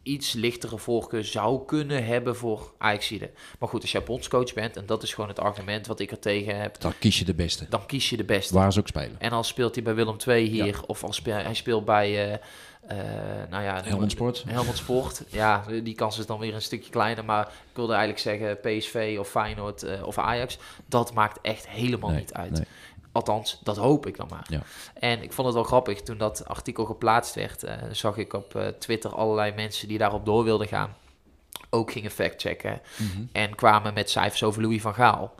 iets 0.02 0.32
lichtere 0.32 0.78
voorkeur 0.78 1.24
zou 1.24 1.64
kunnen 1.64 2.04
hebben 2.06 2.36
voor 2.36 2.72
Ajaxide. 2.78 3.30
Maar 3.58 3.68
goed, 3.68 3.82
als 3.82 3.92
jij 3.92 4.02
bondscoach 4.02 4.52
bent, 4.52 4.76
en 4.76 4.86
dat 4.86 5.02
is 5.02 5.14
gewoon 5.14 5.28
het 5.30 5.38
argument 5.40 5.86
wat 5.86 6.00
ik 6.00 6.10
er 6.10 6.18
tegen 6.18 6.60
heb, 6.60 6.80
Dan 6.80 6.92
kies 6.98 7.18
je 7.18 7.24
de 7.24 7.34
beste. 7.34 7.66
dan 7.68 7.86
kies 7.86 8.10
je 8.10 8.16
de 8.16 8.24
beste. 8.24 8.54
Waar 8.54 8.72
ze 8.72 8.78
ook 8.80 8.88
spelen. 8.88 9.20
En 9.20 9.30
al 9.30 9.42
speelt 9.42 9.74
hij 9.74 9.84
bij 9.84 9.94
Willem 9.94 10.16
II 10.26 10.46
hier, 10.48 10.80
of 10.86 11.04
als 11.04 11.16
speel, 11.16 11.34
hij 11.34 11.54
speelt 11.54 11.84
bij, 11.84 12.40
eh, 12.88 12.96
nou 13.50 13.62
ja... 13.62 13.82
Helmond 13.82 14.10
Sport. 14.10 14.44
Helmond 14.46 14.76
Sport, 14.76 15.22
ja, 15.28 15.64
die 15.82 15.94
kans 15.94 16.18
is 16.18 16.26
dan 16.26 16.38
weer 16.38 16.54
een 16.54 16.62
stukje 16.62 16.90
kleiner. 16.90 17.24
Maar 17.24 17.46
ik 17.46 17.76
wilde 17.76 17.92
eigenlijk 17.94 18.22
zeggen 18.22 18.60
PSV 18.60 19.16
of 19.18 19.28
Feyenoord 19.28 19.82
eh, 19.82 20.06
of 20.06 20.18
Ajax. 20.18 20.58
Dat 20.86 21.14
maakt 21.14 21.38
echt 21.42 21.68
helemaal 21.68 22.10
Nee, 22.10 22.18
niet 22.18 22.32
uit. 22.32 22.50
nee. 22.50 22.64
Althans, 23.12 23.60
dat 23.62 23.76
hoop 23.76 24.06
ik 24.06 24.16
dan 24.16 24.26
maar. 24.30 24.46
Ja. 24.48 24.60
En 24.94 25.22
ik 25.22 25.32
vond 25.32 25.46
het 25.46 25.56
wel 25.56 25.64
grappig, 25.64 26.02
toen 26.02 26.18
dat 26.18 26.46
artikel 26.48 26.84
geplaatst 26.84 27.34
werd, 27.34 27.62
eh, 27.62 27.76
zag 27.92 28.16
ik 28.16 28.32
op 28.32 28.74
Twitter 28.78 29.14
allerlei 29.14 29.52
mensen 29.54 29.88
die 29.88 29.98
daarop 29.98 30.24
door 30.24 30.44
wilden 30.44 30.68
gaan, 30.68 30.96
ook 31.70 31.92
gingen 31.92 32.10
factchecken. 32.10 32.80
Mhm. 32.96 33.22
En 33.32 33.54
kwamen 33.54 33.94
met 33.94 34.10
cijfers 34.10 34.42
over 34.42 34.62
Louis 34.62 34.80
van 34.82 34.94
Gaal. 34.94 35.34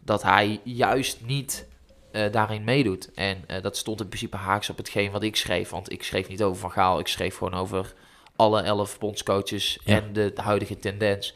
Dat 0.00 0.22
hij 0.22 0.60
juist 0.64 1.20
niet 1.24 1.66
eh, 2.10 2.32
daarin 2.32 2.64
meedoet. 2.64 3.10
En 3.14 3.44
eh, 3.46 3.62
dat 3.62 3.76
stond 3.76 4.00
in 4.00 4.08
principe 4.08 4.36
haaks 4.36 4.70
op 4.70 4.76
hetgeen 4.76 5.10
wat 5.10 5.22
ik 5.22 5.36
schreef. 5.36 5.70
Want 5.70 5.92
ik 5.92 6.02
schreef 6.02 6.28
niet 6.28 6.42
over 6.42 6.60
Van 6.60 6.70
Gaal, 6.70 6.98
ik 6.98 7.06
schreef 7.08 7.36
gewoon 7.36 7.54
over 7.54 7.94
alle 8.36 8.62
elf 8.62 8.98
bondscoaches 8.98 9.78
Ja. 9.84 9.96
en 9.96 10.12
de, 10.12 10.32
de 10.34 10.42
huidige 10.42 10.78
tendens. 10.78 11.34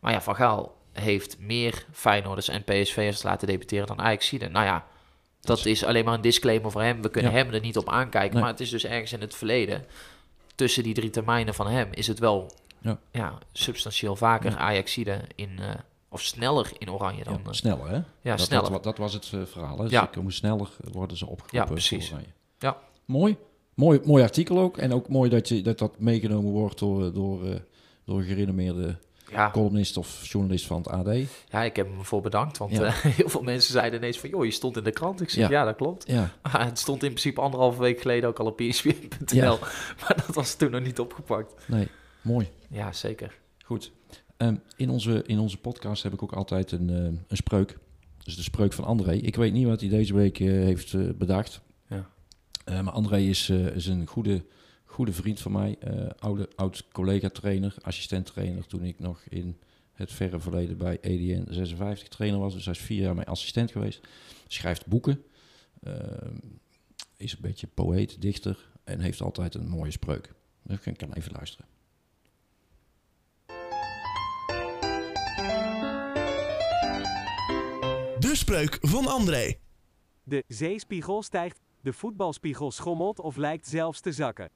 Maar 0.00 0.12
ja, 0.12 0.20
Van 0.20 0.36
Gaal 0.36 0.76
heeft 0.92 1.38
meer 1.38 1.84
Feyenoorders 1.92 2.48
en 2.48 2.64
PSV'ers 2.64 3.22
laten 3.22 3.46
debuteren 3.48 3.86
dan 3.86 4.00
Ajaxide. 4.00 4.48
Nou 4.48 4.64
ja, 4.66 4.86
dat 5.40 5.66
is 5.66 5.84
alleen 5.84 6.04
maar 6.04 6.14
een 6.14 6.20
disclaimer 6.20 6.70
voor 6.70 6.82
hem. 6.82 7.02
We 7.02 7.10
kunnen 7.10 7.32
Ja. 7.32 7.36
hem 7.38 7.52
er 7.54 7.60
niet 7.60 7.76
op 7.76 7.88
aankijken. 7.88 8.32
Nee. 8.32 8.42
Maar 8.42 8.50
het 8.50 8.60
is 8.60 8.70
dus 8.70 8.84
ergens 8.84 9.12
in 9.12 9.20
het 9.20 9.34
verleden, 9.34 9.86
tussen 10.54 10.82
die 10.82 10.94
drie 10.94 11.10
termijnen 11.10 11.54
van 11.54 11.66
hem, 11.66 11.88
is 11.90 12.06
het 12.06 12.18
wel 12.18 12.50
Ja. 12.80 12.98
ja. 13.12 13.38
substantieel 13.52 14.16
vaker 14.16 14.56
Ajaxide 14.56 15.20
in, 15.34 15.58
eh, 15.58 15.68
of 16.08 16.20
sneller 16.22 16.70
in 16.78 16.90
oranje 16.90 17.24
dan. 17.24 17.32
Ja, 17.32 17.48
eh, 17.48 17.52
sneller, 17.52 17.88
hè? 17.88 17.94
ja, 17.94 18.36
dat, 18.36 18.40
sneller. 18.40 18.70
Dat, 18.70 18.84
dat 18.84 18.98
was 18.98 19.12
het 19.12 19.30
eh, 19.34 19.40
verhaal. 19.44 19.78
Hè? 19.78 19.84
Ja. 19.88 20.00
Ze 20.00 20.18
komen 20.18 20.32
sneller, 20.32 20.68
worden 20.92 21.16
ze 21.16 21.26
opgeroepen. 21.26 21.58
Ja, 21.58 21.64
precies. 21.64 22.10
Oranje. 22.10 22.28
Ja. 22.58 22.76
Mooi. 23.04 23.36
mooi. 23.74 24.00
Mooi 24.04 24.22
artikel 24.22 24.58
ook. 24.58 24.76
En 24.78 24.92
ook 24.92 25.08
mooi 25.08 25.30
dat 25.30 25.48
je, 25.48 25.62
dat, 25.62 25.78
dat 25.78 25.98
meegenomen 25.98 26.52
wordt 26.52 26.78
door, 26.78 27.04
eh, 27.04 27.56
door, 28.04 28.22
gerenommeerde 28.22 28.98
ja, 29.30 29.50
columnist 29.50 29.96
of 29.96 30.26
journalist 30.26 30.66
van 30.66 30.76
het 30.76 30.88
AD. 30.88 31.16
ja, 31.48 31.62
ik 31.62 31.76
heb 31.76 31.86
hem 31.86 32.04
voor 32.04 32.20
bedankt. 32.20 32.58
Want 32.58 32.72
Ja. 32.72 32.90
heel 33.20 33.28
veel 33.28 33.42
mensen 33.42 33.72
zeiden 33.72 33.98
ineens 33.98 34.18
van... 34.20 34.28
joh, 34.30 34.44
je 34.44 34.50
stond 34.50 34.76
in 34.76 34.84
de 34.84 34.90
krant. 34.90 35.20
Ik 35.20 35.30
zeg, 35.30 35.48
Ja. 35.48 35.58
ja, 35.58 35.64
dat 35.64 35.76
klopt. 35.76 36.06
Ja, 36.06 36.30
Maar 36.42 36.64
het 36.64 36.78
stond 36.78 37.02
in 37.02 37.08
principe 37.08 37.40
anderhalve 37.40 37.80
week 37.80 38.00
geleden 38.00 38.28
ook 38.28 38.38
al 38.38 38.46
op 38.46 38.60
ESPN.nl. 38.60 39.58
Maar 40.00 40.14
dat 40.26 40.34
was 40.34 40.54
toen 40.54 40.70
nog 40.70 40.82
niet 40.82 40.98
opgepakt. 41.00 41.54
nee, 41.66 41.88
mooi. 42.22 42.48
Ja, 42.68 42.92
zeker. 42.92 43.38
Goed. 43.64 43.92
Ehm, 44.38 44.56
in, 44.76 44.90
onze, 44.90 45.22
in 45.26 45.38
onze 45.38 45.58
podcast 45.58 46.02
heb 46.02 46.12
ik 46.12 46.22
ook 46.22 46.32
altijd 46.32 46.72
een, 46.72 46.90
eh, 46.90 47.04
een 47.04 47.36
spreuk. 47.36 47.78
Dus 48.24 48.36
de 48.36 48.42
spreuk 48.42 48.72
van 48.72 48.84
André. 48.84 49.12
Ik 49.12 49.36
weet 49.36 49.52
niet 49.52 49.66
wat 49.66 49.80
hij 49.80 49.88
deze 49.88 50.14
week 50.14 50.40
eh, 50.40 50.46
heeft 50.48 50.94
eh, 50.94 51.08
bedacht. 51.14 51.60
Ja. 51.88 52.10
Eh, 52.64 52.80
maar 52.80 52.92
André 52.92 53.18
is, 53.18 53.48
eh, 53.48 53.66
is 53.66 53.86
een 53.86 54.06
goede, 54.06 54.44
goede 54.84 55.12
vriend 55.12 55.40
van 55.40 55.52
mij. 55.52 55.78
oude, 56.18 56.48
oud 56.56 56.88
collega-trainer, 56.92 57.74
assistent-trainer. 57.80 58.66
Toen 58.66 58.84
ik 58.84 58.98
nog 58.98 59.22
in 59.28 59.58
het 59.92 60.12
verre 60.12 60.40
verleden 60.40 60.76
bij 60.76 60.98
EDN 61.00 61.52
56 61.52 62.08
trainer 62.08 62.40
was. 62.40 62.54
Dus 62.54 62.64
hij 62.64 62.74
is 62.74 62.80
vier 62.80 63.02
jaar 63.02 63.14
mijn 63.14 63.26
assistent 63.26 63.70
geweest. 63.70 64.00
Schrijft 64.46 64.86
boeken. 64.86 65.22
Ehm, 65.82 66.36
is 67.16 67.32
een 67.32 67.40
beetje 67.40 67.66
poëet, 67.66 68.20
dichter. 68.20 68.68
En 68.84 69.00
heeft 69.00 69.20
altijd 69.20 69.54
een 69.54 69.68
mooie 69.68 69.90
spreuk. 69.90 70.32
Dus 70.62 70.78
ik 70.84 70.96
kan 70.96 71.12
even 71.12 71.32
luisteren. 71.32 71.66
De 78.28 78.36
spreuk 78.36 78.78
van 78.80 79.06
André. 79.06 79.54
De 80.24 80.44
zeespiegel 80.48 81.22
stijgt, 81.22 81.60
de 81.80 81.92
voetbalspiegel 81.92 82.70
schommelt 82.70 83.20
of 83.20 83.36
lijkt 83.36 83.66
zelfs 83.68 84.00
te 84.00 84.12
zakken. 84.12 84.50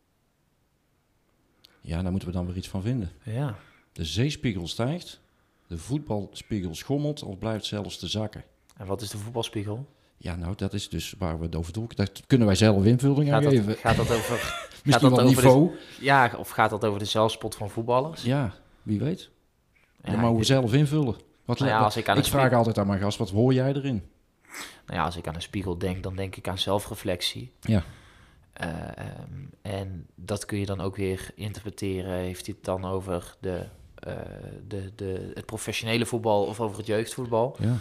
Ja, 1.81 2.03
daar 2.03 2.11
moeten 2.11 2.29
we 2.29 2.35
dan 2.35 2.47
weer 2.47 2.57
iets 2.57 2.68
van 2.68 2.83
vinden. 2.83 3.11
Ja. 3.25 3.57
De 3.93 4.05
zeespiegel 4.05 4.68
stijgt, 4.68 5.20
de 5.66 5.79
voetbalspiegel 5.79 6.75
schommelt 6.75 7.23
of 7.23 7.39
blijft 7.39 7.64
zelfs 7.64 7.99
te 7.99 8.07
zakken. 8.07 8.45
En 8.77 8.87
wat 8.87 9.01
is 9.01 9.11
de 9.11 9.18
voetbalspiegel? 9.18 9.87
Ja, 10.16 10.37
nou, 10.37 10.55
dat 10.57 10.73
is 10.73 10.89
dus 10.89 11.14
waar 11.18 11.39
we 11.39 11.45
het 11.45 11.55
over 11.57 11.73
doen. 11.73 11.91
Daar 11.95 12.09
kunnen 12.27 12.47
wij 12.47 12.57
zelf 12.57 12.85
invulling 12.85 13.33
aan 13.33 13.43
Gaat 13.43 13.53
dat, 13.53 13.61
geven. 13.61 13.77
gaat 13.77 13.97
dat 13.97 14.11
over... 14.11 14.37
Misschien 14.85 15.09
dat 15.11 15.18
wel 15.18 15.27
over 15.29 15.43
de- 15.43 15.49
niveau. 15.49 15.70
ja, 16.01 16.35
of 16.39 16.49
gaat 16.51 16.70
dat 16.70 16.85
over 16.85 16.99
de 16.99 17.05
zelfspot 17.05 17.55
van 17.55 17.70
voetballers? 17.70 18.23
Ja, 18.23 18.55
wie 18.83 18.99
weet. 18.99 19.31
Ja, 20.03 20.11
Dan 20.11 20.20
mogen 20.20 20.39
we 20.39 20.45
zelf 20.45 20.73
invullen. 20.73 21.16
Wat, 21.45 21.59
Nou 21.59 21.70
ja, 21.70 21.78
als 21.78 21.97
ik 21.97 22.09
aan 22.09 22.16
ik 22.18 22.24
een 22.24 22.30
vraag 22.30 22.53
altijd 22.53 22.78
aan 22.78 22.86
mijn 22.86 23.01
gast, 23.01 23.18
wat 23.18 23.30
hoor 23.30 23.55
jij 23.55 23.72
erin? 23.72 24.03
Nou 24.86 24.99
ja, 24.99 25.05
als 25.05 25.16
ik 25.16 25.26
aan 25.28 25.34
een 25.34 25.43
spiegel 25.43 25.78
denk, 25.78 26.03
dan 26.03 26.16
denk 26.16 26.36
ik 26.36 26.49
aan 26.49 26.59
zelfreflectie. 26.59 27.53
Ja. 27.61 27.82
Eh, 28.53 28.68
ehm, 28.68 29.45
en 29.62 30.07
dat 30.14 30.45
kun 30.45 30.59
je 30.59 30.66
dan 30.66 30.80
ook 30.80 30.97
weer 30.97 31.30
interpreteren. 31.34 32.12
Heeft 32.12 32.47
hij 32.47 32.55
het 32.57 32.64
dan 32.64 32.84
over 32.84 33.36
de, 33.40 33.64
eh, 33.95 34.12
de, 34.68 34.93
de, 34.97 35.30
het 35.34 35.47
professionele 35.47 36.07
voetbal 36.07 36.45
of 36.45 36.61
over 36.61 36.76
het 36.76 36.86
jeugdvoetbal? 36.86 37.57
Ja. 37.61 37.76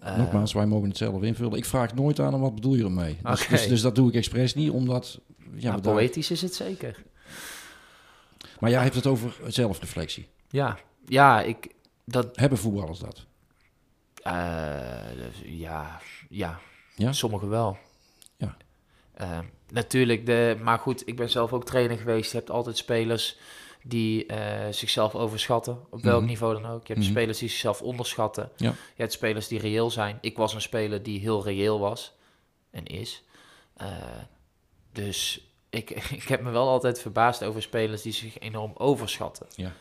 Eh, 0.00 0.16
Nogmaals, 0.16 0.52
wij 0.52 0.66
mogen 0.66 0.88
het 0.88 0.96
zelf 0.96 1.22
invullen. 1.22 1.58
Ik 1.58 1.64
vraag 1.64 1.94
nooit 1.94 2.20
aan 2.20 2.32
hem, 2.32 2.40
wat 2.40 2.54
bedoel 2.54 2.74
je 2.74 2.84
ermee? 2.84 3.18
Dus, 3.22 3.46
dus, 3.46 3.68
dus 3.68 3.80
dat 3.80 3.94
doe 3.94 4.08
ik 4.08 4.14
expres 4.14 4.54
niet, 4.54 4.70
omdat... 4.70 5.20
Ja, 5.54 5.70
nou, 5.70 5.82
daar- 5.82 5.94
poëtisch 5.94 6.30
is 6.30 6.42
het 6.42 6.54
zeker. 6.54 7.02
maar 8.58 8.70
jij 8.70 8.82
hebt 8.82 8.94
het 8.94 9.06
over 9.06 9.36
zelfreflectie. 9.46 10.28
Ja, 10.48 10.78
ja, 11.06 11.40
ik, 11.40 11.68
dat, 12.04 12.36
Hebben 12.36 12.58
voetballers 12.58 12.98
dat? 12.98 13.24
eh, 14.22 15.42
ja, 15.44 16.00
ja, 16.28 16.60
Ja? 16.96 17.12
sommigen 17.12 17.48
wel. 17.48 17.76
Ja. 18.36 18.56
Eh, 19.12 19.38
natuurlijk, 19.68 20.26
de, 20.26 20.56
maar 20.62 20.78
goed, 20.78 21.08
ik 21.08 21.16
ben 21.16 21.30
zelf 21.30 21.52
ook 21.52 21.64
trainer 21.64 21.98
geweest. 21.98 22.32
Je 22.32 22.36
hebt 22.38 22.50
altijd 22.50 22.76
spelers 22.76 23.36
die 23.84 24.26
eh, 24.26 24.72
zichzelf 24.72 25.14
overschatten, 25.14 25.78
op 25.90 26.02
welk 26.02 26.20
Mhm. 26.20 26.28
niveau 26.28 26.54
dan 26.62 26.70
ook. 26.70 26.86
Je 26.86 26.92
hebt 26.92 27.04
Mhm. 27.06 27.14
spelers 27.14 27.38
die 27.38 27.48
zichzelf 27.48 27.82
onderschatten. 27.82 28.50
Ja. 28.56 28.70
Je 28.70 28.76
hebt 29.02 29.12
spelers 29.12 29.48
die 29.48 29.58
reëel 29.58 29.90
zijn. 29.90 30.18
Ik 30.20 30.36
was 30.36 30.54
een 30.54 30.60
speler 30.60 31.02
die 31.02 31.20
heel 31.20 31.44
reëel 31.44 31.78
was 31.80 32.12
en 32.70 32.84
is. 32.84 33.22
Dus 34.92 35.46
ik, 35.70 35.90
ik 36.20 36.22
heb 36.22 36.40
me 36.40 36.50
wel 36.50 36.68
altijd 36.68 37.00
verbaasd 37.00 37.44
over 37.44 37.62
spelers 37.62 38.02
die 38.02 38.12
zich 38.12 38.38
enorm 38.38 38.72
overschatten. 38.76 39.46
Ja. 39.54 39.72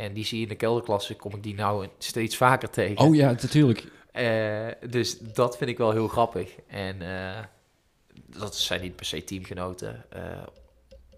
En 0.00 0.12
die 0.12 0.24
zie 0.24 0.36
je 0.36 0.42
in 0.42 0.48
de 0.48 0.54
kelderklasse, 0.56 1.16
kom 1.16 1.34
ik 1.34 1.42
die 1.42 1.54
nou 1.54 1.88
steeds 1.98 2.36
vaker 2.36 2.70
tegen. 2.70 3.04
Oh 3.06 3.14
ja, 3.14 3.26
natuurlijk. 3.30 3.84
Eh, 4.12 4.66
dus 4.90 5.18
dat 5.18 5.56
vind 5.56 5.70
ik 5.70 5.78
wel 5.78 5.90
heel 5.92 6.08
grappig. 6.08 6.50
En 6.66 7.02
eh, 7.02 7.38
dat 8.26 8.56
zijn 8.56 8.80
niet 8.80 8.96
per 8.96 9.04
se 9.06 9.24
teamgenoten. 9.24 10.04
eh, 10.10 10.22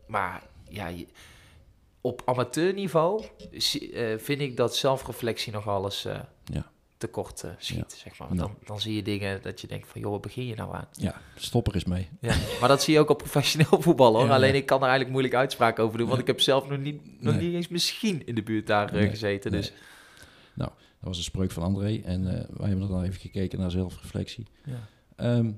maar 0.06 0.42
ja, 0.68 0.86
je- 0.86 1.06
op 2.00 2.22
amateurniveau 2.24 3.24
vind 4.18 4.40
ik 4.40 4.56
dat 4.56 4.76
zelfreflectie 4.76 5.52
nog 5.52 5.68
alles 5.68 6.02
Ja. 6.44 6.70
Tekort 7.02 7.44
schiet. 7.58 7.92
Zeg 7.92 8.18
maar. 8.18 8.28
Ja. 8.30 8.34
dan, 8.34 8.56
dan 8.64 8.80
zie 8.80 8.94
je 8.94 9.02
dingen 9.02 9.42
dat 9.42 9.60
je 9.60 9.66
denkt 9.66 9.88
van, 9.88 10.00
joh, 10.00 10.10
wat 10.10 10.20
begin 10.20 10.46
je 10.46 10.54
nou 10.54 10.74
aan? 10.74 10.86
Ja, 10.92 11.20
stop 11.36 11.66
er 11.66 11.74
eens 11.74 11.84
mee. 11.84 12.08
Ja. 12.20 12.34
maar 12.60 12.68
dat 12.68 12.82
zie 12.82 12.94
je 12.94 13.00
ook 13.00 13.08
op 13.10 13.18
professioneel 13.18 13.82
voetbal 13.82 14.16
hoor. 14.16 14.30
Alleen 14.30 14.54
ik 14.54 14.66
kan 14.66 14.76
er 14.76 14.82
eigenlijk 14.82 15.10
moeilijk 15.10 15.34
uitspraak 15.34 15.78
over 15.78 15.98
doen. 15.98 16.08
Want 16.08 16.20
ik 16.20 16.26
heb 16.26 16.40
zelf 16.40 16.68
nog 16.68 16.78
niet, 16.78 17.20
nog 17.22 17.34
Nee. 17.34 17.42
niet 17.46 17.54
eens 17.54 17.68
misschien 17.68 18.26
in 18.26 18.34
de 18.34 18.42
buurt 18.42 18.66
daar 18.66 18.88
eh, 18.88 18.92
Nee. 18.94 19.08
gezeten. 19.08 19.50
Nee. 19.50 19.60
Dus 19.60 19.72
Dat 20.54 21.10
was 21.10 21.16
een 21.16 21.22
spreuk 21.22 21.50
van 21.50 21.62
André. 21.62 22.00
En 22.04 22.26
eh, 22.38 22.48
wij 22.56 22.68
hebben 22.68 22.88
dan 22.88 23.02
even 23.02 23.20
gekeken 23.20 23.58
naar 23.58 23.70
zelfreflectie. 23.70 24.46
ja. 24.64 24.88
Ehm, 25.16 25.50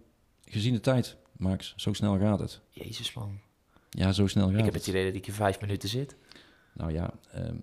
gezien 0.45 0.72
de 0.74 0.80
tijd, 0.80 1.16
Max, 1.36 1.72
zo 1.76 1.92
snel 1.92 2.18
gaat 2.18 2.38
het. 2.38 2.61
Jezus 2.70 3.12
man. 3.14 3.38
Ja, 3.90 4.12
zo 4.12 4.26
snel 4.26 4.49
gaat 4.51 4.59
ik 4.59 4.64
heb 4.64 4.74
het. 4.74 4.86
idee 4.86 5.05
dat 5.07 5.14
ik 5.14 5.24
hier 5.24 5.34
vijf 5.34 5.61
minuten 5.61 5.88
zit. 5.88 6.16
Nou 6.72 6.92
ja, 6.92 7.11
ehm, 7.32 7.55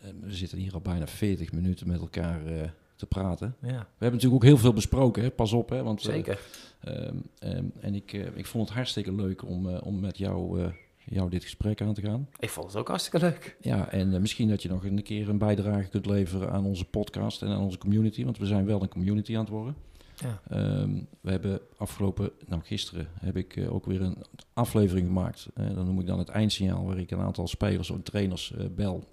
eh, 0.00 0.10
we 0.20 0.34
zitten 0.34 0.58
hier 0.58 0.72
al 0.74 0.80
bijna 0.80 1.06
40 1.06 1.52
minuten 1.52 1.86
met 1.88 2.00
elkaar 2.00 2.46
eh, 2.46 2.68
te 2.96 3.06
praten. 3.06 3.56
Ja, 3.62 3.68
We 3.68 3.74
hebben 3.74 4.10
natuurlijk 4.12 4.34
ook 4.34 4.44
heel 4.44 4.56
veel 4.58 4.72
besproken, 4.72 5.22
hè? 5.22 5.30
pas 5.30 5.52
op. 5.52 5.68
Hè? 5.68 5.82
Want, 5.82 5.98
eh, 6.00 6.12
zeker. 6.12 6.40
ehm, 6.80 7.16
ehm, 7.38 7.64
en 7.80 7.94
ik, 7.94 8.12
eh, 8.12 8.36
ik 8.36 8.46
vond 8.46 8.66
het 8.68 8.76
hartstikke 8.76 9.14
leuk 9.14 9.44
om, 9.44 9.68
eh, 9.68 9.86
om 9.86 10.00
met 10.00 10.18
jou, 10.18 10.70
jou 11.04 11.30
dit 11.30 11.42
gesprek 11.42 11.80
aan 11.80 11.94
te 11.94 12.00
gaan. 12.00 12.28
Ik 12.38 12.50
vond 12.50 12.66
het 12.66 12.76
ook 12.76 12.88
hartstikke 12.88 13.26
leuk. 13.26 13.56
Ja, 13.60 13.90
en 13.90 14.20
misschien 14.20 14.48
dat 14.48 14.62
je 14.62 14.68
nog 14.68 14.84
een 14.84 15.02
keer 15.02 15.28
een 15.28 15.38
bijdrage 15.38 15.88
kunt 15.88 16.06
leveren 16.06 16.50
aan 16.50 16.64
onze 16.64 16.84
podcast 16.84 17.42
en 17.42 17.48
aan 17.48 17.62
onze 17.62 17.78
community. 17.78 18.24
Want 18.24 18.38
we 18.38 18.46
zijn 18.46 18.66
wel 18.66 18.82
een 18.82 18.88
community 18.88 19.34
aan 19.34 19.40
het 19.40 19.48
worden. 19.48 19.76
Ja. 20.16 20.40
Ehm, 20.48 20.90
we 21.20 21.30
hebben 21.30 21.60
afgelopen, 21.76 22.30
nou 22.46 22.62
gisteren 22.62 23.08
heb 23.20 23.36
ik 23.36 23.66
ook 23.70 23.86
weer 23.86 24.02
een 24.02 24.16
aflevering 24.52 25.06
gemaakt. 25.06 25.48
Eh, 25.54 25.74
dan 25.74 25.84
noem 25.86 26.00
ik 26.00 26.06
dan 26.06 26.18
het 26.18 26.28
eindsignaal, 26.28 26.84
waar 26.84 26.98
ik 26.98 27.10
een 27.10 27.20
aantal 27.20 27.46
spelers 27.48 27.90
en 27.90 28.02
trainers 28.02 28.54
bel. 28.74 29.04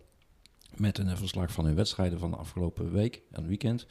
Met 0.77 0.97
een 0.97 1.17
verslag 1.17 1.51
van 1.51 1.65
hun 1.65 1.75
wedstrijden 1.75 2.19
van 2.19 2.31
de 2.31 2.37
afgelopen 2.37 2.91
week 2.91 3.21
en 3.31 3.47
weekend. 3.47 3.85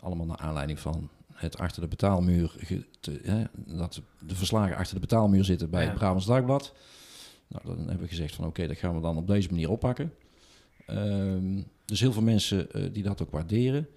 Allemaal 0.00 0.26
naar 0.26 0.36
aanleiding 0.36 0.78
van 0.80 1.08
het 1.32 1.58
achter 1.58 1.82
de 1.82 1.88
betaalmuur, 1.88 2.54
te- 3.00 3.20
hè, 3.22 3.44
dat 3.76 4.00
de 4.26 4.34
verslagen 4.34 4.76
achter 4.76 4.94
de 4.94 5.00
betaalmuur 5.00 5.44
zitten 5.44 5.70
bij 5.70 5.82
Ja. 5.82 5.88
het 5.88 5.98
Brabants 5.98 6.26
Dagblad. 6.26 6.74
Nou, 7.48 7.64
dan 7.66 7.78
hebben 7.78 8.00
we 8.00 8.08
gezegd 8.08 8.34
van 8.34 8.46
oké, 8.46 8.66
dat 8.66 8.76
gaan 8.76 8.94
we 8.94 9.00
dan 9.00 9.16
op 9.16 9.26
deze 9.26 9.48
manier 9.50 9.70
oppakken. 9.70 10.12
Ehm, 10.86 11.62
dus 11.84 12.00
heel 12.00 12.12
veel 12.12 12.22
mensen 12.22 12.72
eh, 12.72 12.82
die 12.92 13.02
dat 13.02 13.22
ook 13.22 13.30
waarderen. 13.30 13.88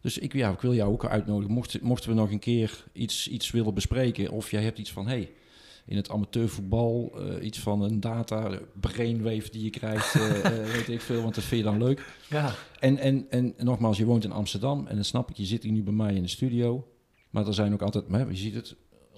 Dus 0.00 0.18
ik, 0.18 0.32
ja, 0.32 0.50
ik 0.50 0.60
wil 0.60 0.74
jou 0.74 0.92
ook 0.92 1.04
uitnodigen. 1.06 1.54
Mocht, 1.54 1.80
mochten 1.80 2.08
we 2.10 2.14
nog 2.16 2.30
een 2.30 2.38
keer 2.38 2.84
iets, 2.92 3.28
iets 3.28 3.50
willen 3.50 3.74
bespreken. 3.74 4.30
Of 4.30 4.50
jij 4.50 4.62
hebt 4.62 4.78
iets 4.78 4.92
van, 4.92 5.06
hey, 5.08 5.30
in 5.86 5.96
het 5.96 6.10
amateurvoetbal 6.10 7.12
eh, 7.14 7.44
iets 7.44 7.58
van 7.58 7.82
een 7.82 8.00
data, 8.00 8.58
brainwave 8.80 9.50
die 9.50 9.62
je 9.62 9.70
krijgt, 9.70 10.14
eh, 10.14 10.50
weet 10.72 10.88
ik 10.88 11.00
veel, 11.00 11.22
want 11.22 11.34
dat 11.34 11.44
vind 11.44 11.64
je 11.64 11.70
dan 11.70 11.82
leuk. 11.82 12.04
Ja, 12.28 12.54
En, 12.78 12.98
en, 12.98 13.26
en 13.30 13.54
nogmaals, 13.58 13.98
je 13.98 14.04
woont 14.04 14.24
in 14.24 14.32
Amsterdam 14.32 14.86
en 14.86 14.94
dan 14.94 15.04
snap 15.04 15.30
ik, 15.30 15.36
je 15.36 15.44
zit 15.44 15.62
hier 15.62 15.72
nu 15.72 15.82
bij 15.82 15.92
mij 15.92 16.14
in 16.14 16.22
de 16.22 16.28
studio. 16.28 16.86
Maar 17.30 17.46
er 17.46 17.54
zijn 17.54 17.72
ook 17.72 17.82
altijd, 17.82 18.04
hè, 18.10 18.22
je 18.22 18.36
ziet 18.36 18.54
het, 18.54 18.76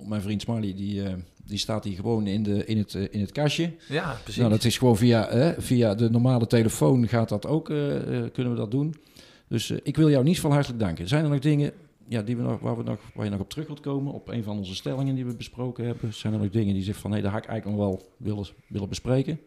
mijn 0.09 0.23
vriend 0.23 0.41
Smiley, 0.41 0.75
die, 0.75 1.03
die 1.45 1.59
staat 1.59 1.85
hier 1.85 1.95
gewoon 1.95 2.27
in, 2.27 2.43
de, 2.43 2.65
in, 2.65 2.79
het, 2.79 2.95
in 2.95 3.21
het 3.21 3.33
kastje. 3.33 3.73
ja 3.89 4.17
precies. 4.23 4.41
Nou, 4.41 4.51
dat 4.51 4.65
is 4.65 4.79
gewoon 4.79 4.97
via, 4.97 5.29
hè, 5.31 5.63
via 5.63 5.95
de 5.95 6.11
normale 6.11 6.47
telefoon 6.47 7.09
gaat 7.09 7.29
dat 7.29 7.47
ook, 7.47 7.65
kunnen 7.65 8.51
we 8.51 8.55
dat 8.55 8.71
doen. 8.71 8.95
Dus 9.49 9.71
ik 9.71 9.97
wil 9.97 10.11
jou 10.11 10.25
niet 10.25 10.41
van 10.41 10.53
hartelijk 10.53 10.81
danken. 10.81 11.09
Zijn 11.09 11.25
er 11.25 11.31
nog 11.31 11.39
dingen 11.39 11.73
ja, 12.09 12.23
die 12.23 12.37
we 12.37 12.43
nog, 12.43 12.61
waar, 12.61 12.77
we 12.77 12.83
nog, 12.83 13.01
waar 13.15 13.25
je 13.25 13.31
nog 13.31 13.41
op 13.41 13.51
terug 13.51 13.67
wilt 13.67 13.81
komen? 13.81 14.13
Op 14.13 14.29
een 14.29 14.43
van 14.43 14.57
onze 14.57 14.75
stellingen 14.75 15.15
die 15.15 15.27
we 15.27 15.35
besproken 15.37 15.87
hebben? 15.87 16.15
Zijn 16.15 16.33
er 16.33 16.39
nog 16.39 16.51
dingen 16.51 16.75
die 16.75 16.83
zegt 16.83 16.99
van, 17.01 17.11
nee, 17.11 17.23
daar 17.23 17.31
ga 17.31 17.37
ik 17.39 17.47
eigenlijk 17.47 17.79
nog 17.79 17.89
wel 17.89 18.09
willen, 18.17 18.47
willen 18.67 18.89
bespreken? 18.89 19.41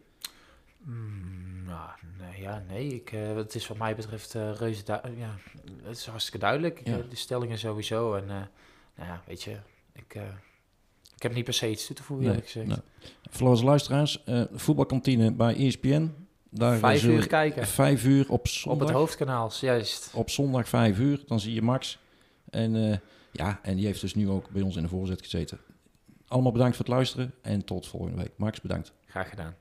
Mm, 0.82 1.64
nou, 1.64 1.90
nee, 2.18 2.40
ja, 2.42 2.62
nee. 2.68 2.86
Ik, 2.94 3.12
eh, 3.12 3.36
het 3.36 3.54
is 3.54 3.66
wat 3.68 3.76
mij 3.78 3.94
betreft 3.96 4.34
eh 4.34 4.50
reuze 4.58 4.84
du- 4.84 4.92
ja, 4.92 5.34
Het 5.82 5.96
is 5.96 6.06
hartstikke 6.06 6.38
duidelijk. 6.38 6.80
Ja. 6.84 6.96
eh, 6.98 7.04
de 7.10 7.16
stellingen 7.16 7.58
sowieso. 7.58 8.14
En 8.14 8.22
eh, 8.22 8.28
nou 8.96 9.08
ja, 9.08 9.22
weet 9.26 9.42
je, 9.42 9.56
ik, 9.92 10.14
eh, 10.14 10.22
ik 11.16 11.22
heb 11.22 11.34
niet 11.34 11.44
per 11.44 11.54
se 11.54 11.70
iets 11.70 11.86
toe 11.86 11.96
te 11.96 12.02
voegen, 12.02 12.26
Nee, 12.26 12.40
gezegd. 12.42 12.66
nou, 12.66 12.80
Voor 13.30 13.62
luisteraars, 13.64 14.24
eh, 14.24 14.42
voetbalkantine 14.52 15.32
bij 15.32 15.56
ESPN. 15.56 16.10
Daar 16.50 16.78
Vijf 16.78 17.04
uur 17.04 17.26
kijken. 17.26 17.66
Vijf 17.66 18.04
uur 18.04 18.24
op 18.24 18.30
Op 18.30 18.48
zondag. 18.48 18.88
het 18.88 18.96
hoofdkanaal, 18.96 19.50
juist. 19.60 20.10
Op 20.14 20.30
zondag 20.30 20.68
vijf 20.68 20.98
uur, 20.98 21.22
dan 21.26 21.40
zie 21.40 21.54
je 21.54 21.62
Max. 21.62 21.98
En 22.56 22.76
eh, 22.76 22.98
ja, 23.32 23.60
en 23.62 23.76
die 23.76 23.86
heeft 23.86 24.00
dus 24.00 24.14
nu 24.14 24.28
ook 24.28 24.50
bij 24.50 24.62
ons 24.62 24.76
in 24.76 24.82
de 24.82 24.88
voorzet 24.88 25.22
gezeten. 25.22 25.58
Allemaal 26.26 26.52
bedankt 26.52 26.76
voor 26.76 26.84
het 26.84 26.94
luisteren 26.94 27.34
en 27.42 27.64
tot 27.64 27.86
volgende 27.86 28.16
week. 28.16 28.32
Max, 28.36 28.60
bedankt. 28.60 28.92
Graag 29.06 29.28
gedaan. 29.28 29.54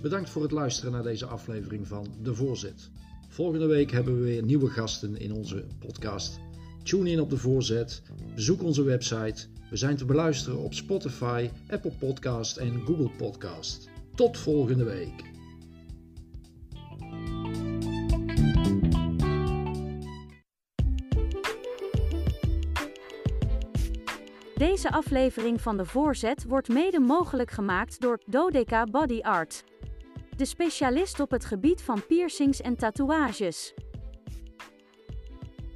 Bedankt 0.00 0.30
voor 0.30 0.42
het 0.42 0.50
luisteren 0.50 0.92
naar 0.92 1.02
deze 1.02 1.26
aflevering 1.26 1.86
van 1.86 2.06
De 2.22 2.34
Voorzet. 2.34 2.90
Volgende 3.28 3.66
week 3.66 3.90
hebben 3.90 4.18
we 4.18 4.24
weer 4.24 4.42
nieuwe 4.42 4.70
gasten 4.70 5.20
in 5.20 5.32
onze 5.32 5.64
podcast. 5.78 6.40
Tune 6.82 7.10
in 7.10 7.20
op 7.20 7.30
De 7.30 7.38
Voorzet, 7.38 8.02
bezoek 8.34 8.62
onze 8.62 8.82
website. 8.82 9.46
We 9.70 9.76
zijn 9.76 9.96
te 9.96 10.04
beluisteren 10.04 10.58
op 10.58 10.74
Spotify, 10.74 11.50
Apple 11.68 11.92
Podcast 11.98 12.56
en 12.56 12.80
Google 12.80 13.10
Podcast. 13.16 13.88
Tot 14.14 14.38
volgende 14.38 14.84
week. 14.84 15.35
Deze 24.76 24.90
aflevering 24.90 25.60
van 25.60 25.76
De 25.76 25.84
Voorzet 25.84 26.44
wordt 26.44 26.68
mede 26.68 27.00
mogelijk 27.00 27.50
gemaakt 27.50 28.00
door 28.00 28.20
Dodeka 28.26 28.84
Body 28.84 29.20
Art. 29.20 29.64
De 30.36 30.44
specialist 30.44 31.20
op 31.20 31.30
het 31.30 31.44
gebied 31.44 31.82
van 31.82 32.06
piercings 32.06 32.60
en 32.60 32.76
tatoeages. 32.76 33.74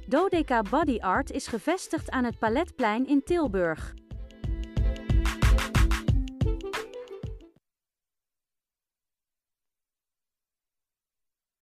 Dodeka 0.07 0.61
Body 0.69 0.97
Art 0.99 1.31
is 1.31 1.47
gevestigd 1.47 2.09
aan 2.09 2.23
het 2.23 2.39
Paletplein 2.39 3.07
in 3.07 3.23
Tilburg. 3.23 3.93